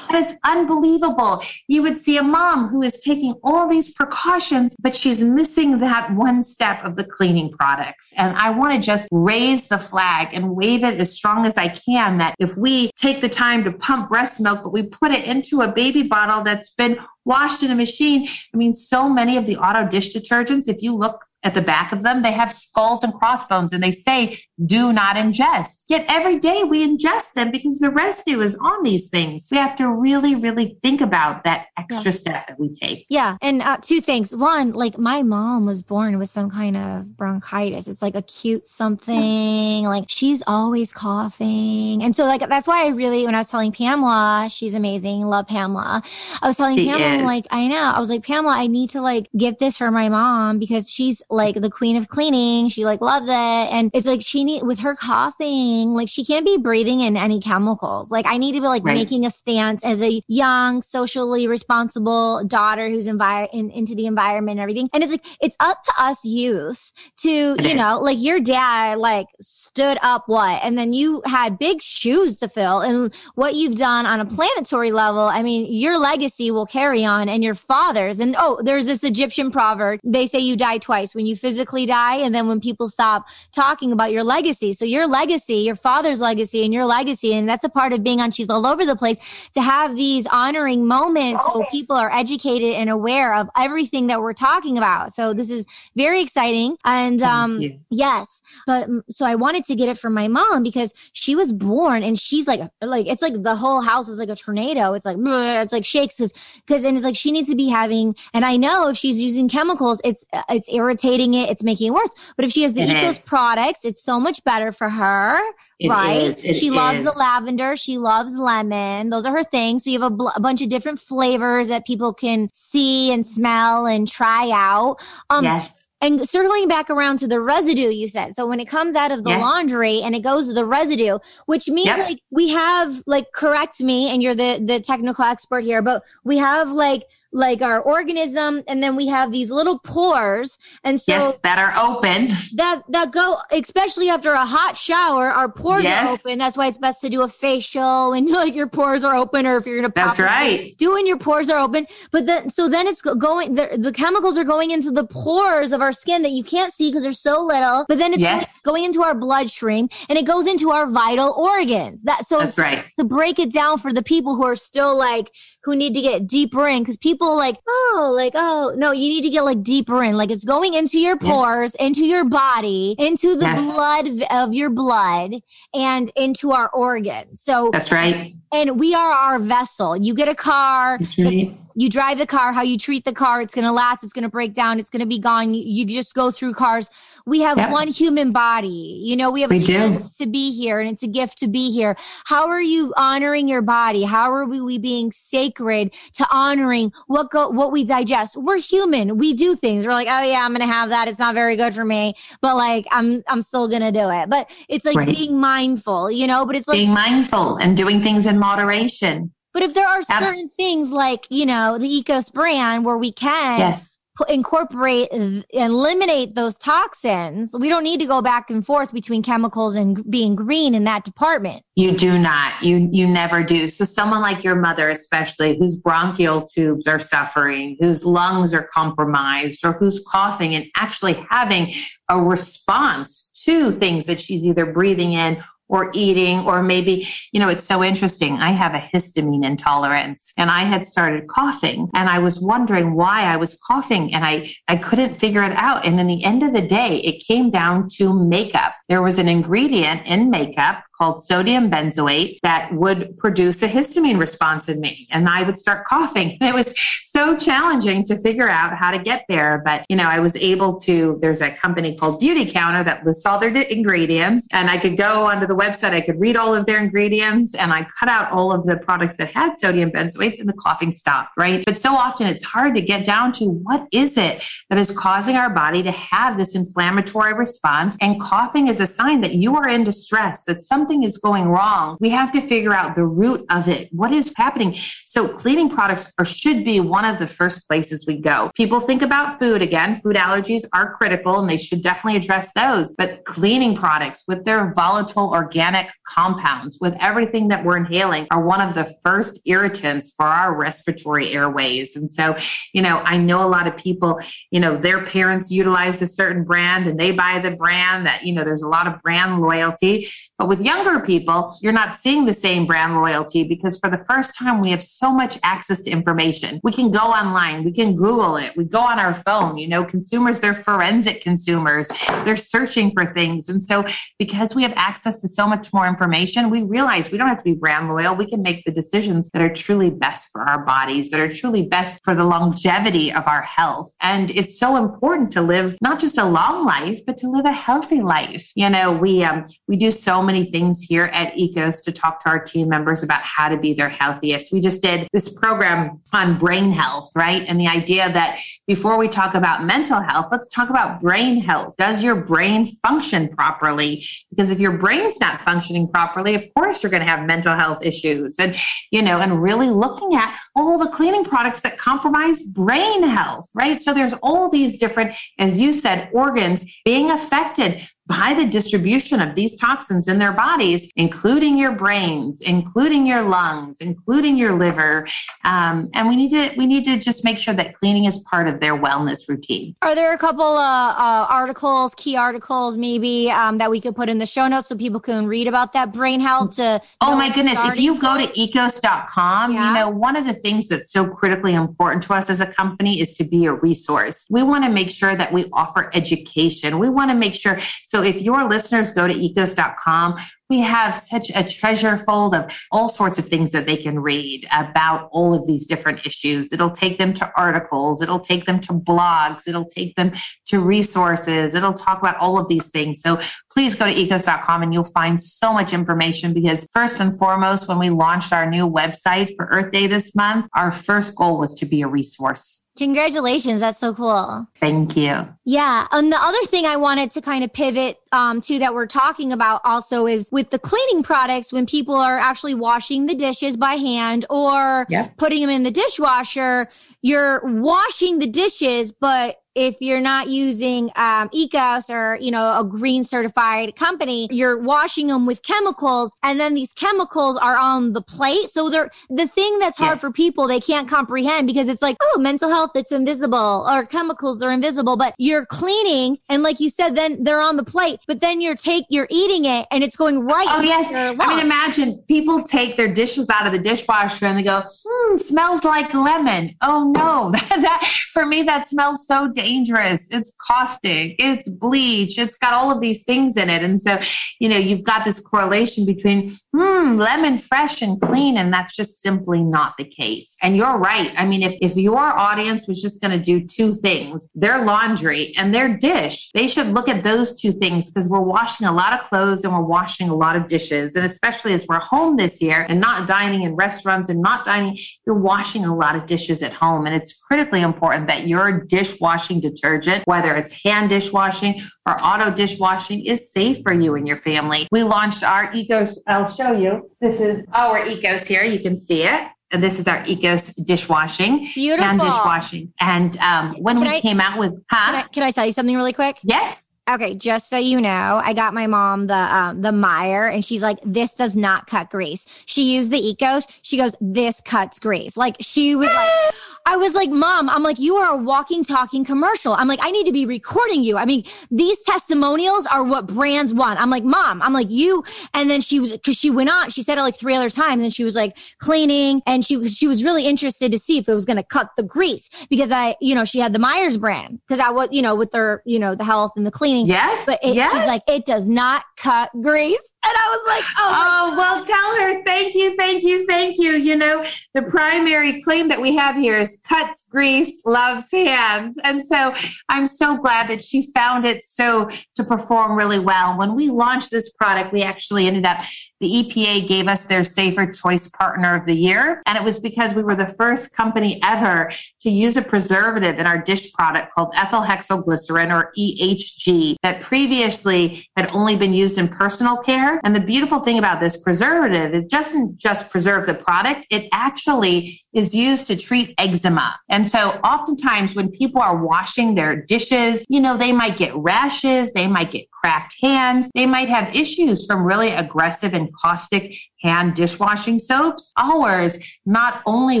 And 0.08 0.18
it's 0.18 0.34
unbelievable. 0.44 1.42
You 1.68 1.82
would 1.82 1.98
see 1.98 2.16
a 2.16 2.22
mom 2.22 2.68
who 2.68 2.82
is 2.82 3.00
taking 3.00 3.34
all 3.42 3.68
these 3.68 3.90
precautions, 3.92 4.76
but 4.80 4.94
she's 4.94 5.22
missing 5.22 5.80
that 5.80 6.12
one 6.14 6.44
step 6.44 6.84
of 6.84 6.96
the 6.96 7.04
cleaning 7.04 7.50
products. 7.50 8.12
And 8.16 8.36
I 8.36 8.50
want 8.50 8.74
to 8.74 8.80
just 8.80 9.08
raise 9.10 9.68
the 9.68 9.78
flag 9.78 10.28
and 10.32 10.56
wave 10.56 10.84
it 10.84 11.00
as 11.00 11.12
strong 11.12 11.46
as 11.46 11.56
I 11.56 11.68
can 11.68 12.18
that 12.18 12.34
if 12.38 12.56
we 12.56 12.90
take 12.96 13.20
the 13.20 13.28
time 13.28 13.64
to 13.64 13.72
pump 13.72 14.08
breast 14.08 14.40
milk, 14.40 14.62
but 14.62 14.72
we 14.72 14.82
put 14.82 15.12
it 15.12 15.24
into 15.24 15.60
a 15.62 15.68
baby 15.68 16.02
bottle 16.02 16.42
that's 16.42 16.70
been 16.70 16.98
washed 17.24 17.62
in 17.62 17.70
a 17.70 17.74
machine, 17.74 18.28
I 18.52 18.56
mean, 18.56 18.74
so 18.74 19.08
many 19.08 19.36
of 19.36 19.46
the 19.46 19.56
auto 19.56 19.88
dish 19.88 20.14
detergents, 20.14 20.68
if 20.68 20.82
you 20.82 20.94
look 20.94 21.24
at 21.42 21.54
the 21.54 21.62
back 21.62 21.92
of 21.92 22.02
them, 22.02 22.22
they 22.22 22.32
have 22.32 22.52
skulls 22.52 23.02
and 23.02 23.12
crossbones 23.14 23.72
and 23.72 23.82
they 23.82 23.92
say, 23.92 24.42
do 24.64 24.92
not 24.92 25.16
ingest. 25.16 25.84
Yet 25.88 26.04
every 26.08 26.38
day 26.38 26.64
we 26.64 26.86
ingest 26.86 27.32
them 27.34 27.50
because 27.50 27.78
the 27.78 27.90
residue 27.90 28.40
is 28.40 28.56
on 28.56 28.82
these 28.82 29.08
things. 29.08 29.48
We 29.50 29.56
have 29.56 29.74
to 29.76 29.90
really, 29.90 30.34
really 30.34 30.76
think 30.82 31.00
about 31.00 31.44
that 31.44 31.68
extra 31.78 32.12
yeah. 32.12 32.18
step 32.18 32.46
that 32.48 32.60
we 32.60 32.72
take. 32.72 33.06
Yeah. 33.08 33.38
And 33.40 33.62
uh, 33.62 33.78
two 33.80 34.02
things. 34.02 34.36
One, 34.36 34.72
like 34.72 34.98
my 34.98 35.22
mom 35.22 35.64
was 35.64 35.82
born 35.82 36.18
with 36.18 36.28
some 36.28 36.50
kind 36.50 36.76
of 36.76 37.16
bronchitis. 37.16 37.88
It's 37.88 38.02
like 38.02 38.16
acute 38.16 38.66
something. 38.66 39.84
Like 39.84 40.04
she's 40.08 40.42
always 40.46 40.92
coughing. 40.92 42.02
And 42.02 42.14
so, 42.14 42.24
like, 42.24 42.46
that's 42.48 42.68
why 42.68 42.84
I 42.84 42.88
really, 42.88 43.24
when 43.24 43.34
I 43.34 43.38
was 43.38 43.50
telling 43.50 43.72
Pamela, 43.72 44.48
she's 44.50 44.74
amazing. 44.74 45.22
Love 45.22 45.46
Pamela. 45.46 46.02
I 46.42 46.46
was 46.46 46.56
telling 46.56 46.76
she 46.76 46.86
Pamela, 46.86 47.16
is. 47.16 47.22
like, 47.22 47.44
I 47.50 47.66
know. 47.68 47.92
I 47.94 47.98
was 47.98 48.10
like, 48.10 48.24
Pamela, 48.24 48.54
I 48.54 48.66
need 48.66 48.90
to 48.90 49.00
like 49.00 49.28
get 49.36 49.58
this 49.58 49.78
for 49.78 49.90
my 49.90 50.08
mom 50.08 50.58
because 50.58 50.90
she's 50.90 51.22
like 51.30 51.56
the 51.56 51.70
queen 51.70 51.96
of 51.96 52.08
cleaning. 52.08 52.68
She 52.68 52.84
like 52.84 53.00
loves 53.00 53.28
it. 53.28 53.32
And 53.32 53.90
it's 53.94 54.06
like 54.06 54.22
she 54.22 54.44
need 54.44 54.62
with 54.62 54.80
her 54.80 54.94
coughing, 54.94 55.90
like 55.90 56.08
she 56.08 56.24
can't 56.24 56.44
be 56.44 56.58
breathing 56.58 57.00
in 57.00 57.16
any 57.16 57.40
chemicals. 57.40 58.10
Like 58.10 58.26
I 58.26 58.36
need 58.36 58.52
to 58.52 58.60
be 58.60 58.66
like 58.66 58.84
right. 58.84 58.94
making 58.94 59.24
a 59.24 59.30
stance 59.30 59.84
as 59.84 60.02
a 60.02 60.22
young, 60.28 60.82
socially 60.82 61.46
responsible 61.46 62.44
daughter 62.44 62.88
who's 62.88 63.06
envi- 63.06 63.48
in, 63.52 63.70
into 63.70 63.94
the 63.94 64.06
environment 64.06 64.58
and 64.58 64.60
everything. 64.60 64.88
And 64.92 65.02
it's 65.02 65.12
like 65.12 65.26
it's 65.40 65.56
up 65.60 65.82
to 65.84 65.92
us 65.98 66.24
youth 66.24 66.92
to, 67.22 67.28
it 67.58 67.62
you 67.62 67.70
is. 67.70 67.74
know, 67.74 68.00
like 68.00 68.18
your 68.20 68.40
dad 68.40 68.98
like 68.98 69.26
stood 69.40 69.98
up 70.02 70.24
what? 70.26 70.60
And 70.62 70.78
then 70.78 70.92
you 70.92 71.22
had 71.24 71.58
big 71.58 71.80
shoes 71.80 72.36
to 72.38 72.48
fill. 72.48 72.80
And 72.80 73.14
what 73.34 73.54
you've 73.54 73.76
done 73.76 74.06
on 74.06 74.20
a 74.20 74.26
planetary 74.26 74.92
level, 74.92 75.22
I 75.22 75.42
mean, 75.42 75.72
your 75.72 75.98
legacy 75.98 76.50
will 76.50 76.66
carry 76.66 77.04
on 77.04 77.28
and 77.28 77.42
your 77.42 77.54
father's. 77.54 78.20
And 78.20 78.34
oh, 78.38 78.60
there's 78.62 78.86
this 78.86 79.04
Egyptian 79.04 79.50
proverb. 79.50 80.00
They 80.04 80.26
say 80.26 80.38
you 80.38 80.56
die 80.56 80.78
twice 80.78 81.14
when 81.20 81.26
you 81.26 81.36
physically 81.36 81.84
die 81.84 82.16
and 82.16 82.34
then 82.34 82.48
when 82.48 82.60
people 82.60 82.88
stop 82.88 83.28
talking 83.52 83.92
about 83.92 84.10
your 84.10 84.24
legacy. 84.24 84.72
So 84.72 84.86
your 84.86 85.06
legacy, 85.06 85.56
your 85.56 85.76
father's 85.76 86.18
legacy 86.22 86.64
and 86.64 86.72
your 86.72 86.86
legacy, 86.86 87.34
and 87.34 87.46
that's 87.46 87.62
a 87.62 87.68
part 87.68 87.92
of 87.92 88.02
being 88.02 88.22
on 88.22 88.30
She's 88.30 88.48
All 88.48 88.66
Over 88.66 88.86
the 88.86 88.96
Place 88.96 89.50
to 89.50 89.60
have 89.60 89.96
these 89.96 90.26
honoring 90.28 90.86
moments 90.86 91.44
so 91.44 91.62
people 91.70 91.94
are 91.94 92.10
educated 92.10 92.74
and 92.74 92.88
aware 92.88 93.34
of 93.34 93.50
everything 93.54 94.06
that 94.06 94.22
we're 94.22 94.32
talking 94.32 94.78
about. 94.78 95.12
So 95.12 95.34
this 95.34 95.50
is 95.50 95.66
very 95.94 96.22
exciting. 96.22 96.78
And 96.86 97.20
um, 97.20 97.60
yes, 97.90 98.40
but 98.66 98.88
so 99.10 99.26
I 99.26 99.34
wanted 99.34 99.66
to 99.66 99.74
get 99.74 99.90
it 99.90 99.98
from 99.98 100.14
my 100.14 100.26
mom 100.26 100.62
because 100.62 100.94
she 101.12 101.36
was 101.36 101.52
born 101.52 102.02
and 102.02 102.18
she's 102.18 102.48
like, 102.48 102.60
like, 102.80 103.06
it's 103.08 103.20
like 103.20 103.42
the 103.42 103.56
whole 103.56 103.82
house 103.82 104.08
is 104.08 104.18
like 104.18 104.30
a 104.30 104.36
tornado. 104.36 104.94
It's 104.94 105.04
like, 105.04 105.18
it's 105.20 105.72
like 105.74 105.84
shakes 105.84 106.16
because, 106.16 106.32
because, 106.66 106.84
and 106.84 106.96
it's 106.96 107.04
like 107.04 107.16
she 107.16 107.30
needs 107.30 107.50
to 107.50 107.56
be 107.56 107.68
having, 107.68 108.16
and 108.32 108.46
I 108.46 108.56
know 108.56 108.88
if 108.88 108.96
she's 108.96 109.22
using 109.22 109.50
chemicals, 109.50 110.00
it's, 110.02 110.24
it's 110.48 110.72
irritating 110.72 111.09
it, 111.14 111.50
it's 111.50 111.62
making 111.62 111.88
it 111.88 111.94
worse. 111.94 112.10
But 112.36 112.44
if 112.44 112.52
she 112.52 112.62
has 112.62 112.74
the 112.74 112.82
it 112.82 112.90
Ecos 112.90 113.10
is. 113.10 113.18
products, 113.18 113.84
it's 113.84 114.02
so 114.02 114.20
much 114.20 114.44
better 114.44 114.70
for 114.70 114.88
her. 114.88 115.40
It 115.80 115.88
right? 115.88 116.36
she 116.38 116.68
is. 116.68 116.72
loves 116.72 117.02
the 117.02 117.12
lavender. 117.12 117.76
She 117.76 117.96
loves 117.96 118.36
lemon. 118.36 119.08
Those 119.10 119.24
are 119.24 119.32
her 119.32 119.44
things. 119.44 119.84
So 119.84 119.90
you 119.90 120.00
have 120.00 120.12
a, 120.12 120.14
bl- 120.14 120.28
a, 120.36 120.40
bunch 120.40 120.60
of 120.60 120.68
different 120.68 120.98
flavors 120.98 121.68
that 121.68 121.86
people 121.86 122.12
can 122.12 122.50
see 122.52 123.10
and 123.10 123.26
smell 123.26 123.86
and 123.86 124.06
try 124.06 124.50
out. 124.52 124.98
Um, 125.30 125.44
yes. 125.44 125.78
And 126.02 126.26
circling 126.26 126.66
back 126.66 126.88
around 126.88 127.18
to 127.18 127.28
the 127.28 127.40
residue 127.40 127.88
you 127.88 128.08
said. 128.08 128.34
So 128.34 128.46
when 128.46 128.58
it 128.58 128.66
comes 128.66 128.96
out 128.96 129.10
of 129.10 129.22
the 129.22 129.30
yes. 129.30 129.42
laundry 129.42 130.00
and 130.02 130.14
it 130.14 130.20
goes 130.20 130.48
to 130.48 130.54
the 130.54 130.64
residue, 130.64 131.18
which 131.44 131.68
means 131.68 131.88
yep. 131.88 131.98
like 131.98 132.20
we 132.30 132.48
have 132.48 133.02
like 133.06 133.32
correct 133.34 133.82
me 133.82 134.10
and 134.10 134.22
you're 134.22 134.34
the 134.34 134.62
the 134.64 134.80
technical 134.80 135.24
expert 135.24 135.60
here, 135.60 135.82
but 135.82 136.02
we 136.24 136.38
have 136.38 136.70
like 136.70 137.04
like 137.32 137.62
our 137.62 137.80
organism 137.80 138.62
and 138.66 138.82
then 138.82 138.96
we 138.96 139.06
have 139.06 139.30
these 139.30 139.50
little 139.50 139.78
pores 139.78 140.58
and 140.82 141.00
so 141.00 141.12
yes, 141.12 141.38
that 141.42 141.58
are 141.58 141.72
open. 141.80 142.28
That 142.54 142.82
that 142.88 143.12
go 143.12 143.36
especially 143.52 144.08
after 144.08 144.32
a 144.32 144.44
hot 144.44 144.76
shower 144.76 145.28
our 145.28 145.48
pores 145.48 145.84
yes. 145.84 146.08
are 146.08 146.14
open. 146.14 146.38
That's 146.38 146.56
why 146.56 146.66
it's 146.66 146.78
best 146.78 147.00
to 147.02 147.08
do 147.08 147.22
a 147.22 147.28
facial 147.28 148.10
when 148.10 148.30
like 148.32 148.54
your 148.54 148.68
pores 148.68 149.04
are 149.04 149.14
open 149.14 149.46
or 149.46 149.56
if 149.56 149.66
you're 149.66 149.80
gonna 149.80 149.92
that's 149.94 150.18
right. 150.18 150.76
Doing 150.78 151.06
your 151.06 151.18
pores 151.18 151.50
are 151.50 151.58
open. 151.58 151.86
But 152.10 152.26
then 152.26 152.50
so 152.50 152.68
then 152.68 152.86
it's 152.86 153.02
going 153.02 153.54
the, 153.54 153.76
the 153.78 153.92
chemicals 153.92 154.36
are 154.36 154.44
going 154.44 154.70
into 154.70 154.90
the 154.90 155.04
pores 155.04 155.72
of 155.72 155.80
our 155.80 155.92
skin 155.92 156.22
that 156.22 156.32
you 156.32 156.42
can't 156.42 156.72
see 156.72 156.90
because 156.90 157.04
they're 157.04 157.12
so 157.12 157.40
little 157.42 157.84
but 157.88 157.98
then 157.98 158.12
it's 158.12 158.22
yes. 158.22 158.60
going 158.62 158.84
into 158.84 159.02
our 159.02 159.14
bloodstream 159.14 159.88
and 160.08 160.18
it 160.18 160.26
goes 160.26 160.46
into 160.46 160.70
our 160.70 160.86
vital 160.86 161.32
organs. 161.32 162.02
That 162.02 162.26
so 162.26 162.40
that's 162.40 162.58
right. 162.58 162.84
to 162.98 163.04
break 163.04 163.38
it 163.38 163.52
down 163.52 163.78
for 163.78 163.92
the 163.92 164.02
people 164.02 164.34
who 164.34 164.44
are 164.44 164.56
still 164.56 164.96
like 164.98 165.30
who 165.62 165.76
need 165.76 165.94
to 165.94 166.00
get 166.00 166.26
deeper 166.26 166.66
in 166.66 166.82
because 166.82 166.96
people 166.96 167.19
like, 167.26 167.56
oh, 167.68 168.12
like, 168.16 168.32
oh, 168.34 168.72
no, 168.76 168.92
you 168.92 169.08
need 169.08 169.22
to 169.22 169.30
get 169.30 169.42
like 169.42 169.62
deeper 169.62 170.02
in. 170.02 170.16
Like 170.16 170.30
it's 170.30 170.44
going 170.44 170.74
into 170.74 170.98
your 170.98 171.16
pores, 171.16 171.76
yes. 171.78 171.88
into 171.88 172.04
your 172.06 172.24
body, 172.24 172.94
into 172.98 173.36
the 173.36 173.44
yes. 173.44 173.60
blood 173.60 174.22
of 174.30 174.54
your 174.54 174.70
blood, 174.70 175.34
and 175.74 176.10
into 176.16 176.52
our 176.52 176.68
organs. 176.70 177.42
So 177.42 177.70
that's 177.72 177.92
right. 177.92 178.34
And 178.52 178.78
we 178.80 178.94
are 178.94 179.10
our 179.10 179.38
vessel. 179.38 179.96
You 179.96 180.14
get 180.14 180.28
a 180.28 180.34
car. 180.34 180.98
Right 181.18 181.56
you 181.74 181.88
drive 181.88 182.18
the 182.18 182.26
car, 182.26 182.52
how 182.52 182.62
you 182.62 182.78
treat 182.78 183.04
the 183.04 183.12
car, 183.12 183.40
it's 183.40 183.54
going 183.54 183.64
to 183.64 183.72
last, 183.72 184.02
it's 184.02 184.12
going 184.12 184.22
to 184.22 184.28
break 184.28 184.54
down, 184.54 184.78
it's 184.78 184.90
going 184.90 185.00
to 185.00 185.06
be 185.06 185.18
gone. 185.18 185.54
You, 185.54 185.62
you, 185.62 185.84
just 185.84 186.14
go 186.14 186.30
through 186.30 186.54
cars. 186.54 186.88
We 187.26 187.40
have 187.40 187.58
yep. 187.58 187.70
one 187.70 187.88
human 187.88 188.32
body. 188.32 189.00
You 189.02 189.16
know, 189.16 189.30
we 189.30 189.42
have 189.42 189.50
we 189.50 189.58
a 189.58 189.60
chance 189.60 190.16
do. 190.16 190.24
to 190.24 190.30
be 190.30 190.52
here 190.52 190.80
and 190.80 190.90
it's 190.90 191.02
a 191.02 191.08
gift 191.08 191.38
to 191.38 191.48
be 191.48 191.72
here. 191.72 191.96
How 192.24 192.48
are 192.48 192.60
you 192.60 192.94
honoring 192.96 193.48
your 193.48 193.62
body? 193.62 194.04
How 194.04 194.32
are 194.32 194.46
we, 194.46 194.60
we 194.60 194.78
being 194.78 195.12
sacred 195.12 195.92
to 196.14 196.26
honoring 196.30 196.92
what 197.06 197.30
go, 197.30 197.48
what 197.48 197.72
we 197.72 197.84
digest? 197.84 198.36
We're 198.36 198.58
human. 198.58 199.18
We 199.18 199.34
do 199.34 199.56
things. 199.56 199.84
We're 199.84 199.92
like, 199.92 200.08
oh 200.08 200.22
yeah, 200.22 200.44
I'm 200.44 200.52
going 200.52 200.66
to 200.66 200.72
have 200.72 200.90
that. 200.90 201.08
It's 201.08 201.18
not 201.18 201.34
very 201.34 201.56
good 201.56 201.74
for 201.74 201.84
me, 201.84 202.14
but 202.40 202.56
like 202.56 202.86
I'm, 202.90 203.22
I'm 203.28 203.42
still 203.42 203.68
going 203.68 203.82
to 203.82 203.92
do 203.92 204.10
it. 204.10 204.28
But 204.28 204.50
it's 204.68 204.84
like 204.84 204.96
right. 204.96 205.08
being 205.08 205.38
mindful, 205.38 206.10
you 206.10 206.26
know, 206.26 206.46
but 206.46 206.56
it's 206.56 206.68
like 206.68 206.76
being 206.76 206.94
mindful 206.94 207.56
and 207.56 207.76
doing 207.76 208.02
things 208.02 208.26
in 208.26 208.38
moderation. 208.38 209.32
But 209.52 209.62
if 209.62 209.74
there 209.74 209.88
are 209.88 210.02
certain 210.02 210.48
things 210.48 210.90
like, 210.90 211.26
you 211.28 211.46
know, 211.46 211.78
the 211.78 211.86
Ecos 211.86 212.32
brand 212.32 212.84
where 212.84 212.96
we 212.96 213.10
can 213.10 213.58
yes. 213.58 214.00
incorporate 214.28 215.10
and 215.12 215.44
eliminate 215.50 216.36
those 216.36 216.56
toxins, 216.56 217.54
we 217.58 217.68
don't 217.68 217.82
need 217.82 217.98
to 217.98 218.06
go 218.06 218.22
back 218.22 218.48
and 218.48 218.64
forth 218.64 218.92
between 218.92 219.24
chemicals 219.24 219.74
and 219.74 220.08
being 220.08 220.36
green 220.36 220.74
in 220.74 220.84
that 220.84 221.04
department. 221.04 221.64
You 221.74 221.92
do 221.92 222.16
not. 222.16 222.62
You 222.62 222.88
you 222.92 223.08
never 223.08 223.42
do. 223.42 223.68
So 223.68 223.84
someone 223.84 224.22
like 224.22 224.44
your 224.44 224.54
mother 224.54 224.88
especially 224.88 225.58
whose 225.58 225.76
bronchial 225.76 226.46
tubes 226.46 226.86
are 226.86 227.00
suffering, 227.00 227.76
whose 227.80 228.04
lungs 228.04 228.54
are 228.54 228.68
compromised 228.72 229.64
or 229.64 229.72
who's 229.72 230.00
coughing 230.06 230.54
and 230.54 230.66
actually 230.76 231.14
having 231.28 231.74
a 232.08 232.20
response 232.22 233.30
to 233.44 233.72
things 233.72 234.06
that 234.06 234.20
she's 234.20 234.44
either 234.44 234.66
breathing 234.66 235.14
in 235.14 235.42
or 235.70 235.90
eating, 235.94 236.40
or 236.40 236.62
maybe, 236.62 237.08
you 237.32 237.40
know, 237.40 237.48
it's 237.48 237.64
so 237.64 237.82
interesting. 237.82 238.34
I 238.34 238.50
have 238.50 238.74
a 238.74 238.80
histamine 238.92 239.44
intolerance 239.44 240.32
and 240.36 240.50
I 240.50 240.64
had 240.64 240.84
started 240.84 241.28
coughing 241.28 241.88
and 241.94 242.08
I 242.08 242.18
was 242.18 242.40
wondering 242.40 242.94
why 242.94 243.22
I 243.22 243.36
was 243.36 243.58
coughing 243.66 244.12
and 244.12 244.24
I, 244.24 244.52
I 244.68 244.76
couldn't 244.76 245.14
figure 245.14 245.44
it 245.44 245.52
out. 245.52 245.86
And 245.86 246.00
in 246.00 246.08
the 246.08 246.24
end 246.24 246.42
of 246.42 246.52
the 246.52 246.60
day, 246.60 246.96
it 246.98 247.24
came 247.26 247.50
down 247.50 247.88
to 247.96 248.12
makeup. 248.12 248.74
There 248.88 249.00
was 249.00 249.18
an 249.18 249.28
ingredient 249.28 250.06
in 250.06 250.28
makeup 250.28 250.82
called 251.00 251.22
sodium 251.24 251.70
benzoate 251.70 252.38
that 252.42 252.70
would 252.74 253.16
produce 253.16 253.62
a 253.62 253.68
histamine 253.68 254.20
response 254.20 254.68
in 254.68 254.78
me. 254.80 255.08
And 255.10 255.30
I 255.30 255.42
would 255.42 255.56
start 255.56 255.86
coughing. 255.86 256.36
It 256.50 256.54
was 256.54 256.74
so 257.04 257.36
challenging 257.36 258.04
to 258.06 258.16
figure 258.16 258.48
out 258.48 258.76
how 258.76 258.90
to 258.90 258.98
get 258.98 259.24
there. 259.28 259.62
But, 259.64 259.86
you 259.88 259.94
know, 259.96 260.08
I 260.08 260.18
was 260.18 260.34
able 260.34 260.76
to, 260.80 261.16
there's 261.22 261.40
a 261.40 261.50
company 261.50 261.96
called 261.96 262.20
Beautycounter 262.20 262.84
that 262.84 263.06
lists 263.06 263.24
all 263.24 263.38
their 263.38 263.56
ingredients. 263.62 264.48
And 264.50 264.68
I 264.68 264.76
could 264.76 264.96
go 264.96 265.26
onto 265.26 265.46
the 265.46 265.54
website, 265.54 265.92
I 265.92 266.00
could 266.00 266.18
read 266.18 266.36
all 266.36 266.52
of 266.54 266.66
their 266.66 266.80
ingredients, 266.80 267.54
and 267.54 267.72
I 267.72 267.86
cut 267.98 268.08
out 268.08 268.32
all 268.32 268.52
of 268.52 268.66
the 268.66 268.78
products 268.78 269.14
that 269.14 269.32
had 269.32 269.56
sodium 269.58 269.92
benzoates 269.92 270.40
and 270.40 270.48
the 270.48 270.54
coughing 270.54 270.92
stopped, 270.92 271.30
right? 271.38 271.64
But 271.64 271.78
so 271.78 271.94
often 271.94 272.26
it's 272.26 272.42
hard 272.42 272.74
to 272.74 272.82
get 272.82 273.06
down 273.06 273.30
to 273.34 273.44
what 273.44 273.86
is 273.92 274.16
it 274.16 274.42
that 274.70 274.78
is 274.78 274.90
causing 274.90 275.36
our 275.36 275.50
body 275.50 275.84
to 275.84 275.92
have 275.92 276.36
this 276.36 276.56
inflammatory 276.56 277.32
response. 277.32 277.96
And 278.00 278.20
coughing 278.20 278.66
is 278.66 278.80
a 278.80 278.86
sign 278.88 279.20
that 279.20 279.34
you 279.34 279.56
are 279.56 279.68
in 279.68 279.84
distress, 279.84 280.42
that 280.44 280.60
something 280.60 280.89
something 280.90 281.04
is 281.04 281.18
going 281.18 281.48
wrong, 281.48 281.96
we 282.00 282.10
have 282.10 282.32
to 282.32 282.40
figure 282.40 282.74
out 282.74 282.94
the 282.94 283.04
root 283.04 283.44
of 283.48 283.68
it. 283.68 283.88
What 283.92 284.12
is 284.12 284.32
happening? 284.36 284.76
So, 285.04 285.28
cleaning 285.28 285.70
products 285.70 286.12
are, 286.18 286.24
should 286.24 286.64
be 286.64 286.80
one 286.80 287.04
of 287.04 287.18
the 287.18 287.28
first 287.28 287.68
places 287.68 288.06
we 288.06 288.16
go. 288.16 288.50
People 288.56 288.80
think 288.80 289.02
about 289.02 289.38
food 289.38 289.62
again. 289.62 290.00
Food 290.00 290.16
allergies 290.16 290.64
are 290.72 290.94
critical 290.94 291.38
and 291.38 291.48
they 291.48 291.58
should 291.58 291.82
definitely 291.82 292.18
address 292.18 292.52
those. 292.54 292.92
But 292.94 293.24
cleaning 293.24 293.76
products 293.76 294.24
with 294.26 294.44
their 294.44 294.72
volatile 294.74 295.30
organic 295.32 295.90
compounds, 296.06 296.78
with 296.80 296.96
everything 297.00 297.48
that 297.48 297.64
we're 297.64 297.76
inhaling, 297.76 298.26
are 298.30 298.42
one 298.42 298.60
of 298.60 298.74
the 298.74 298.92
first 299.04 299.40
irritants 299.46 300.12
for 300.16 300.26
our 300.26 300.56
respiratory 300.56 301.30
airways. 301.32 301.94
And 301.94 302.10
so, 302.10 302.36
you 302.72 302.82
know, 302.82 302.98
I 303.04 303.16
know 303.16 303.44
a 303.44 303.48
lot 303.48 303.68
of 303.68 303.76
people, 303.76 304.18
you 304.50 304.58
know, 304.58 304.76
their 304.76 305.04
parents 305.04 305.50
utilized 305.52 306.02
a 306.02 306.06
certain 306.06 306.42
brand 306.42 306.88
and 306.88 306.98
they 306.98 307.12
buy 307.12 307.38
the 307.38 307.52
brand 307.52 308.06
that, 308.06 308.24
you 308.24 308.32
know, 308.32 308.42
there's 308.42 308.62
a 308.62 308.68
lot 308.68 308.88
of 308.88 309.00
brand 309.02 309.40
loyalty. 309.40 310.10
But 310.40 310.48
with 310.48 310.62
younger 310.62 311.00
people, 311.00 311.58
you're 311.60 311.70
not 311.70 311.98
seeing 311.98 312.24
the 312.24 312.32
same 312.32 312.64
brand 312.64 312.96
loyalty 312.96 313.44
because 313.44 313.78
for 313.78 313.90
the 313.90 313.98
first 313.98 314.34
time, 314.34 314.62
we 314.62 314.70
have 314.70 314.82
so 314.82 315.12
much 315.12 315.38
access 315.42 315.82
to 315.82 315.90
information. 315.90 316.60
We 316.62 316.72
can 316.72 316.90
go 316.90 317.00
online, 317.00 317.62
we 317.62 317.72
can 317.72 317.94
Google 317.94 318.38
it, 318.38 318.56
we 318.56 318.64
go 318.64 318.80
on 318.80 318.98
our 318.98 319.12
phone. 319.12 319.58
You 319.58 319.68
know, 319.68 319.84
consumers, 319.84 320.40
they're 320.40 320.54
forensic 320.54 321.20
consumers, 321.20 321.88
they're 322.24 322.38
searching 322.38 322.90
for 322.92 323.12
things. 323.12 323.50
And 323.50 323.62
so, 323.62 323.84
because 324.18 324.54
we 324.54 324.62
have 324.62 324.72
access 324.76 325.20
to 325.20 325.28
so 325.28 325.46
much 325.46 325.74
more 325.74 325.86
information, 325.86 326.48
we 326.48 326.62
realize 326.62 327.10
we 327.10 327.18
don't 327.18 327.28
have 327.28 327.44
to 327.44 327.44
be 327.44 327.52
brand 327.52 327.90
loyal. 327.90 328.16
We 328.16 328.24
can 328.24 328.40
make 328.40 328.64
the 328.64 328.72
decisions 328.72 329.28
that 329.34 329.42
are 329.42 329.52
truly 329.52 329.90
best 329.90 330.28
for 330.32 330.40
our 330.40 330.64
bodies, 330.64 331.10
that 331.10 331.20
are 331.20 331.30
truly 331.30 331.66
best 331.66 332.02
for 332.02 332.14
the 332.14 332.24
longevity 332.24 333.12
of 333.12 333.28
our 333.28 333.42
health. 333.42 333.94
And 334.00 334.30
it's 334.30 334.58
so 334.58 334.76
important 334.76 335.32
to 335.32 335.42
live 335.42 335.76
not 335.82 336.00
just 336.00 336.16
a 336.16 336.24
long 336.24 336.64
life, 336.64 337.04
but 337.04 337.18
to 337.18 337.28
live 337.28 337.44
a 337.44 337.52
healthy 337.52 338.00
life. 338.00 338.52
You 338.54 338.70
know, 338.70 338.90
we 338.90 339.22
um, 339.22 339.44
we 339.68 339.76
do 339.76 339.90
so 339.90 340.22
many 340.22 340.29
things 340.44 340.80
here 340.80 341.06
at 341.12 341.34
Ecos 341.34 341.82
to 341.84 341.92
talk 341.92 342.22
to 342.22 342.28
our 342.28 342.38
team 342.38 342.68
members 342.68 343.02
about 343.02 343.22
how 343.22 343.48
to 343.48 343.56
be 343.56 343.74
their 343.74 343.88
healthiest. 343.88 344.52
We 344.52 344.60
just 344.60 344.82
did 344.82 345.08
this 345.12 345.28
program 345.28 346.00
on 346.12 346.38
brain 346.38 346.70
health, 346.70 347.10
right? 347.14 347.44
And 347.46 347.60
the 347.60 347.66
idea 347.66 348.12
that 348.12 348.40
before 348.66 348.96
we 348.96 349.08
talk 349.08 349.34
about 349.34 349.64
mental 349.64 350.00
health, 350.00 350.28
let's 350.30 350.48
talk 350.48 350.70
about 350.70 351.00
brain 351.00 351.40
health. 351.40 351.74
Does 351.76 352.02
your 352.02 352.14
brain 352.14 352.66
function 352.66 353.28
properly? 353.28 354.06
Because 354.30 354.50
if 354.50 354.60
your 354.60 354.76
brain's 354.78 355.20
not 355.20 355.42
functioning 355.42 355.88
properly, 355.88 356.34
of 356.34 356.46
course 356.54 356.82
you're 356.82 356.90
going 356.90 357.02
to 357.02 357.08
have 357.08 357.26
mental 357.26 357.54
health 357.54 357.84
issues. 357.84 358.38
And, 358.38 358.56
you 358.90 359.02
know, 359.02 359.18
and 359.18 359.42
really 359.42 359.68
looking 359.68 360.14
at 360.14 360.38
all 360.54 360.78
the 360.78 360.88
cleaning 360.88 361.24
products 361.24 361.60
that 361.60 361.78
compromise 361.78 362.42
brain 362.42 363.02
health, 363.02 363.48
right? 363.54 363.80
So 363.80 363.92
there's 363.92 364.14
all 364.22 364.48
these 364.48 364.78
different, 364.78 365.16
as 365.38 365.60
you 365.60 365.72
said, 365.72 366.08
organs 366.12 366.64
being 366.84 367.10
affected 367.10 367.86
by 368.10 368.34
the 368.34 368.44
distribution 368.44 369.20
of 369.20 369.36
these 369.36 369.54
toxins 369.54 370.08
in 370.08 370.18
their 370.18 370.32
bodies, 370.32 370.90
including 370.96 371.56
your 371.56 371.70
brains, 371.70 372.40
including 372.40 373.06
your 373.06 373.22
lungs, 373.22 373.80
including 373.80 374.36
your 374.36 374.58
liver. 374.58 375.06
Um, 375.44 375.88
and 375.94 376.08
we 376.08 376.16
need 376.16 376.30
to 376.30 376.58
we 376.58 376.66
need 376.66 376.84
to 376.86 376.98
just 376.98 377.24
make 377.24 377.38
sure 377.38 377.54
that 377.54 377.78
cleaning 377.78 378.06
is 378.06 378.18
part 378.18 378.48
of 378.48 378.58
their 378.58 378.76
wellness 378.76 379.28
routine. 379.28 379.76
Are 379.82 379.94
there 379.94 380.12
a 380.12 380.18
couple 380.18 380.42
uh, 380.42 380.90
uh, 380.90 381.26
articles, 381.30 381.94
key 381.94 382.16
articles, 382.16 382.76
maybe 382.76 383.30
um, 383.30 383.58
that 383.58 383.70
we 383.70 383.80
could 383.80 383.94
put 383.94 384.08
in 384.08 384.18
the 384.18 384.26
show 384.26 384.48
notes 384.48 384.66
so 384.66 384.76
people 384.76 384.98
can 384.98 385.28
read 385.28 385.46
about 385.46 385.72
that 385.74 385.92
brain 385.92 386.18
health? 386.18 386.56
To 386.56 386.82
oh 387.00 387.14
my 387.14 387.32
goodness! 387.32 387.60
If 387.62 387.78
you 387.78 387.96
go 388.00 388.18
to 388.18 388.26
ecos.com, 388.32 389.52
yeah. 389.52 389.68
you 389.68 389.74
know 389.74 389.88
one 389.88 390.16
of 390.16 390.26
the 390.26 390.34
things 390.34 390.66
that's 390.66 390.90
so 390.90 391.06
critically 391.06 391.54
important 391.54 392.02
to 392.04 392.14
us 392.14 392.28
as 392.28 392.40
a 392.40 392.46
company 392.46 393.00
is 393.00 393.16
to 393.18 393.24
be 393.24 393.46
a 393.46 393.52
resource. 393.52 394.26
We 394.30 394.42
want 394.42 394.64
to 394.64 394.70
make 394.70 394.90
sure 394.90 395.14
that 395.14 395.32
we 395.32 395.46
offer 395.52 395.92
education. 395.94 396.80
We 396.80 396.88
want 396.88 397.12
to 397.12 397.16
make 397.16 397.36
sure 397.36 397.60
so 397.84 397.99
so 398.00 398.06
if 398.06 398.22
your 398.22 398.48
listeners 398.48 398.92
go 398.92 399.06
to 399.06 399.12
ecos.com, 399.12 400.16
we 400.48 400.60
have 400.60 400.96
such 400.96 401.30
a 401.34 401.44
treasure 401.44 401.98
fold 401.98 402.34
of 402.34 402.50
all 402.72 402.88
sorts 402.88 403.18
of 403.18 403.28
things 403.28 403.52
that 403.52 403.66
they 403.66 403.76
can 403.76 404.00
read 404.00 404.48
about 404.52 405.10
all 405.12 405.34
of 405.34 405.46
these 405.46 405.66
different 405.66 406.06
issues. 406.06 406.50
It'll 406.50 406.70
take 406.70 406.96
them 406.96 407.12
to 407.14 407.30
articles, 407.36 408.00
it'll 408.00 408.18
take 408.18 408.46
them 408.46 408.58
to 408.62 408.72
blogs, 408.72 409.46
it'll 409.46 409.66
take 409.66 409.96
them 409.96 410.12
to 410.46 410.60
resources, 410.60 411.54
it'll 411.54 411.74
talk 411.74 412.00
about 412.00 412.16
all 412.16 412.38
of 412.38 412.48
these 412.48 412.68
things. 412.68 413.02
So 413.02 413.20
please 413.52 413.74
go 413.74 413.86
to 413.86 413.94
ecos.com 413.94 414.62
and 414.62 414.72
you'll 414.72 414.84
find 414.84 415.20
so 415.20 415.52
much 415.52 415.74
information 415.74 416.32
because, 416.32 416.66
first 416.72 417.00
and 417.00 417.16
foremost, 417.16 417.68
when 417.68 417.78
we 417.78 417.90
launched 417.90 418.32
our 418.32 418.48
new 418.48 418.66
website 418.66 419.36
for 419.36 419.46
Earth 419.50 419.72
Day 419.72 419.86
this 419.86 420.16
month, 420.16 420.46
our 420.54 420.72
first 420.72 421.14
goal 421.14 421.38
was 421.38 421.54
to 421.56 421.66
be 421.66 421.82
a 421.82 421.86
resource. 421.86 422.64
Congratulations. 422.80 423.60
That's 423.60 423.78
so 423.78 423.92
cool. 423.92 424.48
Thank 424.56 424.96
you. 424.96 425.28
Yeah. 425.44 425.86
And 425.92 426.10
the 426.10 426.16
other 426.16 426.42
thing 426.46 426.64
I 426.64 426.76
wanted 426.76 427.10
to 427.10 427.20
kind 427.20 427.44
of 427.44 427.52
pivot 427.52 427.98
um, 428.10 428.40
to 428.40 428.58
that 428.58 428.72
we're 428.72 428.86
talking 428.86 429.34
about 429.34 429.60
also 429.64 430.06
is 430.06 430.30
with 430.32 430.48
the 430.48 430.58
cleaning 430.58 431.02
products, 431.02 431.52
when 431.52 431.66
people 431.66 431.94
are 431.94 432.16
actually 432.16 432.54
washing 432.54 433.04
the 433.04 433.14
dishes 433.14 433.58
by 433.58 433.74
hand 433.74 434.24
or 434.30 434.86
yep. 434.88 435.14
putting 435.18 435.42
them 435.42 435.50
in 435.50 435.62
the 435.62 435.70
dishwasher, 435.70 436.70
you're 437.02 437.42
washing 437.44 438.18
the 438.18 438.26
dishes, 438.26 438.92
but 438.92 439.39
if 439.54 439.76
you're 439.80 440.00
not 440.00 440.28
using 440.28 440.84
um, 440.96 441.28
ecos 441.30 441.90
or 441.90 442.18
you 442.20 442.30
know 442.30 442.58
a 442.58 442.64
green 442.64 443.02
certified 443.02 443.74
company 443.76 444.28
you're 444.30 444.60
washing 444.60 445.08
them 445.08 445.26
with 445.26 445.42
chemicals 445.42 446.14
and 446.22 446.38
then 446.38 446.54
these 446.54 446.72
chemicals 446.72 447.36
are 447.36 447.56
on 447.56 447.92
the 447.92 448.02
plate. 448.02 448.50
So 448.50 448.68
they're 448.68 448.90
the 449.08 449.26
thing 449.26 449.58
that's 449.58 449.78
hard 449.78 449.96
yes. 449.96 450.00
for 450.00 450.12
people 450.12 450.46
they 450.46 450.60
can't 450.60 450.88
comprehend 450.88 451.46
because 451.46 451.68
it's 451.68 451.82
like 451.82 451.96
oh 452.02 452.18
mental 452.18 452.48
health 452.48 452.72
it's 452.74 452.92
invisible 452.92 453.66
or 453.68 453.84
chemicals 453.86 454.38
they're 454.38 454.52
invisible 454.52 454.96
but 454.96 455.14
you're 455.18 455.46
cleaning 455.46 456.18
and 456.28 456.42
like 456.42 456.60
you 456.60 456.70
said 456.70 456.94
then 456.94 457.22
they're 457.22 457.40
on 457.40 457.56
the 457.56 457.64
plate 457.64 457.98
but 458.06 458.20
then 458.20 458.40
you're 458.40 458.54
take 458.54 458.84
you're 458.88 459.08
eating 459.10 459.44
it 459.44 459.66
and 459.70 459.82
it's 459.82 459.96
going 459.96 460.20
right 460.20 460.46
oh 460.50 460.60
yes. 460.60 460.90
i 460.92 461.26
mean 461.28 461.38
imagine 461.40 461.98
people 462.08 462.42
take 462.42 462.76
their 462.76 462.88
dishes 462.92 463.30
out 463.30 463.46
of 463.46 463.52
the 463.52 463.58
dishwasher 463.58 464.26
and 464.26 464.38
they 464.38 464.42
go 464.42 464.62
hmm 464.86 465.16
smells 465.30 465.64
like 465.64 465.92
lemon. 465.94 466.54
Oh 466.62 466.90
no. 466.94 467.32
That, 467.50 467.62
that 467.62 467.92
for 468.12 468.26
me 468.26 468.42
that 468.42 468.68
smells 468.68 469.06
so 469.06 469.28
dangerous. 469.42 470.08
It's 470.10 470.32
caustic, 470.46 471.16
it's 471.18 471.48
bleach, 471.48 472.18
it's 472.18 472.36
got 472.36 472.52
all 472.52 472.70
of 472.70 472.80
these 472.80 473.04
things 473.04 473.36
in 473.36 473.48
it. 473.50 473.62
And 473.62 473.80
so, 473.80 473.98
you 474.38 474.48
know, 474.48 474.56
you've 474.56 474.82
got 474.82 475.04
this 475.04 475.20
correlation 475.20 475.86
between, 475.86 476.32
hmm, 476.54 476.96
lemon 476.96 477.38
fresh 477.38 477.82
and 477.82 478.00
clean. 478.00 478.36
And 478.36 478.52
that's 478.52 478.74
just 478.76 479.00
simply 479.02 479.42
not 479.42 479.76
the 479.78 479.84
case. 479.84 480.36
And 480.42 480.56
you're 480.56 480.76
right. 480.76 481.12
I 481.16 481.24
mean, 481.24 481.42
if, 481.42 481.54
if 481.60 481.76
your 481.76 482.00
audience 482.00 482.66
was 482.66 482.82
just 482.82 483.00
going 483.00 483.16
to 483.16 483.22
do 483.22 483.46
two 483.46 483.74
things, 483.74 484.30
their 484.34 484.64
laundry 484.64 485.34
and 485.36 485.54
their 485.54 485.76
dish, 485.76 486.30
they 486.32 486.48
should 486.48 486.68
look 486.68 486.88
at 486.88 487.02
those 487.02 487.40
two 487.40 487.52
things 487.52 487.90
because 487.90 488.08
we're 488.08 488.20
washing 488.20 488.66
a 488.66 488.72
lot 488.72 488.92
of 488.92 489.06
clothes 489.08 489.44
and 489.44 489.52
we're 489.52 489.60
washing 489.62 490.08
a 490.08 490.14
lot 490.14 490.36
of 490.36 490.48
dishes. 490.48 490.96
And 490.96 491.04
especially 491.06 491.52
as 491.52 491.66
we're 491.66 491.80
home 491.80 492.16
this 492.16 492.40
year 492.42 492.66
and 492.68 492.80
not 492.80 493.06
dining 493.08 493.42
in 493.42 493.54
restaurants 493.56 494.08
and 494.08 494.20
not 494.20 494.44
dining, 494.44 494.78
you're 495.06 495.16
washing 495.16 495.64
a 495.64 495.74
lot 495.74 495.96
of 495.96 496.06
dishes 496.06 496.42
at 496.42 496.52
home. 496.52 496.86
And 496.86 496.94
it's 496.94 497.16
critically 497.16 497.60
important 497.60 498.08
that 498.08 498.26
your 498.26 498.60
dishwashing 498.60 499.29
detergent, 499.38 500.02
whether 500.06 500.34
it's 500.34 500.50
hand 500.64 500.88
dishwashing 500.88 501.62
or 501.86 502.02
auto 502.02 502.30
dishwashing, 502.30 503.04
is 503.04 503.30
safe 503.32 503.58
for 503.62 503.72
you 503.72 503.94
and 503.94 504.08
your 504.08 504.16
family. 504.16 504.66
We 504.72 504.82
launched 504.82 505.22
our 505.22 505.52
Ecos, 505.52 505.98
I'll 506.08 506.26
show 506.26 506.52
you. 506.52 506.90
This 507.00 507.20
is 507.20 507.46
our 507.52 507.80
Ecos 507.80 508.26
here. 508.26 508.42
You 508.42 508.58
can 508.58 508.76
see 508.76 509.02
it. 509.04 509.20
And 509.52 509.62
this 509.62 509.78
is 509.78 509.86
our 509.88 510.02
Ecos 510.04 510.52
dishwashing, 510.64 511.50
Beautiful. 511.54 511.84
hand 511.84 512.00
dishwashing. 512.00 512.72
And 512.80 513.16
um, 513.18 513.54
when 513.58 513.76
can 513.76 513.84
we 513.84 513.96
I, 513.96 514.00
came 514.00 514.20
out 514.20 514.38
with, 514.38 514.54
huh? 514.70 514.86
Can 514.86 514.94
I, 514.94 515.02
can 515.02 515.22
I 515.24 515.30
tell 515.32 515.44
you 515.44 515.52
something 515.52 515.76
really 515.76 515.92
quick? 515.92 516.18
Yes. 516.22 516.70
Okay, 516.88 517.14
just 517.14 517.48
so 517.48 517.56
you 517.56 517.80
know, 517.80 518.20
I 518.24 518.32
got 518.32 518.52
my 518.52 518.66
mom 518.66 519.06
the 519.06 519.14
um, 519.14 519.60
the 519.60 519.70
Meyer, 519.70 520.26
and 520.26 520.44
she's 520.44 520.62
like, 520.62 520.78
"This 520.84 521.14
does 521.14 521.36
not 521.36 521.68
cut 521.68 521.88
grease." 521.88 522.26
She 522.46 522.74
used 522.74 522.90
the 522.90 522.96
Ecos. 522.96 523.46
She 523.62 523.76
goes, 523.76 523.94
"This 524.00 524.40
cuts 524.40 524.80
grease." 524.80 525.16
Like 525.16 525.36
she 525.40 525.76
was 525.76 525.86
like, 525.86 526.10
I 526.66 526.76
was 526.76 526.94
like, 526.94 527.10
Mom, 527.10 527.48
I'm 527.48 527.62
like, 527.62 527.78
you 527.78 527.96
are 527.96 528.14
a 528.14 528.16
walking, 528.16 528.64
talking 528.64 529.04
commercial. 529.04 529.52
I'm 529.54 529.68
like, 529.68 529.80
I 529.82 529.90
need 529.90 530.06
to 530.06 530.12
be 530.12 530.26
recording 530.26 530.82
you. 530.82 530.96
I 530.96 531.04
mean, 531.04 531.24
these 531.50 531.80
testimonials 531.82 532.66
are 532.66 532.84
what 532.84 533.06
brands 533.06 533.52
want. 533.52 533.80
I'm 533.80 533.90
like, 533.90 534.04
Mom, 534.04 534.40
I'm 534.42 534.52
like, 534.52 534.68
you. 534.70 535.02
And 535.34 535.50
then 535.50 535.60
she 535.60 535.80
was, 535.80 535.96
cause 536.04 536.16
she 536.16 536.30
went 536.30 536.50
on, 536.50 536.70
she 536.70 536.82
said 536.82 536.98
it 536.98 537.02
like 537.02 537.16
three 537.16 537.34
other 537.34 537.50
times 537.50 537.82
and 537.82 537.92
she 537.92 538.04
was 538.04 538.14
like 538.14 538.36
cleaning 538.58 539.22
and 539.26 539.44
she 539.44 539.56
was, 539.56 539.76
she 539.76 539.86
was 539.86 540.04
really 540.04 540.26
interested 540.26 540.70
to 540.72 540.78
see 540.78 540.98
if 540.98 541.08
it 541.08 541.14
was 541.14 541.24
going 541.24 541.36
to 541.38 541.42
cut 541.42 541.70
the 541.76 541.82
grease 541.82 542.28
because 542.48 542.70
I, 542.70 542.94
you 543.00 543.14
know, 543.14 543.24
she 543.24 543.40
had 543.40 543.52
the 543.52 543.58
Meyer's 543.58 543.98
brand 543.98 544.40
because 544.46 544.60
I 544.60 544.70
was, 544.70 544.88
you 544.92 545.02
know, 545.02 545.14
with 545.14 545.30
their, 545.30 545.62
you 545.64 545.78
know, 545.78 545.94
the 545.94 546.04
health 546.04 546.32
and 546.36 546.46
the 546.46 546.50
cleaning. 546.50 546.86
Yes. 546.86 547.26
But 547.26 547.38
it, 547.42 547.54
yes. 547.54 547.72
she's 547.72 547.86
like, 547.86 548.02
it 548.06 548.26
does 548.26 548.48
not 548.48 548.84
cut 548.96 549.30
grease. 549.40 549.92
And 550.04 550.14
I 550.16 550.28
was 550.28 550.56
like, 550.56 550.64
oh. 550.78 551.10
Oh, 551.22 551.36
well, 551.36 551.64
tell 551.64 551.96
her, 552.00 552.22
thank 552.24 552.54
you, 552.54 552.76
thank 552.76 553.02
you, 553.02 553.26
thank 553.26 553.58
you. 553.58 553.72
You 553.72 553.96
know, 553.96 554.24
the 554.54 554.62
primary 554.62 555.42
claim 555.42 555.68
that 555.68 555.80
we 555.80 555.94
have 555.96 556.16
here 556.16 556.38
is 556.38 556.49
cuts 556.68 557.04
grease, 557.10 557.60
loves 557.64 558.10
hands. 558.12 558.78
And 558.82 559.04
so 559.04 559.34
I'm 559.68 559.86
so 559.86 560.16
glad 560.16 560.48
that 560.50 560.62
she 560.62 560.90
found 560.92 561.26
it 561.26 561.42
so 561.42 561.88
to 562.16 562.24
perform 562.24 562.76
really 562.76 562.98
well. 562.98 563.38
When 563.38 563.54
we 563.54 563.70
launched 563.70 564.10
this 564.10 564.30
product, 564.30 564.72
we 564.72 564.82
actually 564.82 565.26
ended 565.26 565.46
up 565.46 565.60
the 566.00 566.06
EPA 566.06 566.66
gave 566.66 566.88
us 566.88 567.04
their 567.04 567.24
Safer 567.24 567.70
Choice 567.70 568.08
Partner 568.08 568.56
of 568.56 568.64
the 568.64 568.74
Year. 568.74 569.22
And 569.26 569.36
it 569.36 569.44
was 569.44 569.58
because 569.58 569.94
we 569.94 570.02
were 570.02 570.16
the 570.16 570.26
first 570.26 570.74
company 570.74 571.20
ever 571.22 571.70
to 572.00 572.10
use 572.10 572.36
a 572.36 572.42
preservative 572.42 573.18
in 573.18 573.26
our 573.26 573.38
dish 573.38 573.72
product 573.72 574.12
called 574.12 574.32
ethylhexylglycerin 574.34 575.52
or 575.54 575.72
EHG 575.78 576.76
that 576.82 577.02
previously 577.02 578.08
had 578.16 578.30
only 578.32 578.56
been 578.56 578.72
used 578.72 578.96
in 578.96 579.08
personal 579.08 579.58
care. 579.58 580.00
And 580.02 580.16
the 580.16 580.20
beautiful 580.20 580.60
thing 580.60 580.78
about 580.78 581.00
this 581.00 581.16
preservative, 581.16 581.94
is 581.94 582.04
it 582.04 582.10
doesn't 582.10 582.58
just 582.58 582.90
preserve 582.90 583.26
the 583.26 583.34
product, 583.34 583.86
it 583.90 584.08
actually 584.12 585.02
is 585.12 585.34
used 585.34 585.66
to 585.66 585.76
treat 585.76 586.14
eczema. 586.18 586.78
And 586.88 587.08
so 587.08 587.30
oftentimes 587.44 588.14
when 588.14 588.30
people 588.30 588.60
are 588.60 588.76
washing 588.76 589.34
their 589.34 589.56
dishes, 589.56 590.24
you 590.28 590.40
know, 590.40 590.56
they 590.56 590.72
might 590.72 590.96
get 590.96 591.14
rashes, 591.14 591.92
they 591.92 592.06
might 592.06 592.30
get 592.30 592.50
cracked 592.50 592.96
hands, 593.02 593.50
they 593.54 593.66
might 593.66 593.88
have 593.88 594.14
issues 594.14 594.66
from 594.66 594.84
really 594.84 595.10
aggressive 595.10 595.74
and 595.74 595.89
caustic 595.92 596.54
hand 596.80 597.14
dishwashing 597.14 597.78
soaps. 597.78 598.32
Ours 598.36 598.98
not 599.26 599.62
only 599.66 600.00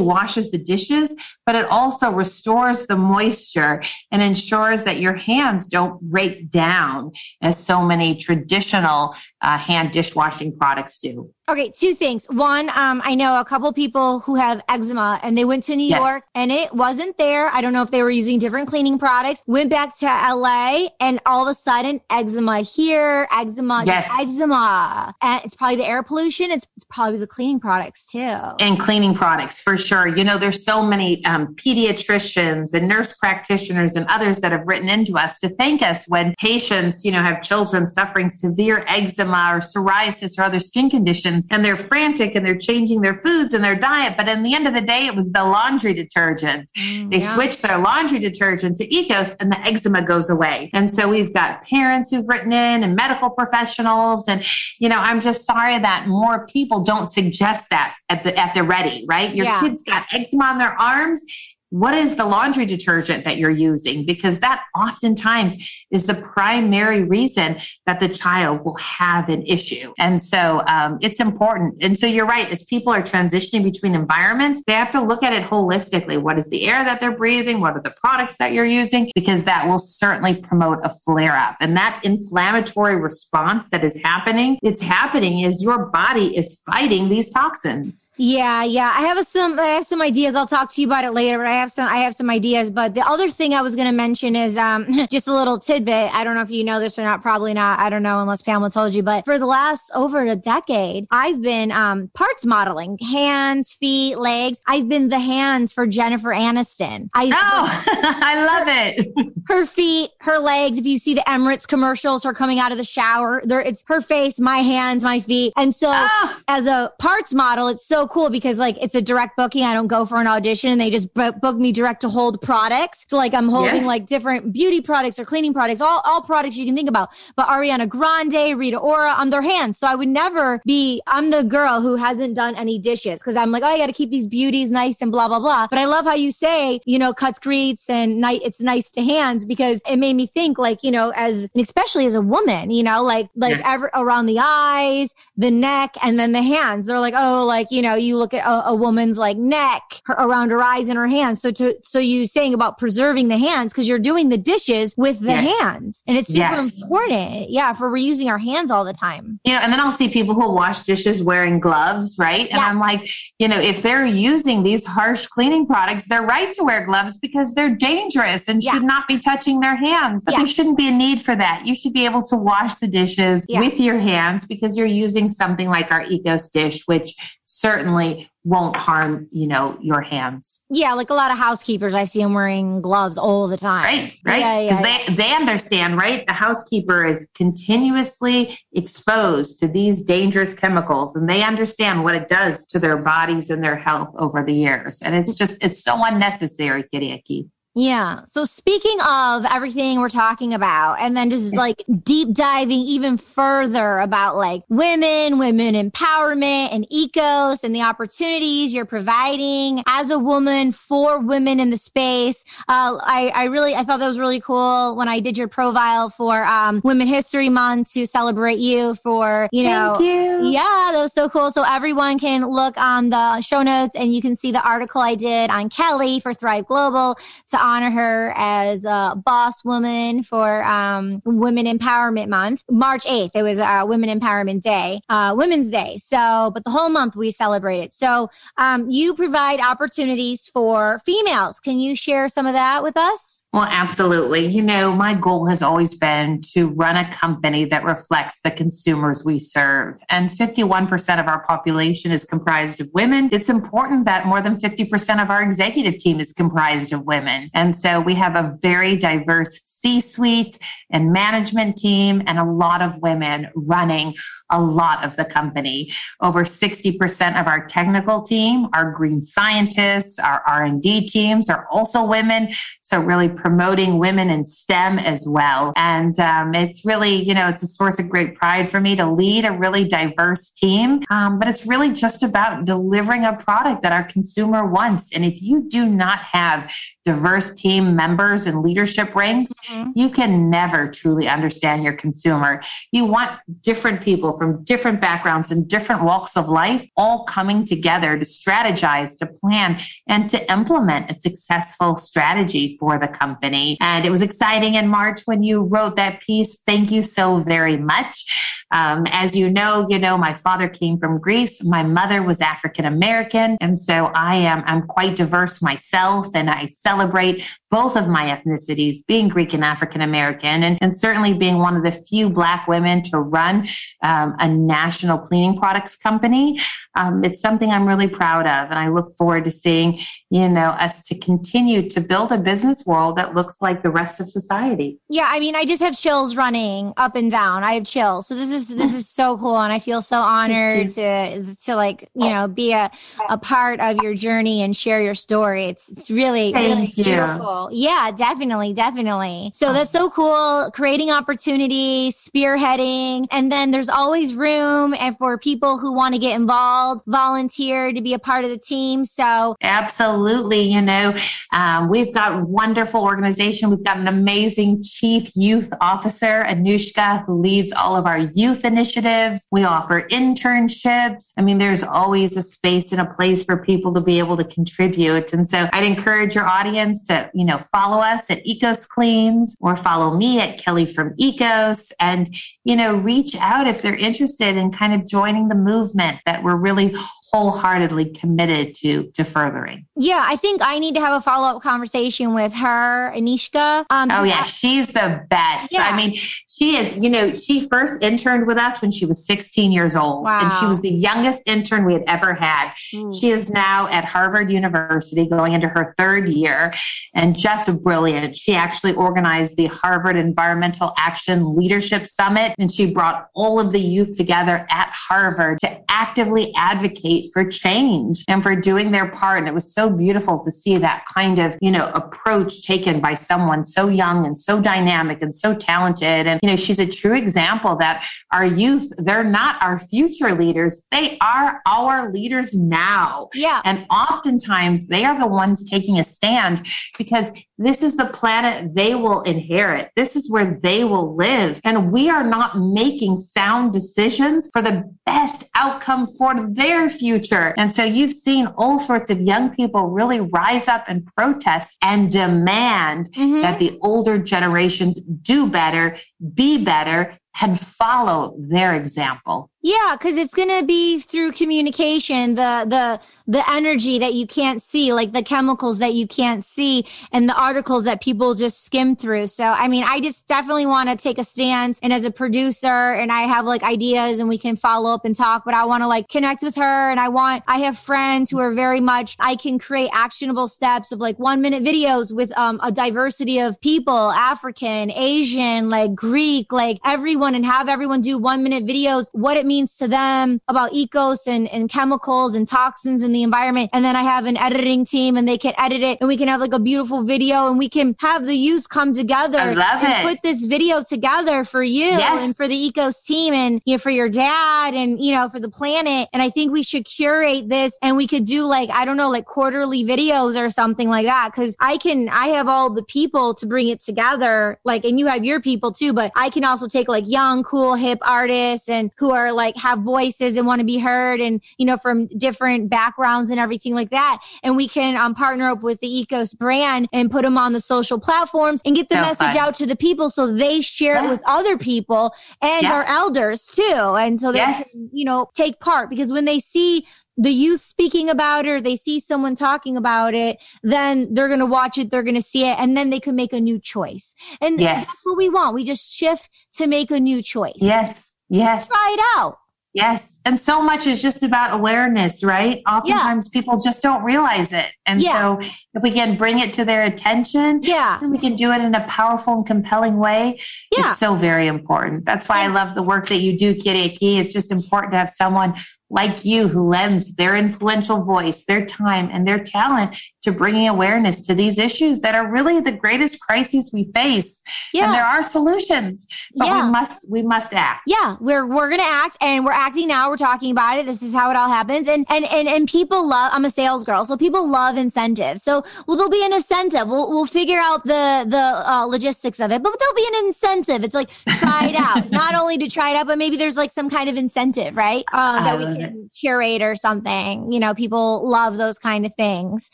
washes 0.00 0.50
the 0.50 0.58
dishes, 0.58 1.14
but 1.46 1.54
it 1.54 1.66
also 1.66 2.10
restores 2.10 2.86
the 2.86 2.96
moisture 2.96 3.82
and 4.10 4.22
ensures 4.22 4.84
that 4.84 5.00
your 5.00 5.14
hands 5.14 5.66
don't 5.66 6.00
break 6.00 6.50
down 6.50 7.12
as 7.40 7.58
so 7.58 7.82
many 7.82 8.16
traditional 8.16 9.14
uh, 9.42 9.58
hand 9.58 9.92
dishwashing 9.92 10.56
products 10.56 10.98
do. 10.98 11.32
Okay, 11.48 11.70
two 11.70 11.94
things. 11.94 12.26
One, 12.26 12.68
um, 12.70 13.02
I 13.04 13.16
know 13.16 13.40
a 13.40 13.44
couple 13.44 13.72
people 13.72 14.20
who 14.20 14.36
have 14.36 14.62
eczema 14.68 15.18
and 15.24 15.36
they 15.36 15.44
went 15.44 15.64
to 15.64 15.74
New 15.74 15.88
yes. 15.88 16.00
York 16.00 16.22
and 16.34 16.52
it 16.52 16.72
wasn't 16.72 17.18
there. 17.18 17.48
I 17.48 17.60
don't 17.60 17.72
know 17.72 17.82
if 17.82 17.90
they 17.90 18.04
were 18.04 18.10
using 18.10 18.38
different 18.38 18.68
cleaning 18.68 19.00
products. 19.00 19.42
Went 19.48 19.68
back 19.68 19.98
to 19.98 20.06
LA 20.06 20.88
and 21.00 21.18
all 21.26 21.48
of 21.48 21.50
a 21.50 21.54
sudden 21.54 22.00
eczema 22.08 22.60
here, 22.60 23.26
eczema, 23.32 23.82
yes. 23.84 24.08
eczema. 24.20 25.12
And 25.20 25.44
it's 25.44 25.56
probably 25.56 25.76
the 25.76 25.86
air 25.86 26.04
pollution. 26.04 26.52
It's, 26.52 26.68
it's 26.80 26.86
probably 26.88 27.18
the 27.18 27.26
cleaning 27.26 27.60
products 27.60 28.06
too. 28.06 28.18
And 28.18 28.80
cleaning 28.80 29.12
products 29.12 29.60
for 29.60 29.76
sure. 29.76 30.06
You 30.08 30.24
know, 30.24 30.38
there's 30.38 30.64
so 30.64 30.82
many 30.82 31.22
um, 31.26 31.54
pediatricians 31.56 32.72
and 32.72 32.88
nurse 32.88 33.14
practitioners 33.18 33.96
and 33.96 34.06
others 34.08 34.38
that 34.38 34.50
have 34.50 34.66
written 34.66 34.88
into 34.88 35.18
us 35.18 35.38
to 35.40 35.50
thank 35.50 35.82
us 35.82 36.06
when 36.08 36.34
patients, 36.38 37.04
you 37.04 37.12
know, 37.12 37.20
have 37.20 37.42
children 37.42 37.86
suffering 37.86 38.30
severe 38.30 38.82
eczema 38.88 39.50
or 39.52 39.60
psoriasis 39.60 40.38
or 40.38 40.42
other 40.42 40.58
skin 40.58 40.88
conditions 40.88 41.46
and 41.50 41.62
they're 41.62 41.76
frantic 41.76 42.34
and 42.34 42.46
they're 42.46 42.56
changing 42.56 43.02
their 43.02 43.16
foods 43.16 43.52
and 43.52 43.62
their 43.62 43.76
diet. 43.76 44.14
But 44.16 44.30
in 44.30 44.42
the 44.42 44.54
end 44.54 44.66
of 44.66 44.72
the 44.72 44.80
day, 44.80 45.04
it 45.04 45.14
was 45.14 45.32
the 45.32 45.44
laundry 45.44 45.92
detergent. 45.92 46.72
Mm, 46.78 47.10
they 47.10 47.18
yeah. 47.18 47.34
switched 47.34 47.60
their 47.60 47.76
laundry 47.76 48.20
detergent 48.20 48.78
to 48.78 48.88
Ecos 48.88 49.36
and 49.38 49.52
the 49.52 49.60
eczema 49.68 50.00
goes 50.00 50.30
away. 50.30 50.70
And 50.72 50.90
so 50.90 51.10
we've 51.10 51.34
got 51.34 51.62
parents 51.64 52.10
who've 52.10 52.26
written 52.26 52.52
in 52.52 52.84
and 52.84 52.96
medical 52.96 53.28
professionals. 53.28 54.26
And, 54.28 54.42
you 54.78 54.88
know, 54.88 54.98
I'm 54.98 55.20
just 55.20 55.44
sorry 55.44 55.78
that 55.78 56.08
more 56.08 56.46
people 56.46 56.69
don't 56.78 57.10
suggest 57.10 57.68
that 57.70 57.96
at 58.08 58.22
the, 58.22 58.38
at 58.38 58.54
the 58.54 58.62
ready, 58.62 59.04
right? 59.08 59.34
Your 59.34 59.46
yeah. 59.46 59.60
kids 59.60 59.82
got 59.82 60.06
eczema 60.12 60.44
on 60.44 60.58
their 60.58 60.80
arms 60.80 61.24
what 61.70 61.94
is 61.94 62.16
the 62.16 62.26
laundry 62.26 62.66
detergent 62.66 63.24
that 63.24 63.38
you're 63.38 63.50
using? 63.50 64.04
Because 64.04 64.40
that 64.40 64.64
oftentimes 64.76 65.56
is 65.90 66.06
the 66.06 66.14
primary 66.14 67.04
reason 67.04 67.60
that 67.86 68.00
the 68.00 68.08
child 68.08 68.64
will 68.64 68.76
have 68.76 69.28
an 69.28 69.44
issue. 69.46 69.92
And 69.98 70.22
so 70.22 70.62
um, 70.66 70.98
it's 71.00 71.20
important. 71.20 71.82
And 71.82 71.96
so 71.98 72.06
you're 72.06 72.26
right, 72.26 72.50
as 72.50 72.64
people 72.64 72.92
are 72.92 73.02
transitioning 73.02 73.62
between 73.62 73.94
environments, 73.94 74.62
they 74.66 74.72
have 74.72 74.90
to 74.90 75.00
look 75.00 75.22
at 75.22 75.32
it 75.32 75.44
holistically. 75.44 76.20
What 76.20 76.38
is 76.38 76.48
the 76.50 76.68
air 76.68 76.84
that 76.84 77.00
they're 77.00 77.16
breathing? 77.16 77.60
What 77.60 77.74
are 77.74 77.82
the 77.82 77.94
products 78.02 78.36
that 78.38 78.52
you're 78.52 78.64
using? 78.64 79.10
Because 79.14 79.44
that 79.44 79.66
will 79.66 79.78
certainly 79.78 80.34
promote 80.34 80.78
a 80.82 80.90
flare 81.04 81.36
up. 81.36 81.56
And 81.60 81.76
that 81.76 82.00
inflammatory 82.04 82.96
response 82.96 83.68
that 83.70 83.84
is 83.84 83.96
happening, 84.02 84.58
it's 84.62 84.82
happening 84.82 85.44
as 85.44 85.62
your 85.62 85.86
body 85.86 86.36
is 86.36 86.60
fighting 86.66 87.08
these 87.08 87.30
toxins. 87.30 88.10
Yeah, 88.16 88.64
yeah. 88.64 88.92
I 88.96 89.02
have 89.02 89.24
some 89.24 89.58
I 89.58 89.66
have 89.66 89.84
some 89.84 90.02
ideas. 90.02 90.34
I'll 90.34 90.46
talk 90.46 90.72
to 90.72 90.80
you 90.80 90.86
about 90.86 91.04
it 91.04 91.12
later, 91.12 91.44
I 91.44 91.59
have 91.60 91.70
some 91.70 91.88
I 91.88 91.98
have 91.98 92.14
some 92.14 92.30
ideas, 92.30 92.70
but 92.70 92.94
the 92.94 93.02
other 93.02 93.30
thing 93.30 93.54
I 93.54 93.62
was 93.62 93.76
going 93.76 93.86
to 93.86 93.94
mention 93.94 94.34
is 94.36 94.56
um, 94.58 94.86
just 95.10 95.28
a 95.28 95.32
little 95.32 95.58
tidbit. 95.58 96.12
I 96.14 96.24
don't 96.24 96.34
know 96.34 96.42
if 96.42 96.50
you 96.50 96.64
know 96.64 96.80
this 96.80 96.98
or 96.98 97.02
not. 97.02 97.22
Probably 97.22 97.54
not. 97.54 97.78
I 97.78 97.90
don't 97.90 98.02
know 98.02 98.20
unless 98.20 98.42
Pamela 98.42 98.70
told 98.70 98.92
you. 98.92 99.02
But 99.02 99.24
for 99.24 99.38
the 99.38 99.46
last 99.46 99.90
over 99.94 100.24
a 100.24 100.36
decade, 100.36 101.06
I've 101.10 101.40
been 101.40 101.70
um, 101.70 102.10
parts 102.14 102.44
modeling, 102.44 102.98
hands, 102.98 103.72
feet, 103.72 104.16
legs. 104.16 104.60
I've 104.66 104.88
been 104.88 105.08
the 105.08 105.20
hands 105.20 105.72
for 105.72 105.86
Jennifer 105.86 106.30
Aniston. 106.30 107.08
I 107.14 107.26
oh, 107.26 107.84
I 108.22 108.44
love 108.44 108.66
it. 108.68 109.08
her 109.48 109.66
feet, 109.66 110.10
her 110.20 110.38
legs. 110.38 110.78
If 110.78 110.86
you 110.86 110.98
see 110.98 111.14
the 111.14 111.22
Emirates 111.22 111.66
commercials, 111.66 112.24
her 112.24 112.34
coming 112.34 112.58
out 112.58 112.72
of 112.72 112.78
the 112.78 112.84
shower, 112.84 113.42
there 113.44 113.60
it's 113.60 113.84
her 113.86 114.00
face, 114.00 114.40
my 114.40 114.58
hands, 114.58 115.04
my 115.04 115.20
feet. 115.20 115.52
And 115.56 115.74
so 115.74 115.90
oh. 115.92 116.40
as 116.48 116.66
a 116.66 116.92
parts 116.98 117.34
model, 117.34 117.68
it's 117.68 117.86
so 117.86 118.06
cool 118.06 118.30
because 118.30 118.58
like 118.58 118.76
it's 118.80 118.94
a 118.94 119.02
direct 119.02 119.36
booking. 119.36 119.64
I 119.64 119.74
don't 119.74 119.88
go 119.88 120.06
for 120.06 120.20
an 120.20 120.26
audition 120.26 120.70
and 120.70 120.80
they 120.80 120.90
just 120.90 121.12
book 121.14 121.49
me 121.58 121.72
direct 121.72 122.00
to 122.02 122.08
hold 122.08 122.40
products. 122.42 123.04
So 123.08 123.16
like 123.16 123.34
I'm 123.34 123.48
holding 123.48 123.76
yes. 123.76 123.86
like 123.86 124.06
different 124.06 124.52
beauty 124.52 124.80
products 124.80 125.18
or 125.18 125.24
cleaning 125.24 125.52
products, 125.52 125.80
all, 125.80 126.00
all 126.04 126.22
products 126.22 126.56
you 126.56 126.66
can 126.66 126.76
think 126.76 126.88
about. 126.88 127.10
But 127.36 127.48
Ariana 127.48 127.88
Grande, 127.88 128.58
Rita 128.58 128.78
Ora 128.78 129.10
on 129.10 129.30
their 129.30 129.42
hands. 129.42 129.78
So 129.78 129.86
I 129.86 129.94
would 129.94 130.08
never 130.08 130.60
be, 130.64 131.00
I'm 131.06 131.30
the 131.30 131.44
girl 131.44 131.80
who 131.80 131.96
hasn't 131.96 132.36
done 132.36 132.54
any 132.56 132.78
dishes 132.78 133.20
because 133.20 133.36
I'm 133.36 133.50
like, 133.50 133.62
oh, 133.62 133.66
I 133.66 133.78
got 133.78 133.86
to 133.86 133.92
keep 133.92 134.10
these 134.10 134.26
beauties 134.26 134.70
nice 134.70 135.00
and 135.00 135.10
blah, 135.10 135.28
blah, 135.28 135.40
blah. 135.40 135.66
But 135.68 135.78
I 135.78 135.84
love 135.84 136.04
how 136.04 136.14
you 136.14 136.30
say, 136.30 136.80
you 136.84 136.98
know, 136.98 137.12
cuts 137.12 137.38
greets 137.38 137.88
and 137.88 138.20
night, 138.20 138.40
it's 138.44 138.60
nice 138.60 138.90
to 138.92 139.02
hands 139.02 139.46
because 139.46 139.82
it 139.88 139.96
made 139.96 140.14
me 140.14 140.26
think 140.26 140.58
like, 140.58 140.82
you 140.82 140.90
know, 140.90 141.12
as, 141.16 141.48
especially 141.56 142.06
as 142.06 142.14
a 142.14 142.20
woman, 142.20 142.70
you 142.70 142.82
know, 142.82 143.02
like, 143.02 143.28
like 143.36 143.56
yes. 143.56 143.62
ever, 143.64 143.90
around 143.94 144.26
the 144.26 144.38
eyes, 144.38 145.14
the 145.36 145.50
neck, 145.50 145.96
and 146.02 146.18
then 146.18 146.32
the 146.32 146.42
hands. 146.42 146.86
They're 146.86 147.00
like, 147.00 147.14
oh, 147.16 147.44
like, 147.46 147.68
you 147.70 147.82
know, 147.82 147.94
you 147.94 148.16
look 148.16 148.34
at 148.34 148.46
a, 148.46 148.68
a 148.68 148.74
woman's 148.74 149.18
like 149.18 149.36
neck 149.36 149.82
her, 150.04 150.14
around 150.14 150.50
her 150.50 150.62
eyes 150.62 150.88
and 150.88 150.96
her 150.96 151.08
hands. 151.08 151.39
So 151.40 151.50
to, 151.52 151.76
so 151.82 151.98
you 151.98 152.26
saying 152.26 152.54
about 152.54 152.78
preserving 152.78 153.28
the 153.28 153.38
hands 153.38 153.72
because 153.72 153.88
you're 153.88 153.98
doing 153.98 154.28
the 154.28 154.38
dishes 154.38 154.94
with 154.96 155.20
the 155.20 155.32
yes. 155.32 155.60
hands 155.60 156.02
and 156.06 156.16
it's 156.16 156.28
super 156.28 156.38
yes. 156.38 156.80
important. 156.80 157.50
Yeah. 157.50 157.72
For 157.72 157.90
reusing 157.90 158.28
our 158.28 158.38
hands 158.38 158.70
all 158.70 158.84
the 158.84 158.92
time. 158.92 159.40
You 159.44 159.54
know, 159.54 159.60
and 159.60 159.72
then 159.72 159.80
I'll 159.80 159.92
see 159.92 160.08
people 160.08 160.34
who 160.34 160.52
wash 160.52 160.80
dishes 160.80 161.22
wearing 161.22 161.60
gloves, 161.60 162.16
right? 162.18 162.48
And 162.48 162.58
yes. 162.58 162.60
I'm 162.60 162.78
like, 162.78 163.08
you 163.38 163.48
know, 163.48 163.58
if 163.58 163.82
they're 163.82 164.06
using 164.06 164.62
these 164.62 164.84
harsh 164.84 165.26
cleaning 165.26 165.66
products, 165.66 166.06
they're 166.08 166.22
right 166.22 166.52
to 166.54 166.64
wear 166.64 166.84
gloves 166.84 167.18
because 167.18 167.54
they're 167.54 167.74
dangerous 167.74 168.48
and 168.48 168.62
yeah. 168.62 168.72
should 168.72 168.84
not 168.84 169.08
be 169.08 169.18
touching 169.18 169.60
their 169.60 169.76
hands. 169.76 170.24
But 170.24 170.32
yeah. 170.32 170.38
there 170.38 170.48
shouldn't 170.48 170.76
be 170.76 170.88
a 170.88 170.92
need 170.92 171.20
for 171.22 171.36
that. 171.36 171.62
You 171.64 171.74
should 171.74 171.92
be 171.92 172.04
able 172.04 172.22
to 172.24 172.36
wash 172.36 172.76
the 172.76 172.88
dishes 172.88 173.46
yeah. 173.48 173.60
with 173.60 173.80
your 173.80 173.98
hands 173.98 174.46
because 174.46 174.76
you're 174.76 174.86
using 174.86 175.28
something 175.28 175.68
like 175.68 175.90
our 175.90 176.04
Ecos 176.04 176.50
dish, 176.50 176.86
which 176.86 177.14
certainly 177.60 178.30
won't 178.42 178.74
harm 178.74 179.28
you 179.30 179.46
know 179.46 179.78
your 179.82 180.00
hands. 180.00 180.64
Yeah 180.70 180.94
like 180.94 181.10
a 181.10 181.14
lot 181.14 181.30
of 181.30 181.36
housekeepers 181.36 181.92
i 181.92 182.04
see 182.04 182.22
them 182.22 182.32
wearing 182.32 182.80
gloves 182.80 183.18
all 183.18 183.48
the 183.48 183.56
time. 183.56 183.84
Right 183.84 184.12
right. 184.24 184.68
Because 184.68 184.80
yeah, 184.80 184.98
yeah, 184.98 185.06
they 185.06 185.14
they 185.14 185.34
understand 185.34 185.98
right? 185.98 186.26
The 186.26 186.32
housekeeper 186.32 187.04
is 187.04 187.28
continuously 187.34 188.58
exposed 188.72 189.58
to 189.60 189.68
these 189.68 190.02
dangerous 190.02 190.54
chemicals 190.54 191.14
and 191.14 191.28
they 191.28 191.42
understand 191.42 192.02
what 192.02 192.14
it 192.14 192.28
does 192.28 192.66
to 192.68 192.78
their 192.78 192.96
bodies 192.96 193.50
and 193.50 193.62
their 193.62 193.76
health 193.76 194.14
over 194.18 194.42
the 194.42 194.54
years. 194.54 195.02
And 195.02 195.14
it's 195.14 195.34
just 195.34 195.62
it's 195.62 195.82
so 195.82 196.02
unnecessary 196.04 196.84
kitty. 196.90 197.50
Yeah. 197.76 198.22
So 198.26 198.44
speaking 198.44 198.98
of 199.06 199.44
everything 199.48 200.00
we're 200.00 200.08
talking 200.08 200.54
about, 200.54 200.96
and 200.98 201.16
then 201.16 201.30
just 201.30 201.54
like 201.54 201.84
deep 202.02 202.32
diving 202.32 202.80
even 202.80 203.16
further 203.16 203.98
about 203.98 204.34
like 204.34 204.62
women, 204.68 205.38
women 205.38 205.74
empowerment 205.74 206.74
and 206.74 206.84
ecos 206.90 207.62
and 207.62 207.72
the 207.72 207.82
opportunities 207.82 208.74
you're 208.74 208.84
providing 208.84 209.84
as 209.86 210.10
a 210.10 210.18
woman 210.18 210.72
for 210.72 211.20
women 211.20 211.60
in 211.60 211.70
the 211.70 211.76
space. 211.76 212.44
Uh, 212.68 212.98
I, 213.02 213.30
I 213.34 213.44
really, 213.44 213.76
I 213.76 213.84
thought 213.84 214.00
that 214.00 214.08
was 214.08 214.18
really 214.18 214.40
cool 214.40 214.96
when 214.96 215.08
I 215.08 215.20
did 215.20 215.38
your 215.38 215.48
profile 215.48 216.10
for 216.10 216.42
um, 216.44 216.80
Women 216.82 217.06
History 217.06 217.48
Month 217.48 217.92
to 217.92 218.04
celebrate 218.04 218.58
you 218.58 218.96
for, 218.96 219.48
you 219.52 219.62
know, 219.62 219.96
you. 220.00 220.50
yeah, 220.50 220.90
that 220.92 220.96
was 220.96 221.12
so 221.12 221.28
cool. 221.28 221.52
So 221.52 221.64
everyone 221.64 222.18
can 222.18 222.46
look 222.46 222.76
on 222.78 223.10
the 223.10 223.40
show 223.42 223.62
notes 223.62 223.94
and 223.94 224.12
you 224.12 224.20
can 224.20 224.34
see 224.34 224.50
the 224.50 224.66
article 224.66 225.00
I 225.00 225.14
did 225.14 225.50
on 225.50 225.68
Kelly 225.68 226.18
for 226.18 226.34
Thrive 226.34 226.66
Global. 226.66 227.16
Honor 227.60 227.90
her 227.90 228.32
as 228.36 228.84
a 228.84 229.14
boss 229.24 229.64
woman 229.64 230.22
for 230.22 230.62
um, 230.64 231.22
Women 231.24 231.66
Empowerment 231.66 232.28
Month. 232.28 232.64
March 232.70 233.04
8th, 233.04 233.32
it 233.34 233.42
was 233.42 233.58
uh, 233.58 233.84
Women 233.86 234.18
Empowerment 234.18 234.62
Day, 234.62 235.00
uh, 235.08 235.34
Women's 235.36 235.70
Day. 235.70 235.98
So, 235.98 236.50
but 236.52 236.64
the 236.64 236.70
whole 236.70 236.88
month 236.88 237.16
we 237.16 237.30
celebrate 237.30 237.80
it. 237.80 237.92
So, 237.92 238.30
um, 238.56 238.88
you 238.88 239.14
provide 239.14 239.60
opportunities 239.60 240.46
for 240.48 241.00
females. 241.04 241.60
Can 241.60 241.78
you 241.78 241.94
share 241.94 242.28
some 242.28 242.46
of 242.46 242.52
that 242.52 242.82
with 242.82 242.96
us? 242.96 243.39
Well, 243.52 243.66
absolutely. 243.68 244.46
You 244.46 244.62
know, 244.62 244.94
my 244.94 245.14
goal 245.14 245.46
has 245.46 245.60
always 245.60 245.96
been 245.96 246.40
to 246.52 246.68
run 246.68 246.96
a 246.96 247.10
company 247.10 247.64
that 247.64 247.82
reflects 247.82 248.38
the 248.44 248.52
consumers 248.52 249.24
we 249.24 249.40
serve. 249.40 250.00
And 250.08 250.30
51% 250.30 251.18
of 251.18 251.26
our 251.26 251.44
population 251.44 252.12
is 252.12 252.24
comprised 252.24 252.80
of 252.80 252.88
women. 252.94 253.28
It's 253.32 253.48
important 253.48 254.04
that 254.04 254.24
more 254.24 254.40
than 254.40 254.60
50% 254.60 255.20
of 255.20 255.30
our 255.30 255.42
executive 255.42 255.98
team 255.98 256.20
is 256.20 256.32
comprised 256.32 256.92
of 256.92 257.04
women. 257.06 257.50
And 257.52 257.74
so 257.74 258.00
we 258.00 258.14
have 258.14 258.36
a 258.36 258.56
very 258.62 258.96
diverse 258.96 259.58
C 259.80 260.00
suite 260.00 260.58
and 260.90 261.10
management 261.10 261.76
team, 261.76 262.22
and 262.26 262.38
a 262.38 262.44
lot 262.44 262.82
of 262.82 262.98
women 262.98 263.48
running 263.54 264.14
a 264.50 264.60
lot 264.60 265.04
of 265.04 265.16
the 265.16 265.24
company. 265.24 265.92
Over 266.20 266.44
60% 266.44 267.40
of 267.40 267.46
our 267.46 267.66
technical 267.66 268.22
team, 268.22 268.68
our 268.72 268.92
green 268.92 269.22
scientists, 269.22 270.18
our 270.18 270.42
R&D 270.46 271.08
teams 271.08 271.48
are 271.48 271.66
also 271.70 272.04
women. 272.04 272.54
So 272.82 273.00
really 273.00 273.28
promoting 273.28 273.98
women 273.98 274.30
in 274.30 274.44
STEM 274.44 274.98
as 274.98 275.26
well. 275.26 275.72
And 275.76 276.18
um, 276.18 276.54
it's 276.54 276.84
really, 276.84 277.14
you 277.14 277.34
know, 277.34 277.48
it's 277.48 277.62
a 277.62 277.66
source 277.66 277.98
of 277.98 278.08
great 278.08 278.34
pride 278.34 278.68
for 278.68 278.80
me 278.80 278.96
to 278.96 279.10
lead 279.10 279.44
a 279.44 279.52
really 279.52 279.84
diverse 279.84 280.50
team. 280.50 281.02
Um, 281.10 281.38
but 281.38 281.48
it's 281.48 281.66
really 281.66 281.92
just 281.92 282.22
about 282.22 282.64
delivering 282.64 283.24
a 283.24 283.34
product 283.34 283.82
that 283.82 283.92
our 283.92 284.04
consumer 284.04 284.66
wants. 284.66 285.12
And 285.12 285.24
if 285.24 285.40
you 285.40 285.68
do 285.68 285.86
not 285.86 286.18
have 286.18 286.72
diverse 287.04 287.54
team 287.54 287.96
members 287.96 288.46
and 288.46 288.62
leadership 288.62 289.14
ranks, 289.14 289.52
mm-hmm. 289.68 289.90
you 289.94 290.10
can 290.10 290.50
never 290.50 290.88
truly 290.88 291.28
understand 291.28 291.82
your 291.82 291.94
consumer. 291.94 292.62
You 292.92 293.04
want 293.04 293.38
different 293.62 294.02
people 294.02 294.36
from 294.40 294.64
different 294.64 295.02
backgrounds 295.02 295.50
and 295.50 295.68
different 295.68 296.02
walks 296.02 296.34
of 296.34 296.48
life 296.48 296.88
all 296.96 297.24
coming 297.24 297.66
together 297.66 298.18
to 298.18 298.24
strategize, 298.24 299.18
to 299.18 299.26
plan, 299.26 299.78
and 300.08 300.30
to 300.30 300.50
implement 300.50 301.10
a 301.10 301.14
successful 301.14 301.94
strategy 301.94 302.74
for 302.80 302.98
the 302.98 303.06
company. 303.06 303.76
And 303.82 304.06
it 304.06 304.10
was 304.10 304.22
exciting 304.22 304.76
in 304.76 304.88
March 304.88 305.20
when 305.26 305.42
you 305.42 305.64
wrote 305.64 305.96
that 305.96 306.22
piece. 306.22 306.62
Thank 306.62 306.90
you 306.90 307.02
so 307.02 307.40
very 307.40 307.76
much. 307.76 308.64
Um, 308.70 309.04
as 309.10 309.36
you 309.36 309.50
know, 309.50 309.86
you 309.90 309.98
know, 309.98 310.16
my 310.16 310.32
father 310.32 310.68
came 310.68 310.96
from 310.96 311.20
Greece. 311.20 311.62
My 311.62 311.82
mother 311.82 312.22
was 312.22 312.40
African 312.40 312.86
American. 312.86 313.58
And 313.60 313.78
so 313.78 314.06
I 314.14 314.36
am, 314.36 314.62
I'm 314.64 314.86
quite 314.86 315.16
diverse 315.16 315.60
myself 315.60 316.28
and 316.34 316.48
I 316.48 316.64
celebrate 316.64 317.44
both 317.70 317.96
of 317.96 318.08
my 318.08 318.24
ethnicities, 318.24 319.06
being 319.06 319.28
Greek 319.28 319.54
and 319.54 319.64
African 319.64 320.00
American, 320.00 320.64
and, 320.64 320.78
and, 320.80 320.94
certainly 320.94 321.32
being 321.32 321.58
one 321.58 321.76
of 321.76 321.84
the 321.84 321.92
few 321.92 322.28
Black 322.28 322.66
women 322.66 323.00
to 323.00 323.18
run 323.18 323.68
um, 324.02 324.34
a 324.40 324.48
national 324.48 325.18
cleaning 325.18 325.56
products 325.56 325.96
company. 325.96 326.60
Um, 326.96 327.22
it's 327.22 327.40
something 327.40 327.70
I'm 327.70 327.86
really 327.86 328.08
proud 328.08 328.46
of. 328.46 328.70
And 328.70 328.78
I 328.78 328.88
look 328.88 329.12
forward 329.12 329.44
to 329.44 329.50
seeing, 329.50 330.00
you 330.30 330.48
know, 330.48 330.70
us 330.70 331.06
to 331.06 331.18
continue 331.18 331.88
to 331.90 332.00
build 332.00 332.32
a 332.32 332.38
business 332.38 332.84
world 332.84 333.16
that 333.16 333.34
looks 333.34 333.62
like 333.62 333.82
the 333.82 333.90
rest 333.90 334.18
of 334.18 334.28
society. 334.28 334.98
Yeah. 335.08 335.28
I 335.28 335.38
mean, 335.38 335.54
I 335.54 335.64
just 335.64 335.82
have 335.82 335.96
chills 335.96 336.34
running 336.34 336.92
up 336.96 337.14
and 337.14 337.30
down. 337.30 337.62
I 337.62 337.74
have 337.74 337.84
chills. 337.84 338.26
So 338.26 338.34
this 338.34 338.50
is, 338.50 338.68
this 338.68 338.94
is 338.94 339.08
so 339.08 339.38
cool. 339.38 339.58
And 339.58 339.72
I 339.72 339.78
feel 339.78 340.02
so 340.02 340.20
honored 340.20 340.90
to, 340.90 341.54
to 341.54 341.76
like, 341.76 342.08
you 342.14 342.28
know, 342.28 342.48
be 342.48 342.72
a, 342.72 342.90
a 343.28 343.38
part 343.38 343.78
of 343.80 343.96
your 344.02 344.14
journey 344.14 344.62
and 344.62 344.76
share 344.76 345.00
your 345.00 345.14
story. 345.14 345.66
It's, 345.66 345.88
it's 345.90 346.10
really, 346.10 346.52
Thank 346.52 346.74
really 346.74 346.86
you. 346.86 347.04
beautiful. 347.04 347.59
Yeah, 347.70 348.10
definitely, 348.16 348.72
definitely. 348.72 349.50
So 349.54 349.72
that's 349.72 349.90
so 349.90 350.10
cool. 350.10 350.70
Creating 350.72 351.10
opportunity, 351.10 352.10
spearheading, 352.10 353.26
and 353.30 353.50
then 353.50 353.70
there's 353.70 353.88
always 353.88 354.34
room 354.34 354.94
and 354.98 355.16
for 355.18 355.38
people 355.38 355.78
who 355.78 355.92
want 355.92 356.14
to 356.14 356.20
get 356.20 356.34
involved, 356.36 357.02
volunteer 357.06 357.92
to 357.92 358.00
be 358.00 358.14
a 358.14 358.18
part 358.18 358.44
of 358.44 358.50
the 358.50 358.58
team. 358.58 359.04
So 359.04 359.56
absolutely, 359.62 360.60
you 360.60 360.82
know, 360.82 361.14
um, 361.52 361.88
we've 361.88 362.12
got 362.14 362.42
wonderful 362.48 363.02
organization. 363.02 363.70
We've 363.70 363.84
got 363.84 363.98
an 363.98 364.08
amazing 364.08 364.82
chief 364.82 365.36
youth 365.36 365.72
officer, 365.80 366.44
Anushka, 366.46 367.24
who 367.26 367.40
leads 367.40 367.72
all 367.72 367.96
of 367.96 368.06
our 368.06 368.18
youth 368.18 368.64
initiatives. 368.64 369.46
We 369.50 369.64
offer 369.64 370.06
internships. 370.08 371.32
I 371.36 371.42
mean, 371.42 371.58
there's 371.58 371.82
always 371.82 372.36
a 372.36 372.42
space 372.42 372.92
and 372.92 373.00
a 373.00 373.06
place 373.06 373.44
for 373.44 373.56
people 373.56 373.92
to 373.94 374.00
be 374.00 374.18
able 374.18 374.36
to 374.36 374.44
contribute. 374.44 375.32
And 375.32 375.48
so 375.48 375.68
I'd 375.72 375.84
encourage 375.84 376.34
your 376.34 376.46
audience 376.46 377.02
to, 377.04 377.30
you 377.34 377.44
know, 377.44 377.49
know, 377.50 377.58
follow 377.58 377.98
us 377.98 378.30
at 378.30 378.44
Ecos 378.44 378.88
Cleans 378.88 379.56
or 379.60 379.76
follow 379.76 380.16
me 380.16 380.40
at 380.40 380.58
Kelly 380.58 380.86
from 380.86 381.14
Ecos 381.16 381.92
and, 382.00 382.34
you 382.64 382.76
know, 382.76 382.94
reach 382.96 383.36
out 383.36 383.66
if 383.66 383.82
they're 383.82 383.94
interested 383.94 384.56
in 384.56 384.70
kind 384.70 384.94
of 384.94 385.06
joining 385.06 385.48
the 385.48 385.54
movement 385.54 386.18
that 386.26 386.42
we're 386.42 386.56
really 386.56 386.94
wholeheartedly 387.32 388.10
committed 388.10 388.74
to 388.74 389.10
to 389.14 389.24
furthering. 389.24 389.86
Yeah, 389.96 390.24
I 390.26 390.36
think 390.36 390.60
I 390.64 390.78
need 390.78 390.94
to 390.96 391.00
have 391.00 391.16
a 391.16 391.20
follow 391.20 391.56
up 391.56 391.62
conversation 391.62 392.34
with 392.34 392.52
her, 392.54 393.12
Anishka. 393.14 393.84
Um, 393.90 394.08
oh 394.10 394.24
yeah, 394.24 394.42
she's 394.42 394.88
the 394.88 395.24
best. 395.30 395.72
Yeah. 395.72 395.82
I 395.82 395.96
mean, 395.96 396.18
she 396.60 396.76
is. 396.76 396.96
You 396.96 397.08
know, 397.08 397.32
she 397.32 397.66
first 397.68 398.02
interned 398.02 398.46
with 398.46 398.58
us 398.58 398.82
when 398.82 398.90
she 398.90 399.06
was 399.06 399.24
16 399.24 399.72
years 399.72 399.96
old, 399.96 400.24
wow. 400.24 400.40
and 400.42 400.52
she 400.58 400.66
was 400.66 400.80
the 400.80 400.90
youngest 400.90 401.42
intern 401.46 401.86
we 401.86 401.94
had 401.94 402.04
ever 402.06 402.34
had. 402.34 402.72
Mm. 402.92 403.18
She 403.18 403.30
is 403.30 403.48
now 403.48 403.88
at 403.88 404.04
Harvard 404.04 404.50
University, 404.50 405.26
going 405.26 405.54
into 405.54 405.68
her 405.68 405.94
third 405.96 406.28
year, 406.28 406.74
and 407.14 407.36
just 407.36 407.70
brilliant. 407.82 408.36
She 408.36 408.54
actually 408.54 408.94
organized 408.94 409.56
the 409.56 409.66
Harvard 409.66 410.16
Environmental 410.16 410.92
Action 410.98 411.54
Leadership 411.56 412.06
Summit, 412.06 412.54
and 412.58 412.70
she 412.70 412.92
brought 412.92 413.28
all 413.34 413.58
of 413.58 413.72
the 413.72 413.80
youth 413.80 414.16
together 414.16 414.66
at 414.70 414.92
Harvard 414.92 415.58
to 415.60 415.80
actively 415.88 416.52
advocate 416.56 417.30
for 417.32 417.44
change 417.44 418.24
and 418.28 418.42
for 418.42 418.54
doing 418.54 418.90
their 418.90 419.08
part. 419.08 419.38
And 419.38 419.48
it 419.48 419.54
was 419.54 419.72
so 419.72 419.90
beautiful 419.90 420.42
to 420.44 420.50
see 420.50 420.76
that 420.78 421.04
kind 421.12 421.38
of, 421.38 421.56
you 421.60 421.70
know, 421.70 421.90
approach 421.94 422.62
taken 422.62 423.00
by 423.00 423.14
someone 423.14 423.64
so 423.64 423.88
young 423.88 424.26
and 424.26 424.38
so 424.38 424.60
dynamic 424.60 425.22
and 425.22 425.34
so 425.34 425.54
talented. 425.54 426.26
And, 426.26 426.40
you 426.42 426.49
know, 426.50 426.56
she's 426.56 426.78
a 426.78 426.86
true 426.86 427.16
example 427.16 427.76
that 427.76 428.04
our 428.32 428.44
youth, 428.44 428.92
they're 428.98 429.24
not 429.24 429.60
our 429.62 429.78
future 429.78 430.32
leaders. 430.32 430.86
They 430.90 431.18
are 431.20 431.60
our 431.66 432.12
leaders 432.12 432.54
now. 432.54 433.28
Yeah. 433.34 433.60
And 433.64 433.86
oftentimes 433.90 434.88
they 434.88 435.04
are 435.04 435.18
the 435.18 435.26
ones 435.26 435.68
taking 435.68 435.98
a 435.98 436.04
stand 436.04 436.66
because 436.98 437.32
this 437.58 437.82
is 437.82 437.96
the 437.96 438.06
planet 438.06 438.74
they 438.74 438.94
will 438.94 439.22
inherit. 439.22 439.90
This 439.94 440.16
is 440.16 440.30
where 440.30 440.58
they 440.62 440.84
will 440.84 441.14
live. 441.14 441.60
And 441.62 441.92
we 441.92 442.08
are 442.08 442.24
not 442.24 442.58
making 442.58 443.18
sound 443.18 443.72
decisions 443.72 444.48
for 444.52 444.62
the 444.62 444.90
best 445.04 445.44
outcome 445.54 446.06
for 446.06 446.48
their 446.48 446.88
future. 446.88 447.54
And 447.58 447.72
so 447.72 447.84
you've 447.84 448.12
seen 448.12 448.46
all 448.56 448.78
sorts 448.78 449.10
of 449.10 449.20
young 449.20 449.54
people 449.54 449.88
really 449.88 450.20
rise 450.20 450.68
up 450.68 450.84
and 450.88 451.06
protest 451.16 451.76
and 451.82 452.10
demand 452.10 453.12
mm-hmm. 453.12 453.42
that 453.42 453.58
the 453.58 453.78
older 453.82 454.18
generations 454.18 455.00
do 455.00 455.46
better, 455.46 455.98
be 456.40 456.56
better, 456.56 457.18
and 457.42 457.60
follow 457.60 458.34
their 458.38 458.74
example. 458.74 459.50
Yeah, 459.62 459.94
because 459.98 460.16
it's 460.16 460.34
gonna 460.34 460.62
be 460.62 461.00
through 461.00 461.32
communication, 461.32 462.34
the 462.34 462.64
the 462.66 463.00
the 463.30 463.44
energy 463.52 463.98
that 463.98 464.14
you 464.14 464.26
can't 464.26 464.62
see, 464.62 464.92
like 464.94 465.12
the 465.12 465.22
chemicals 465.22 465.78
that 465.80 465.92
you 465.92 466.06
can't 466.08 466.42
see, 466.42 466.86
and 467.12 467.28
the 467.28 467.38
articles 467.38 467.84
that 467.84 468.00
people 468.00 468.34
just 468.34 468.64
skim 468.64 468.96
through. 468.96 469.26
So, 469.26 469.44
I 469.44 469.68
mean, 469.68 469.84
I 469.86 470.00
just 470.00 470.26
definitely 470.26 470.64
want 470.64 470.88
to 470.88 470.96
take 470.96 471.18
a 471.18 471.24
stance. 471.24 471.78
And 471.82 471.92
as 471.92 472.06
a 472.06 472.10
producer, 472.10 472.66
and 472.68 473.12
I 473.12 473.20
have 473.22 473.44
like 473.44 473.62
ideas, 473.62 474.18
and 474.18 474.30
we 474.30 474.38
can 474.38 474.56
follow 474.56 474.94
up 474.94 475.04
and 475.04 475.14
talk. 475.14 475.44
But 475.44 475.52
I 475.52 475.66
want 475.66 475.82
to 475.82 475.88
like 475.88 476.08
connect 476.08 476.42
with 476.42 476.56
her, 476.56 476.90
and 476.90 476.98
I 476.98 477.08
want 477.08 477.44
I 477.46 477.58
have 477.58 477.76
friends 477.76 478.30
who 478.30 478.38
are 478.38 478.52
very 478.54 478.80
much 478.80 479.14
I 479.20 479.36
can 479.36 479.58
create 479.58 479.90
actionable 479.92 480.48
steps 480.48 480.90
of 480.90 481.00
like 481.00 481.18
one 481.18 481.42
minute 481.42 481.62
videos 481.62 482.14
with 482.14 482.36
um 482.38 482.60
a 482.62 482.72
diversity 482.72 483.38
of 483.40 483.60
people, 483.60 484.10
African, 484.12 484.90
Asian, 484.90 485.68
like 485.68 485.94
Greek, 485.94 486.50
like 486.50 486.78
everyone, 486.86 487.34
and 487.34 487.44
have 487.44 487.68
everyone 487.68 488.00
do 488.00 488.16
one 488.16 488.42
minute 488.42 488.64
videos. 488.64 489.10
What 489.12 489.36
it 489.36 489.49
means 489.50 489.76
to 489.78 489.88
them 489.88 490.40
about 490.46 490.70
ecos 490.70 491.26
and, 491.26 491.48
and 491.48 491.68
chemicals 491.68 492.36
and 492.36 492.46
toxins 492.46 493.02
in 493.02 493.10
the 493.10 493.24
environment. 493.24 493.68
And 493.72 493.84
then 493.84 493.96
I 493.96 494.02
have 494.02 494.24
an 494.26 494.36
editing 494.36 494.84
team 494.84 495.16
and 495.16 495.26
they 495.26 495.38
can 495.38 495.54
edit 495.58 495.82
it 495.82 495.98
and 496.00 496.06
we 496.06 496.16
can 496.16 496.28
have 496.28 496.40
like 496.40 496.54
a 496.54 496.60
beautiful 496.60 497.02
video 497.02 497.48
and 497.48 497.58
we 497.58 497.68
can 497.68 497.96
have 497.98 498.26
the 498.26 498.36
youth 498.36 498.68
come 498.68 498.94
together 498.94 499.38
and 499.38 499.58
it. 499.58 500.08
put 500.08 500.22
this 500.22 500.44
video 500.44 500.84
together 500.84 501.42
for 501.42 501.64
you 501.64 501.90
yes. 502.04 502.22
and 502.22 502.36
for 502.36 502.46
the 502.46 502.54
ecos 502.54 503.04
team 503.04 503.34
and 503.34 503.60
you 503.66 503.74
know, 503.74 503.78
for 503.78 503.90
your 503.90 504.08
dad 504.08 504.74
and, 504.74 505.04
you 505.04 505.12
know, 505.16 505.28
for 505.28 505.40
the 505.40 505.50
planet. 505.50 506.08
And 506.12 506.22
I 506.22 506.30
think 506.30 506.52
we 506.52 506.62
should 506.62 506.84
curate 506.84 507.48
this 507.48 507.76
and 507.82 507.96
we 507.96 508.06
could 508.06 508.24
do 508.24 508.46
like, 508.46 508.70
I 508.70 508.84
don't 508.84 508.96
know, 508.96 509.10
like 509.10 509.24
quarterly 509.24 509.82
videos 509.84 510.36
or 510.36 510.48
something 510.50 510.88
like 510.88 511.06
that. 511.06 511.32
Cause 511.34 511.56
I 511.58 511.76
can, 511.78 512.08
I 512.08 512.26
have 512.36 512.46
all 512.46 512.70
the 512.72 512.84
people 512.84 513.34
to 513.34 513.46
bring 513.46 513.66
it 513.66 513.80
together. 513.80 514.60
Like, 514.64 514.84
and 514.84 515.00
you 515.00 515.08
have 515.08 515.24
your 515.24 515.40
people 515.40 515.72
too, 515.72 515.92
but 515.92 516.12
I 516.14 516.30
can 516.30 516.44
also 516.44 516.68
take 516.68 516.86
like 516.86 517.04
young, 517.08 517.42
cool, 517.42 517.74
hip 517.74 517.98
artists 518.02 518.68
and 518.68 518.92
who 518.96 519.10
are 519.10 519.32
like 519.32 519.39
have 519.56 519.80
voices 519.80 520.36
and 520.36 520.46
want 520.46 520.60
to 520.60 520.64
be 520.64 520.78
heard 520.78 521.20
and, 521.20 521.42
you 521.58 521.66
know, 521.66 521.76
from 521.76 522.06
different 522.18 522.70
backgrounds 522.70 523.30
and 523.30 523.40
everything 523.40 523.74
like 523.74 523.90
that. 523.90 524.22
And 524.42 524.56
we 524.56 524.68
can 524.68 524.96
um, 524.96 525.14
partner 525.14 525.50
up 525.50 525.62
with 525.62 525.80
the 525.80 525.88
Ecos 525.88 526.36
brand 526.36 526.88
and 526.92 527.10
put 527.10 527.22
them 527.22 527.36
on 527.36 527.52
the 527.52 527.60
social 527.60 527.98
platforms 527.98 528.62
and 528.64 528.76
get 528.76 528.88
the 528.88 528.96
message 528.96 529.18
fun. 529.18 529.36
out 529.36 529.54
to 529.56 529.66
the 529.66 529.76
people 529.76 530.10
so 530.10 530.32
they 530.32 530.60
share 530.60 530.94
yeah. 530.94 531.06
it 531.06 531.08
with 531.08 531.22
other 531.26 531.56
people 531.56 532.14
and 532.42 532.62
yeah. 532.62 532.72
our 532.72 532.84
elders 532.84 533.46
too. 533.46 533.94
And 533.98 534.18
so 534.18 534.32
they 534.32 534.38
yes. 534.38 534.72
can, 534.72 534.90
you 534.92 535.04
know, 535.04 535.30
take 535.34 535.60
part 535.60 535.90
because 535.90 536.12
when 536.12 536.24
they 536.24 536.40
see 536.40 536.86
the 537.16 537.30
youth 537.30 537.60
speaking 537.60 538.08
about 538.08 538.46
it 538.46 538.48
or 538.48 538.60
they 538.60 538.76
see 538.76 538.98
someone 538.98 539.34
talking 539.34 539.76
about 539.76 540.14
it, 540.14 540.38
then 540.62 541.12
they're 541.12 541.28
going 541.28 541.40
to 541.40 541.46
watch 541.46 541.76
it, 541.76 541.90
they're 541.90 542.02
going 542.02 542.14
to 542.14 542.22
see 542.22 542.48
it, 542.48 542.58
and 542.58 542.76
then 542.76 542.88
they 542.88 543.00
can 543.00 543.14
make 543.14 543.32
a 543.32 543.40
new 543.40 543.58
choice. 543.58 544.14
And 544.40 544.58
yes. 544.58 544.86
that's 544.86 545.00
what 545.04 545.18
we 545.18 545.28
want. 545.28 545.54
We 545.54 545.64
just 545.64 545.92
shift 545.92 546.30
to 546.54 546.66
make 546.66 546.90
a 546.90 546.98
new 546.98 547.22
choice. 547.22 547.58
Yes. 547.58 548.09
Yes. 548.30 548.68
Try 548.68 548.96
it 548.98 549.18
out. 549.18 549.36
Yes. 549.72 550.18
And 550.24 550.38
so 550.38 550.60
much 550.60 550.88
is 550.88 551.00
just 551.00 551.22
about 551.22 551.54
awareness, 551.54 552.24
right? 552.24 552.60
Oftentimes 552.68 553.30
yeah. 553.32 553.40
people 553.40 553.58
just 553.60 553.82
don't 553.82 554.02
realize 554.02 554.52
it. 554.52 554.66
And 554.84 555.00
yeah. 555.00 555.12
so 555.12 555.40
if 555.74 555.82
we 555.82 555.92
can 555.92 556.16
bring 556.16 556.40
it 556.40 556.52
to 556.54 556.64
their 556.64 556.82
attention, 556.82 557.60
yeah. 557.62 558.00
and 558.02 558.10
we 558.10 558.18
can 558.18 558.34
do 558.34 558.50
it 558.50 558.60
in 558.60 558.74
a 558.74 558.84
powerful 558.88 559.34
and 559.34 559.46
compelling 559.46 559.98
way, 559.98 560.40
yeah. 560.76 560.88
it's 560.88 560.98
so 560.98 561.14
very 561.14 561.46
important. 561.46 562.04
That's 562.04 562.28
why 562.28 562.42
I 562.42 562.48
love 562.48 562.74
the 562.74 562.82
work 562.82 563.08
that 563.08 563.18
you 563.18 563.38
do, 563.38 563.54
Kyriaki. 563.54 564.18
It's 564.18 564.32
just 564.32 564.50
important 564.50 564.92
to 564.92 564.98
have 564.98 565.10
someone 565.10 565.54
like 565.88 566.24
you 566.24 566.48
who 566.48 566.68
lends 566.68 567.14
their 567.14 567.36
influential 567.36 568.04
voice, 568.04 568.44
their 568.44 568.64
time, 568.64 569.08
and 569.12 569.26
their 569.26 569.38
talent 569.38 569.96
to 570.22 570.32
bringing 570.32 570.68
awareness 570.68 571.20
to 571.26 571.34
these 571.34 571.58
issues 571.58 572.00
that 572.00 572.14
are 572.14 572.30
really 572.30 572.60
the 572.60 572.72
greatest 572.72 573.20
crises 573.20 573.70
we 573.72 573.90
face. 573.94 574.42
Yeah. 574.72 574.84
And 574.84 574.94
there 574.94 575.04
are 575.04 575.22
solutions, 575.22 576.06
but 576.36 576.46
yeah. 576.46 576.64
we 576.66 576.72
must 576.72 577.10
we 577.10 577.22
must 577.22 577.52
act. 577.52 577.82
Yeah, 577.86 578.16
we're 578.20 578.46
we're 578.46 578.70
gonna 578.70 578.82
act 578.84 579.16
and 579.20 579.44
we're 579.44 579.52
acting 579.52 579.88
now. 579.88 580.08
We're 580.08 580.16
talking 580.16 580.50
about 580.50 580.78
it. 580.78 580.86
This 580.86 581.02
is 581.02 581.14
how 581.14 581.30
it 581.30 581.36
all 581.36 581.48
happens. 581.48 581.88
And 581.88 582.06
and 582.08 582.24
and 582.30 582.48
and 582.48 582.68
people 582.68 583.06
love 583.08 583.30
I'm 583.34 583.44
a 583.44 583.50
sales 583.50 583.84
girl, 583.84 584.04
so 584.04 584.16
people 584.16 584.50
love 584.50 584.76
incentives. 584.76 585.42
So 585.42 585.62
well 585.86 585.96
there'll 585.96 586.10
be 586.10 586.24
an 586.24 586.32
incentive. 586.32 586.86
We'll 586.86 587.10
we'll 587.10 587.26
figure 587.26 587.58
out 587.58 587.84
the 587.84 588.24
the 588.26 588.62
uh, 588.70 588.84
logistics 588.84 589.40
of 589.40 589.50
it, 589.52 589.62
but 589.62 589.76
there'll 589.78 589.94
be 589.94 590.08
an 590.14 590.26
incentive. 590.26 590.84
It's 590.84 590.94
like 590.94 591.10
try 591.36 591.68
it 591.68 591.76
out. 591.76 592.10
Not 592.10 592.34
only 592.34 592.58
to 592.58 592.68
try 592.68 592.90
it 592.90 592.96
out, 592.96 593.06
but 593.06 593.18
maybe 593.18 593.36
there's 593.36 593.56
like 593.56 593.70
some 593.70 593.90
kind 593.90 594.08
of 594.08 594.16
incentive, 594.16 594.76
right? 594.76 595.04
Um, 595.12 595.44
that 595.44 595.58
we 595.58 595.64
can 595.64 595.90
can 595.90 596.10
curate 596.18 596.62
or 596.62 596.74
something. 596.74 597.52
You 597.52 597.60
know, 597.60 597.74
people 597.74 598.28
love 598.28 598.56
those 598.56 598.78
kind 598.78 599.06
of 599.06 599.14
things. 599.14 599.70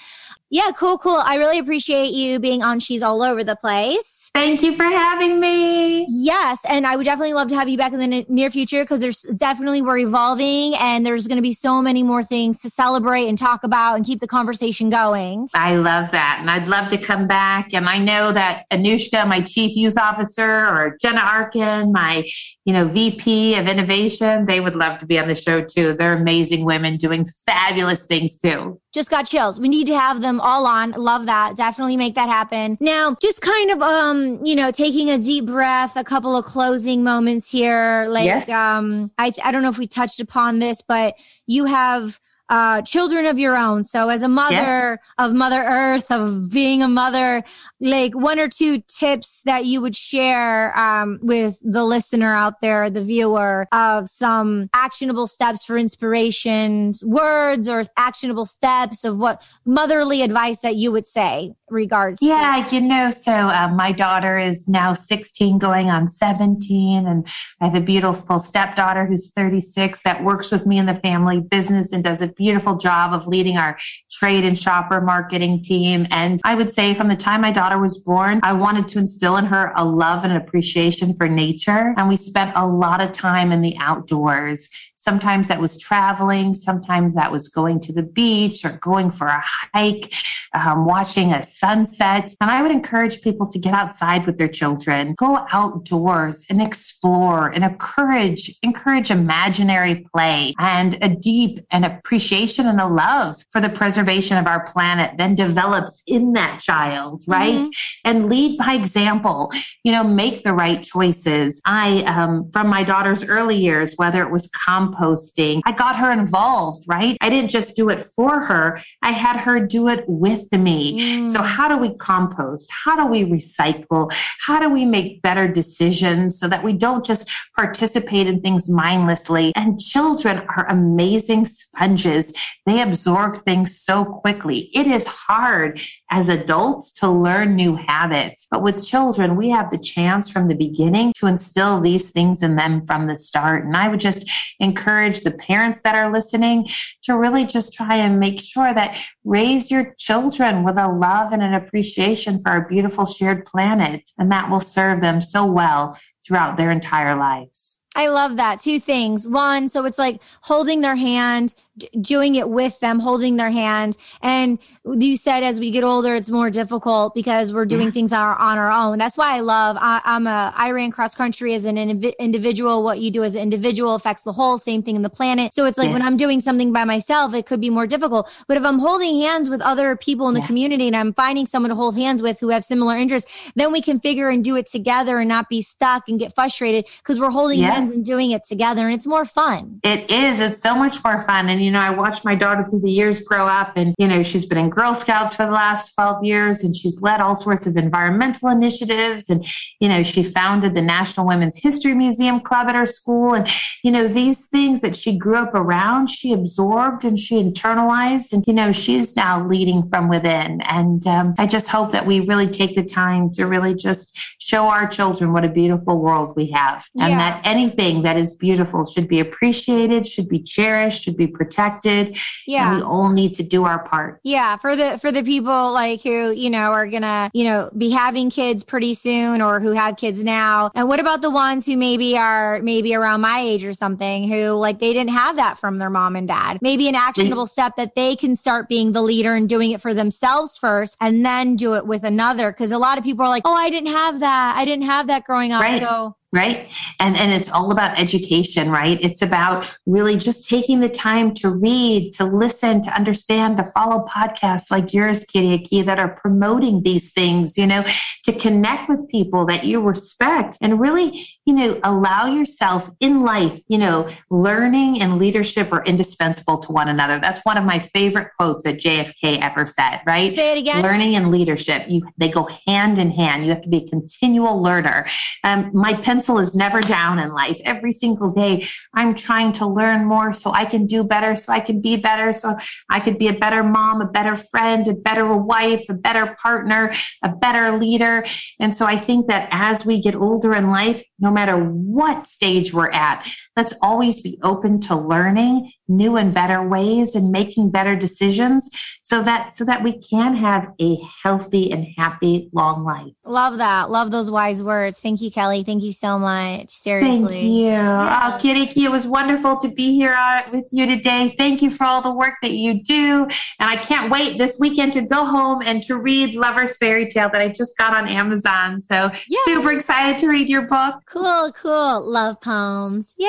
Yeah, 0.50 0.70
cool, 0.76 0.96
cool. 0.98 1.22
I 1.24 1.36
really 1.36 1.58
appreciate 1.58 2.12
you 2.12 2.38
being 2.38 2.62
on 2.62 2.78
She's 2.78 3.02
All 3.02 3.22
Over 3.22 3.42
the 3.42 3.56
Place. 3.56 4.15
Thank 4.36 4.60
you 4.60 4.76
for 4.76 4.84
having 4.84 5.40
me. 5.40 6.06
Yes. 6.10 6.58
And 6.68 6.86
I 6.86 6.94
would 6.94 7.04
definitely 7.04 7.32
love 7.32 7.48
to 7.48 7.54
have 7.54 7.70
you 7.70 7.78
back 7.78 7.94
in 7.94 8.00
the 8.00 8.26
near 8.28 8.50
future 8.50 8.82
because 8.82 9.00
there's 9.00 9.22
definitely 9.22 9.80
we're 9.80 9.96
evolving 9.96 10.74
and 10.78 11.06
there's 11.06 11.26
going 11.26 11.36
to 11.38 11.42
be 11.42 11.54
so 11.54 11.80
many 11.80 12.02
more 12.02 12.22
things 12.22 12.60
to 12.60 12.68
celebrate 12.68 13.28
and 13.28 13.38
talk 13.38 13.64
about 13.64 13.94
and 13.94 14.04
keep 14.04 14.20
the 14.20 14.28
conversation 14.28 14.90
going. 14.90 15.48
I 15.54 15.76
love 15.76 16.10
that. 16.10 16.36
And 16.38 16.50
I'd 16.50 16.68
love 16.68 16.90
to 16.90 16.98
come 16.98 17.26
back. 17.26 17.72
And 17.72 17.88
I 17.88 17.98
know 17.98 18.30
that 18.32 18.64
Anushka, 18.70 19.26
my 19.26 19.40
chief 19.40 19.74
youth 19.74 19.96
officer, 19.96 20.66
or 20.66 20.98
Jenna 21.00 21.22
Arkin, 21.22 21.90
my 21.90 22.28
you 22.66 22.72
know, 22.72 22.84
VP 22.84 23.54
of 23.54 23.68
innovation, 23.68 24.44
they 24.44 24.58
would 24.58 24.74
love 24.74 24.98
to 24.98 25.06
be 25.06 25.20
on 25.20 25.28
the 25.28 25.36
show 25.36 25.62
too. 25.62 25.94
They're 25.94 26.14
amazing 26.16 26.64
women 26.64 26.96
doing 26.96 27.24
fabulous 27.46 28.06
things 28.06 28.38
too. 28.38 28.80
Just 28.92 29.08
got 29.08 29.24
chills. 29.24 29.60
We 29.60 29.68
need 29.68 29.86
to 29.86 29.96
have 29.96 30.20
them 30.20 30.40
all 30.40 30.66
on. 30.66 30.90
Love 30.90 31.26
that. 31.26 31.54
Definitely 31.54 31.96
make 31.96 32.16
that 32.16 32.28
happen. 32.28 32.76
Now, 32.80 33.16
just 33.22 33.40
kind 33.40 33.70
of 33.70 33.82
um 33.82 34.25
you 34.44 34.54
know, 34.54 34.70
taking 34.70 35.10
a 35.10 35.18
deep 35.18 35.46
breath, 35.46 35.96
a 35.96 36.04
couple 36.04 36.36
of 36.36 36.44
closing 36.44 37.02
moments 37.02 37.50
here. 37.50 38.06
Like, 38.08 38.26
yes. 38.26 38.48
um, 38.48 39.10
I, 39.18 39.32
I 39.44 39.52
don't 39.52 39.62
know 39.62 39.70
if 39.70 39.78
we 39.78 39.86
touched 39.86 40.20
upon 40.20 40.58
this, 40.58 40.82
but 40.82 41.14
you 41.46 41.64
have 41.66 42.20
uh, 42.48 42.82
children 42.82 43.26
of 43.26 43.38
your 43.38 43.56
own. 43.56 43.82
So, 43.82 44.08
as 44.08 44.22
a 44.22 44.28
mother 44.28 44.54
yes. 44.54 44.98
of 45.18 45.34
Mother 45.34 45.62
Earth, 45.62 46.10
of 46.10 46.50
being 46.50 46.82
a 46.82 46.88
mother, 46.88 47.42
like 47.80 48.14
one 48.14 48.38
or 48.38 48.48
two 48.48 48.82
tips 48.88 49.42
that 49.44 49.64
you 49.64 49.80
would 49.80 49.96
share 49.96 50.76
um, 50.78 51.18
with 51.22 51.60
the 51.62 51.84
listener 51.84 52.32
out 52.32 52.60
there, 52.60 52.88
the 52.90 53.02
viewer, 53.02 53.66
of 53.72 54.08
some 54.08 54.68
actionable 54.74 55.26
steps 55.26 55.64
for 55.64 55.76
inspiration, 55.76 56.92
words 57.02 57.68
or 57.68 57.84
actionable 57.96 58.46
steps 58.46 59.04
of 59.04 59.16
what 59.16 59.42
motherly 59.64 60.22
advice 60.22 60.60
that 60.60 60.76
you 60.76 60.92
would 60.92 61.06
say 61.06 61.52
regards 61.70 62.20
yeah 62.22 62.64
to- 62.68 62.76
you 62.76 62.80
know 62.80 63.10
so 63.10 63.32
uh, 63.32 63.68
my 63.74 63.90
daughter 63.90 64.38
is 64.38 64.68
now 64.68 64.94
16 64.94 65.58
going 65.58 65.88
on 65.88 66.08
17 66.08 67.06
and 67.06 67.26
i 67.60 67.66
have 67.66 67.74
a 67.74 67.80
beautiful 67.80 68.38
stepdaughter 68.38 69.04
who's 69.04 69.30
36 69.32 70.02
that 70.02 70.22
works 70.22 70.52
with 70.52 70.64
me 70.66 70.78
in 70.78 70.86
the 70.86 70.94
family 70.94 71.40
business 71.40 71.92
and 71.92 72.04
does 72.04 72.22
a 72.22 72.28
beautiful 72.36 72.76
job 72.76 73.12
of 73.12 73.26
leading 73.26 73.56
our 73.56 73.78
trade 74.10 74.44
and 74.44 74.58
shopper 74.58 75.00
marketing 75.00 75.62
team. 75.62 76.06
And 76.10 76.40
i 76.44 76.54
would 76.54 76.72
say 76.72 76.94
from 76.94 77.08
the 77.08 77.16
time 77.16 77.40
my 77.40 77.50
daughter 77.50 77.78
was 77.78 77.96
born 77.98 78.40
i 78.42 78.52
wanted 78.52 78.88
to 78.88 78.98
instill 78.98 79.36
in 79.36 79.46
her 79.46 79.72
a 79.76 79.84
love 79.84 80.24
and 80.24 80.32
an 80.32 80.40
appreciation 80.40 81.14
for 81.14 81.28
nature. 81.28 81.94
And 81.96 82.08
we 82.08 82.16
spent 82.16 82.52
a 82.54 82.66
lot 82.66 83.00
of 83.00 83.12
time 83.12 83.52
in 83.52 83.60
the 83.60 83.76
outdoors 83.78 84.68
Sometimes 85.06 85.46
that 85.46 85.60
was 85.60 85.78
traveling. 85.78 86.56
Sometimes 86.56 87.14
that 87.14 87.30
was 87.30 87.48
going 87.48 87.78
to 87.78 87.92
the 87.92 88.02
beach 88.02 88.64
or 88.64 88.72
going 88.82 89.12
for 89.12 89.28
a 89.28 89.40
hike, 89.72 90.12
um, 90.52 90.84
watching 90.84 91.32
a 91.32 91.44
sunset. 91.44 92.34
And 92.40 92.50
I 92.50 92.60
would 92.60 92.72
encourage 92.72 93.20
people 93.20 93.46
to 93.52 93.58
get 93.60 93.72
outside 93.72 94.26
with 94.26 94.36
their 94.36 94.48
children, 94.48 95.14
go 95.14 95.46
outdoors 95.52 96.44
and 96.50 96.60
explore 96.60 97.50
and 97.50 97.62
encourage, 97.62 98.58
encourage 98.64 99.12
imaginary 99.12 100.04
play 100.12 100.52
and 100.58 100.98
a 101.00 101.08
deep 101.08 101.60
and 101.70 101.84
appreciation 101.84 102.66
and 102.66 102.80
a 102.80 102.88
love 102.88 103.36
for 103.52 103.60
the 103.60 103.68
preservation 103.68 104.36
of 104.36 104.48
our 104.48 104.66
planet 104.66 105.12
then 105.18 105.36
develops 105.36 106.02
in 106.08 106.32
that 106.32 106.58
child, 106.58 107.22
right? 107.28 107.54
Mm-hmm. 107.54 107.70
And 108.04 108.28
lead 108.28 108.58
by 108.58 108.74
example, 108.74 109.52
you 109.84 109.92
know, 109.92 110.02
make 110.02 110.42
the 110.42 110.52
right 110.52 110.82
choices. 110.82 111.62
I, 111.64 112.02
um, 112.08 112.50
from 112.50 112.66
my 112.66 112.82
daughter's 112.82 113.22
early 113.22 113.56
years, 113.56 113.94
whether 113.94 114.20
it 114.24 114.32
was 114.32 114.48
compost 114.48 114.95
composting. 114.96 115.62
I 115.64 115.72
got 115.72 115.96
her 115.96 116.12
involved, 116.12 116.84
right? 116.86 117.16
I 117.20 117.30
didn't 117.30 117.50
just 117.50 117.76
do 117.76 117.88
it 117.88 118.02
for 118.02 118.40
her, 118.44 118.80
I 119.02 119.12
had 119.12 119.36
her 119.40 119.60
do 119.60 119.88
it 119.88 120.04
with 120.08 120.52
me. 120.52 121.00
Mm. 121.00 121.28
So, 121.28 121.42
how 121.42 121.68
do 121.68 121.76
we 121.76 121.94
compost? 121.96 122.70
How 122.84 122.96
do 122.96 123.06
we 123.06 123.24
recycle? 123.24 124.12
How 124.40 124.60
do 124.60 124.68
we 124.68 124.84
make 124.84 125.22
better 125.22 125.48
decisions 125.48 126.38
so 126.38 126.48
that 126.48 126.62
we 126.62 126.72
don't 126.72 127.04
just 127.04 127.28
participate 127.56 128.26
in 128.26 128.40
things 128.40 128.68
mindlessly? 128.68 129.52
And 129.54 129.80
children 129.80 130.38
are 130.56 130.66
amazing 130.68 131.46
sponges. 131.46 132.32
They 132.64 132.82
absorb 132.82 133.44
things 133.44 133.78
so 133.78 134.04
quickly. 134.04 134.70
It 134.74 134.86
is 134.86 135.06
hard 135.06 135.80
as 136.10 136.28
adults 136.28 136.92
to 136.94 137.08
learn 137.08 137.56
new 137.56 137.76
habits, 137.76 138.46
but 138.50 138.62
with 138.62 138.86
children, 138.86 139.36
we 139.36 139.50
have 139.50 139.70
the 139.70 139.78
chance 139.78 140.28
from 140.28 140.48
the 140.48 140.54
beginning 140.54 141.12
to 141.16 141.26
instill 141.26 141.80
these 141.80 142.10
things 142.10 142.42
in 142.42 142.56
them 142.56 142.86
from 142.86 143.06
the 143.06 143.16
start. 143.16 143.64
And 143.64 143.76
I 143.76 143.88
would 143.88 144.00
just 144.00 144.28
encourage 144.60 144.75
encourage 144.76 145.22
the 145.22 145.30
parents 145.30 145.80
that 145.82 145.94
are 145.94 146.12
listening 146.12 146.68
to 147.02 147.16
really 147.16 147.46
just 147.46 147.72
try 147.72 147.96
and 147.96 148.20
make 148.20 148.40
sure 148.40 148.74
that 148.74 149.00
raise 149.24 149.70
your 149.70 149.94
children 149.98 150.64
with 150.64 150.76
a 150.76 150.88
love 150.88 151.32
and 151.32 151.42
an 151.42 151.54
appreciation 151.54 152.38
for 152.38 152.50
our 152.50 152.68
beautiful 152.68 153.06
shared 153.06 153.46
planet. 153.46 154.10
And 154.18 154.30
that 154.30 154.50
will 154.50 154.60
serve 154.60 155.00
them 155.00 155.20
so 155.20 155.46
well 155.46 155.98
throughout 156.24 156.56
their 156.56 156.70
entire 156.70 157.16
lives. 157.16 157.75
I 157.96 158.08
love 158.08 158.36
that. 158.36 158.60
Two 158.60 158.78
things. 158.78 159.26
One, 159.26 159.70
so 159.70 159.86
it's 159.86 159.98
like 159.98 160.20
holding 160.42 160.82
their 160.82 160.96
hand, 160.96 161.54
doing 162.00 162.34
it 162.34 162.50
with 162.50 162.78
them, 162.80 163.00
holding 163.00 163.36
their 163.36 163.50
hand. 163.50 163.96
And 164.20 164.58
you 164.84 165.16
said 165.16 165.42
as 165.42 165.58
we 165.58 165.70
get 165.70 165.82
older, 165.82 166.14
it's 166.14 166.30
more 166.30 166.50
difficult 166.50 167.14
because 167.14 167.54
we're 167.54 167.64
doing 167.64 167.86
yeah. 167.86 167.92
things 167.92 168.12
on 168.12 168.20
our, 168.20 168.36
on 168.36 168.58
our 168.58 168.70
own. 168.70 168.98
That's 168.98 169.16
why 169.16 169.36
I 169.36 169.40
love, 169.40 169.78
I, 169.80 170.02
am 170.04 170.26
a, 170.26 170.52
I 170.54 170.72
ran 170.72 170.90
cross 170.90 171.14
country 171.14 171.54
as 171.54 171.64
an 171.64 171.78
individual. 171.78 172.84
What 172.84 173.00
you 173.00 173.10
do 173.10 173.24
as 173.24 173.34
an 173.34 173.42
individual 173.42 173.94
affects 173.94 174.24
the 174.24 174.32
whole, 174.32 174.58
same 174.58 174.82
thing 174.82 174.96
in 174.96 175.02
the 175.02 175.10
planet. 175.10 175.54
So 175.54 175.64
it's 175.64 175.78
like 175.78 175.86
yes. 175.86 175.94
when 175.94 176.02
I'm 176.02 176.18
doing 176.18 176.40
something 176.40 176.74
by 176.74 176.84
myself, 176.84 177.32
it 177.32 177.46
could 177.46 177.62
be 177.62 177.70
more 177.70 177.86
difficult. 177.86 178.30
But 178.46 178.58
if 178.58 178.64
I'm 178.64 178.78
holding 178.78 179.20
hands 179.20 179.48
with 179.48 179.62
other 179.62 179.96
people 179.96 180.28
in 180.28 180.34
the 180.34 180.40
yeah. 180.40 180.46
community 180.46 180.86
and 180.86 180.96
I'm 180.96 181.14
finding 181.14 181.46
someone 181.46 181.70
to 181.70 181.76
hold 181.76 181.96
hands 181.96 182.20
with 182.20 182.40
who 182.40 182.50
have 182.50 182.64
similar 182.64 182.94
interests, 182.96 183.52
then 183.54 183.72
we 183.72 183.80
can 183.80 184.00
figure 184.00 184.28
and 184.28 184.44
do 184.44 184.56
it 184.56 184.66
together 184.66 185.18
and 185.18 185.30
not 185.30 185.48
be 185.48 185.62
stuck 185.62 186.10
and 186.10 186.18
get 186.18 186.34
frustrated 186.34 186.86
because 186.98 187.18
we're 187.18 187.30
holding 187.30 187.60
yeah. 187.60 187.72
hands 187.72 187.85
friends 187.86 187.96
and 187.96 188.04
doing 188.04 188.30
it 188.30 188.44
together 188.44 188.86
and 188.86 188.94
it's 188.94 189.06
more 189.06 189.24
fun. 189.24 189.80
It 189.82 190.10
is. 190.10 190.40
It's 190.40 190.62
so 190.62 190.74
much 190.74 191.02
more 191.04 191.20
fun. 191.22 191.48
And, 191.48 191.62
you 191.62 191.70
know, 191.70 191.80
I 191.80 191.90
watched 191.90 192.24
my 192.24 192.34
daughter 192.34 192.62
through 192.62 192.80
the 192.80 192.90
years 192.90 193.20
grow 193.20 193.46
up 193.46 193.72
and, 193.76 193.94
you 193.98 194.08
know, 194.08 194.22
she's 194.22 194.44
been 194.44 194.58
in 194.58 194.70
Girl 194.70 194.94
Scouts 194.94 195.34
for 195.34 195.46
the 195.46 195.52
last 195.52 195.94
12 195.94 196.24
years 196.24 196.62
and 196.62 196.74
she's 196.74 197.00
led 197.02 197.20
all 197.20 197.34
sorts 197.34 197.66
of 197.66 197.76
environmental 197.76 198.48
initiatives. 198.48 199.30
And, 199.30 199.46
you 199.80 199.88
know, 199.88 200.02
she 200.02 200.22
founded 200.22 200.74
the 200.74 200.82
National 200.82 201.26
Women's 201.26 201.58
History 201.58 201.94
Museum 201.94 202.40
Club 202.40 202.68
at 202.68 202.74
her 202.74 202.86
school. 202.86 203.34
And, 203.34 203.48
you 203.82 203.90
know, 203.90 204.08
these 204.08 204.46
things 204.46 204.80
that 204.80 204.96
she 204.96 205.16
grew 205.16 205.36
up 205.36 205.54
around, 205.54 206.10
she 206.10 206.32
absorbed 206.32 207.04
and 207.04 207.18
she 207.18 207.42
internalized. 207.42 208.32
And, 208.32 208.44
you 208.46 208.52
know, 208.52 208.72
she's 208.72 209.16
now 209.16 209.46
leading 209.46 209.86
from 209.86 210.08
within. 210.08 210.60
And 210.62 211.06
um, 211.06 211.34
I 211.38 211.46
just 211.46 211.68
hope 211.68 211.92
that 211.92 212.06
we 212.06 212.20
really 212.20 212.48
take 212.48 212.74
the 212.74 212.84
time 212.84 213.30
to 213.32 213.46
really 213.46 213.74
just 213.74 214.18
show 214.46 214.68
our 214.68 214.86
children 214.86 215.32
what 215.32 215.44
a 215.44 215.48
beautiful 215.48 215.98
world 215.98 216.36
we 216.36 216.48
have 216.52 216.88
and 217.00 217.10
yeah. 217.10 217.18
that 217.18 217.40
anything 217.44 218.02
that 218.02 218.16
is 218.16 218.32
beautiful 218.32 218.84
should 218.84 219.08
be 219.08 219.18
appreciated, 219.18 220.06
should 220.06 220.28
be 220.28 220.38
cherished, 220.38 221.02
should 221.02 221.16
be 221.16 221.26
protected. 221.26 222.16
Yeah. 222.46 222.68
And 222.68 222.76
we 222.76 222.82
all 222.82 223.10
need 223.10 223.34
to 223.36 223.42
do 223.42 223.64
our 223.64 223.82
part. 223.82 224.20
Yeah. 224.22 224.56
For 224.58 224.76
the 224.76 224.98
for 225.00 225.10
the 225.10 225.24
people 225.24 225.72
like 225.72 226.00
who, 226.02 226.30
you 226.30 226.48
know, 226.48 226.70
are 226.70 226.86
gonna, 226.86 227.28
you 227.34 227.42
know, 227.42 227.70
be 227.76 227.90
having 227.90 228.30
kids 228.30 228.62
pretty 228.62 228.94
soon 228.94 229.42
or 229.42 229.58
who 229.58 229.72
have 229.72 229.96
kids 229.96 230.24
now. 230.24 230.70
And 230.76 230.86
what 230.88 231.00
about 231.00 231.22
the 231.22 231.30
ones 231.30 231.66
who 231.66 231.76
maybe 231.76 232.16
are 232.16 232.62
maybe 232.62 232.94
around 232.94 233.22
my 233.22 233.40
age 233.40 233.64
or 233.64 233.74
something 233.74 234.28
who 234.28 234.50
like 234.50 234.78
they 234.78 234.92
didn't 234.92 235.10
have 235.10 235.34
that 235.36 235.58
from 235.58 235.78
their 235.78 235.90
mom 235.90 236.14
and 236.14 236.28
dad? 236.28 236.58
Maybe 236.62 236.88
an 236.88 236.94
actionable 236.94 237.48
step 237.48 237.74
that 237.76 237.96
they 237.96 238.14
can 238.14 238.36
start 238.36 238.68
being 238.68 238.92
the 238.92 239.02
leader 239.02 239.34
and 239.34 239.48
doing 239.48 239.72
it 239.72 239.80
for 239.80 239.92
themselves 239.92 240.56
first 240.56 240.96
and 241.00 241.26
then 241.26 241.56
do 241.56 241.74
it 241.74 241.84
with 241.84 242.04
another. 242.04 242.52
Cause 242.52 242.70
a 242.70 242.78
lot 242.78 242.96
of 242.96 243.02
people 243.02 243.24
are 243.24 243.28
like, 243.28 243.42
oh, 243.44 243.54
I 243.54 243.70
didn't 243.70 243.92
have 243.92 244.20
that. 244.20 244.35
I 244.36 244.64
didn't 244.64 244.84
have 244.84 245.06
that 245.08 245.24
growing 245.24 245.52
up. 245.52 245.62
Right. 245.62 245.80
So 245.80 246.16
right? 246.36 246.70
And 247.00 247.16
and 247.16 247.32
it's 247.32 247.50
all 247.50 247.72
about 247.72 247.98
education 247.98 248.70
right? 248.70 248.98
It's 249.02 249.22
about 249.22 249.66
really 249.86 250.16
just 250.16 250.48
taking 250.48 250.80
the 250.80 250.88
time 250.88 251.34
to 251.34 251.50
read 251.50 252.12
to 252.14 252.24
listen 252.24 252.82
to 252.82 252.90
understand 252.90 253.56
to 253.56 253.64
follow 253.64 254.04
podcasts 254.06 254.70
like 254.70 254.92
yours 254.92 255.24
kitty 255.24 255.82
that 255.82 255.98
are 255.98 256.08
promoting 256.08 256.82
these 256.82 257.12
things 257.12 257.56
you 257.56 257.66
know 257.66 257.84
to 258.24 258.32
connect 258.32 258.88
with 258.88 259.08
people 259.08 259.46
that 259.46 259.64
you 259.64 259.80
respect 259.80 260.58
and 260.60 260.80
really 260.80 261.26
you 261.44 261.54
know 261.54 261.80
allow 261.84 262.26
yourself 262.26 262.90
in 263.00 263.24
life 263.24 263.60
you 263.68 263.78
know 263.78 264.08
learning 264.30 265.00
and 265.00 265.18
leadership 265.18 265.72
are 265.72 265.84
indispensable 265.84 266.58
to 266.58 266.72
one 266.72 266.88
another. 266.88 267.18
That's 267.20 267.40
one 267.44 267.56
of 267.56 267.64
my 267.64 267.78
favorite 267.78 268.30
quotes 268.38 268.64
that 268.64 268.78
jfk 268.78 269.40
ever 269.40 269.66
said 269.66 270.00
right? 270.06 270.34
Say 270.34 270.56
it 270.56 270.60
again. 270.60 270.82
Learning 270.82 271.16
and 271.16 271.30
leadership 271.30 271.84
you 271.88 272.02
they 272.16 272.28
go 272.28 272.48
hand 272.66 272.98
in 272.98 273.10
hand. 273.10 273.44
You 273.44 273.50
have 273.50 273.62
to 273.62 273.68
be 273.68 273.78
a 273.78 273.86
continual 273.86 274.60
learner. 274.60 275.06
Um, 275.44 275.70
my 275.72 275.92
pencil 275.94 276.25
pencil 276.26 276.38
is 276.40 276.56
never 276.56 276.80
down 276.80 277.20
in 277.20 277.32
life. 277.32 277.60
Every 277.64 277.92
single 277.92 278.32
day, 278.32 278.66
I'm 278.94 279.14
trying 279.14 279.52
to 279.54 279.66
learn 279.66 280.04
more 280.04 280.32
so 280.32 280.50
I 280.50 280.64
can 280.64 280.86
do 280.86 281.04
better, 281.04 281.36
so 281.36 281.52
I 281.52 281.60
can 281.60 281.80
be 281.80 281.96
better, 281.96 282.32
so 282.32 282.56
I 282.90 282.98
could 282.98 283.16
be 283.16 283.28
a 283.28 283.32
better 283.32 283.62
mom, 283.62 284.00
a 284.00 284.06
better 284.06 284.34
friend, 284.34 284.88
a 284.88 284.94
better 284.94 285.32
wife, 285.36 285.84
a 285.88 285.94
better 285.94 286.36
partner, 286.42 286.92
a 287.22 287.28
better 287.28 287.78
leader. 287.78 288.24
And 288.58 288.74
so 288.74 288.86
I 288.86 288.96
think 288.96 289.28
that 289.28 289.48
as 289.52 289.86
we 289.86 290.00
get 290.00 290.16
older 290.16 290.54
in 290.54 290.68
life, 290.70 291.04
no 291.18 291.30
matter 291.30 291.56
what 291.56 292.26
stage 292.26 292.72
we're 292.72 292.90
at, 292.90 293.26
let's 293.56 293.74
always 293.82 294.20
be 294.20 294.38
open 294.42 294.80
to 294.82 294.96
learning 294.96 295.72
new 295.88 296.16
and 296.16 296.34
better 296.34 296.66
ways 296.66 297.14
and 297.14 297.30
making 297.30 297.70
better 297.70 297.94
decisions 297.94 298.70
so 299.02 299.22
that 299.22 299.54
so 299.54 299.64
that 299.64 299.82
we 299.82 299.98
can 299.98 300.34
have 300.34 300.66
a 300.80 300.98
healthy 301.22 301.70
and 301.72 301.86
happy 301.96 302.48
long 302.52 302.84
life. 302.84 303.12
Love 303.24 303.58
that. 303.58 303.88
Love 303.90 304.10
those 304.10 304.30
wise 304.30 304.62
words. 304.62 304.98
Thank 304.98 305.22
you, 305.22 305.30
Kelly. 305.30 305.62
Thank 305.62 305.82
you 305.82 305.92
so 305.92 306.18
much. 306.18 306.70
Seriously. 306.70 307.28
Thank 307.28 307.44
you. 307.44 307.66
Yeah. 307.66 308.32
Oh, 308.34 308.38
Kitty, 308.38 308.84
it 308.84 308.90
was 308.90 309.06
wonderful 309.06 309.56
to 309.58 309.68
be 309.68 309.94
here 309.94 310.12
uh, 310.12 310.42
with 310.52 310.68
you 310.72 310.86
today. 310.86 311.34
Thank 311.38 311.62
you 311.62 311.70
for 311.70 311.84
all 311.84 312.02
the 312.02 312.12
work 312.12 312.34
that 312.42 312.52
you 312.52 312.82
do. 312.82 313.22
And 313.60 313.70
I 313.70 313.76
can't 313.76 314.10
wait 314.10 314.38
this 314.38 314.56
weekend 314.58 314.92
to 314.94 315.02
go 315.02 315.24
home 315.24 315.62
and 315.64 315.82
to 315.84 315.96
read 315.96 316.34
Lover's 316.34 316.76
Fairy 316.76 317.08
Tale 317.08 317.30
that 317.32 317.40
I 317.40 317.48
just 317.48 317.76
got 317.78 317.94
on 317.94 318.08
Amazon. 318.08 318.80
So 318.80 319.10
Yay. 319.28 319.38
super 319.44 319.70
excited 319.72 320.18
to 320.20 320.28
read 320.28 320.48
your 320.48 320.62
book. 320.62 321.05
Cool, 321.06 321.52
cool. 321.52 322.10
Love 322.10 322.40
poems. 322.40 323.14
Yay. 323.16 323.28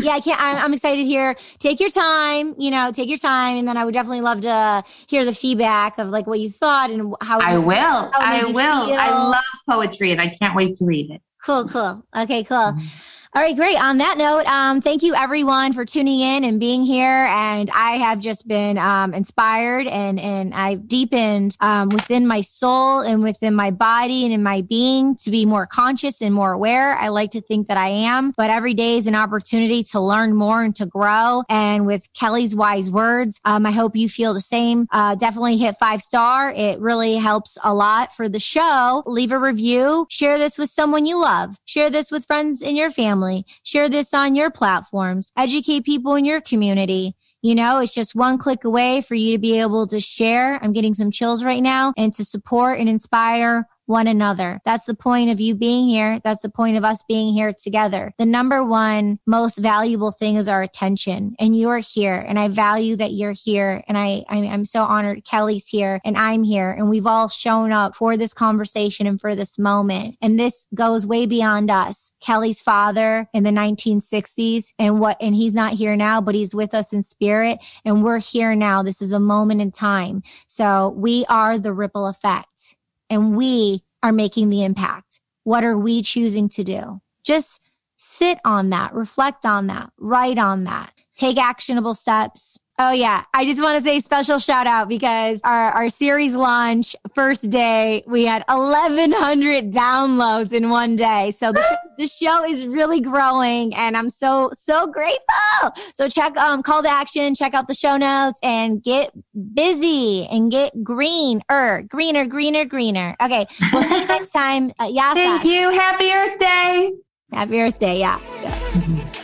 yeah, 0.00 0.12
I 0.12 0.20
can't 0.20 0.40
I'm, 0.40 0.56
I'm 0.56 0.72
excited 0.72 1.04
here. 1.04 1.34
Take 1.58 1.80
your 1.80 1.90
time, 1.90 2.54
you 2.56 2.70
know, 2.70 2.92
take 2.92 3.08
your 3.08 3.18
time. 3.18 3.56
And 3.56 3.66
then 3.66 3.76
I 3.76 3.84
would 3.84 3.94
definitely 3.94 4.20
love 4.20 4.42
to 4.42 4.84
hear 5.08 5.24
the 5.24 5.34
feedback 5.34 5.98
of 5.98 6.08
like 6.08 6.28
what 6.28 6.38
you 6.38 6.50
thought 6.50 6.90
and 6.90 7.14
how 7.20 7.40
I 7.40 7.58
will. 7.58 8.12
I 8.14 8.44
will. 8.44 8.86
Feel. 8.86 8.96
I 8.96 9.10
love 9.10 9.42
poetry 9.68 10.12
and 10.12 10.20
I 10.20 10.28
can't 10.28 10.54
wait 10.54 10.76
to 10.76 10.84
read 10.84 11.10
it. 11.10 11.20
Cool, 11.44 11.68
cool. 11.68 12.04
Okay, 12.16 12.44
cool. 12.44 12.56
Mm-hmm. 12.56 13.15
All 13.36 13.42
right, 13.42 13.54
great. 13.54 13.78
On 13.78 13.98
that 13.98 14.16
note, 14.16 14.46
um, 14.46 14.80
thank 14.80 15.02
you 15.02 15.14
everyone 15.14 15.74
for 15.74 15.84
tuning 15.84 16.20
in 16.20 16.42
and 16.42 16.58
being 16.58 16.82
here. 16.82 17.28
And 17.30 17.68
I 17.70 17.98
have 17.98 18.18
just 18.18 18.48
been 18.48 18.78
um, 18.78 19.12
inspired 19.12 19.86
and 19.88 20.18
and 20.18 20.54
I've 20.54 20.88
deepened 20.88 21.54
um, 21.60 21.90
within 21.90 22.26
my 22.26 22.40
soul 22.40 23.00
and 23.00 23.22
within 23.22 23.54
my 23.54 23.70
body 23.70 24.24
and 24.24 24.32
in 24.32 24.42
my 24.42 24.62
being 24.62 25.16
to 25.16 25.30
be 25.30 25.44
more 25.44 25.66
conscious 25.66 26.22
and 26.22 26.34
more 26.34 26.54
aware. 26.54 26.96
I 26.96 27.08
like 27.08 27.32
to 27.32 27.42
think 27.42 27.68
that 27.68 27.76
I 27.76 27.88
am, 27.88 28.32
but 28.38 28.48
every 28.48 28.72
day 28.72 28.96
is 28.96 29.06
an 29.06 29.14
opportunity 29.14 29.82
to 29.82 30.00
learn 30.00 30.34
more 30.34 30.62
and 30.62 30.74
to 30.76 30.86
grow. 30.86 31.42
And 31.50 31.84
with 31.84 32.10
Kelly's 32.14 32.56
wise 32.56 32.90
words, 32.90 33.38
um, 33.44 33.66
I 33.66 33.70
hope 33.70 33.96
you 33.96 34.08
feel 34.08 34.32
the 34.32 34.40
same. 34.40 34.86
Uh, 34.90 35.14
definitely 35.14 35.58
hit 35.58 35.76
five 35.76 36.00
star. 36.00 36.52
It 36.52 36.80
really 36.80 37.16
helps 37.16 37.58
a 37.62 37.74
lot 37.74 38.16
for 38.16 38.30
the 38.30 38.40
show. 38.40 39.02
Leave 39.04 39.30
a 39.30 39.38
review. 39.38 40.06
Share 40.08 40.38
this 40.38 40.56
with 40.56 40.70
someone 40.70 41.04
you 41.04 41.20
love. 41.20 41.58
Share 41.66 41.90
this 41.90 42.10
with 42.10 42.24
friends 42.24 42.62
in 42.62 42.76
your 42.76 42.90
family 42.90 43.25
family. 43.26 43.46
Share 43.62 43.88
this 43.88 44.14
on 44.14 44.34
your 44.34 44.50
platforms. 44.50 45.32
Educate 45.36 45.84
people 45.84 46.14
in 46.14 46.24
your 46.24 46.40
community. 46.40 47.14
You 47.42 47.54
know, 47.54 47.78
it's 47.78 47.94
just 47.94 48.14
one 48.14 48.38
click 48.38 48.64
away 48.64 49.02
for 49.02 49.14
you 49.14 49.32
to 49.32 49.38
be 49.38 49.60
able 49.60 49.86
to 49.88 50.00
share. 50.00 50.62
I'm 50.62 50.72
getting 50.72 50.94
some 50.94 51.10
chills 51.10 51.44
right 51.44 51.62
now 51.62 51.92
and 51.96 52.12
to 52.14 52.24
support 52.24 52.80
and 52.80 52.88
inspire 52.88 53.66
one 53.86 54.06
another. 54.06 54.60
That's 54.64 54.84
the 54.84 54.94
point 54.94 55.30
of 55.30 55.40
you 55.40 55.54
being 55.54 55.86
here. 55.86 56.20
That's 56.22 56.42
the 56.42 56.50
point 56.50 56.76
of 56.76 56.84
us 56.84 57.02
being 57.08 57.32
here 57.32 57.52
together. 57.52 58.12
The 58.18 58.26
number 58.26 58.64
one 58.64 59.18
most 59.26 59.58
valuable 59.58 60.10
thing 60.10 60.36
is 60.36 60.48
our 60.48 60.62
attention 60.62 61.34
and 61.38 61.56
you're 61.56 61.78
here 61.78 62.24
and 62.26 62.38
I 62.38 62.48
value 62.48 62.96
that 62.96 63.12
you're 63.12 63.32
here. 63.32 63.82
And 63.88 63.96
I, 63.96 64.24
I'm 64.28 64.64
so 64.64 64.84
honored 64.84 65.24
Kelly's 65.24 65.68
here 65.68 66.00
and 66.04 66.16
I'm 66.16 66.42
here 66.42 66.70
and 66.70 66.88
we've 66.88 67.06
all 67.06 67.28
shown 67.28 67.72
up 67.72 67.96
for 67.96 68.16
this 68.16 68.34
conversation 68.34 69.06
and 69.06 69.20
for 69.20 69.34
this 69.34 69.58
moment. 69.58 70.16
And 70.20 70.38
this 70.38 70.66
goes 70.74 71.06
way 71.06 71.26
beyond 71.26 71.70
us. 71.70 72.12
Kelly's 72.20 72.60
father 72.60 73.28
in 73.32 73.44
the 73.44 73.50
1960s 73.50 74.72
and 74.78 75.00
what, 75.00 75.16
and 75.20 75.34
he's 75.34 75.54
not 75.54 75.72
here 75.72 75.96
now, 75.96 76.20
but 76.20 76.34
he's 76.34 76.54
with 76.54 76.74
us 76.74 76.92
in 76.92 77.02
spirit 77.02 77.58
and 77.84 78.02
we're 78.02 78.20
here 78.20 78.54
now. 78.54 78.82
This 78.82 79.00
is 79.00 79.12
a 79.12 79.20
moment 79.20 79.60
in 79.60 79.70
time. 79.70 80.22
So 80.46 80.90
we 80.96 81.24
are 81.28 81.58
the 81.58 81.72
ripple 81.72 82.06
effect 82.06 82.75
and 83.10 83.36
we 83.36 83.82
are 84.02 84.12
making 84.12 84.48
the 84.48 84.64
impact. 84.64 85.20
What 85.44 85.64
are 85.64 85.78
we 85.78 86.02
choosing 86.02 86.48
to 86.50 86.64
do? 86.64 87.00
Just 87.24 87.60
sit 87.96 88.38
on 88.44 88.70
that, 88.70 88.92
reflect 88.94 89.44
on 89.44 89.68
that, 89.68 89.90
write 89.98 90.38
on 90.38 90.64
that, 90.64 90.92
take 91.14 91.38
actionable 91.38 91.94
steps, 91.94 92.58
Oh 92.78 92.92
yeah. 92.92 93.24
I 93.32 93.46
just 93.46 93.62
want 93.62 93.78
to 93.78 93.82
say 93.82 94.00
special 94.00 94.38
shout 94.38 94.66
out 94.66 94.86
because 94.86 95.40
our, 95.44 95.70
our 95.70 95.88
series 95.88 96.34
launch 96.34 96.94
first 97.14 97.48
day, 97.48 98.02
we 98.06 98.26
had 98.26 98.44
1100 98.48 99.72
downloads 99.72 100.52
in 100.52 100.68
one 100.68 100.94
day. 100.94 101.30
So 101.30 101.52
the 101.52 101.62
show, 101.62 101.76
the 101.96 102.06
show 102.06 102.44
is 102.44 102.66
really 102.66 103.00
growing 103.00 103.74
and 103.74 103.96
I'm 103.96 104.10
so, 104.10 104.50
so 104.52 104.86
grateful. 104.86 105.72
So 105.94 106.06
check, 106.10 106.36
um, 106.36 106.62
call 106.62 106.82
to 106.82 106.90
action, 106.90 107.34
check 107.34 107.54
out 107.54 107.66
the 107.66 107.74
show 107.74 107.96
notes 107.96 108.38
and 108.42 108.82
get 108.82 109.10
busy 109.54 110.26
and 110.30 110.50
get 110.50 110.84
greener, 110.84 111.82
greener, 111.88 112.26
greener, 112.26 112.66
greener. 112.66 113.16
Okay. 113.22 113.46
We'll 113.72 113.84
see 113.84 114.00
you 114.00 114.06
next 114.08 114.32
time. 114.32 114.70
Uh, 114.78 114.92
Thank 115.14 115.44
you. 115.44 115.70
Happy 115.70 116.12
Earth 116.12 116.38
Day. 116.38 116.92
Happy 117.32 117.58
Earth 117.58 117.78
Day. 117.78 118.00
Yeah. 118.00 118.20
yeah. 118.42 119.12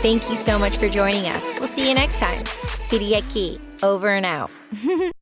Thank 0.00 0.30
you 0.30 0.36
so 0.36 0.58
much 0.58 0.78
for 0.78 0.88
joining 0.88 1.26
us. 1.26 1.48
We'll 1.58 1.66
see 1.68 1.88
you 1.88 1.94
next 1.94 2.18
time. 2.18 2.44
Key, 3.30 3.60
over 3.82 4.08
and 4.08 4.24
out. 4.24 4.50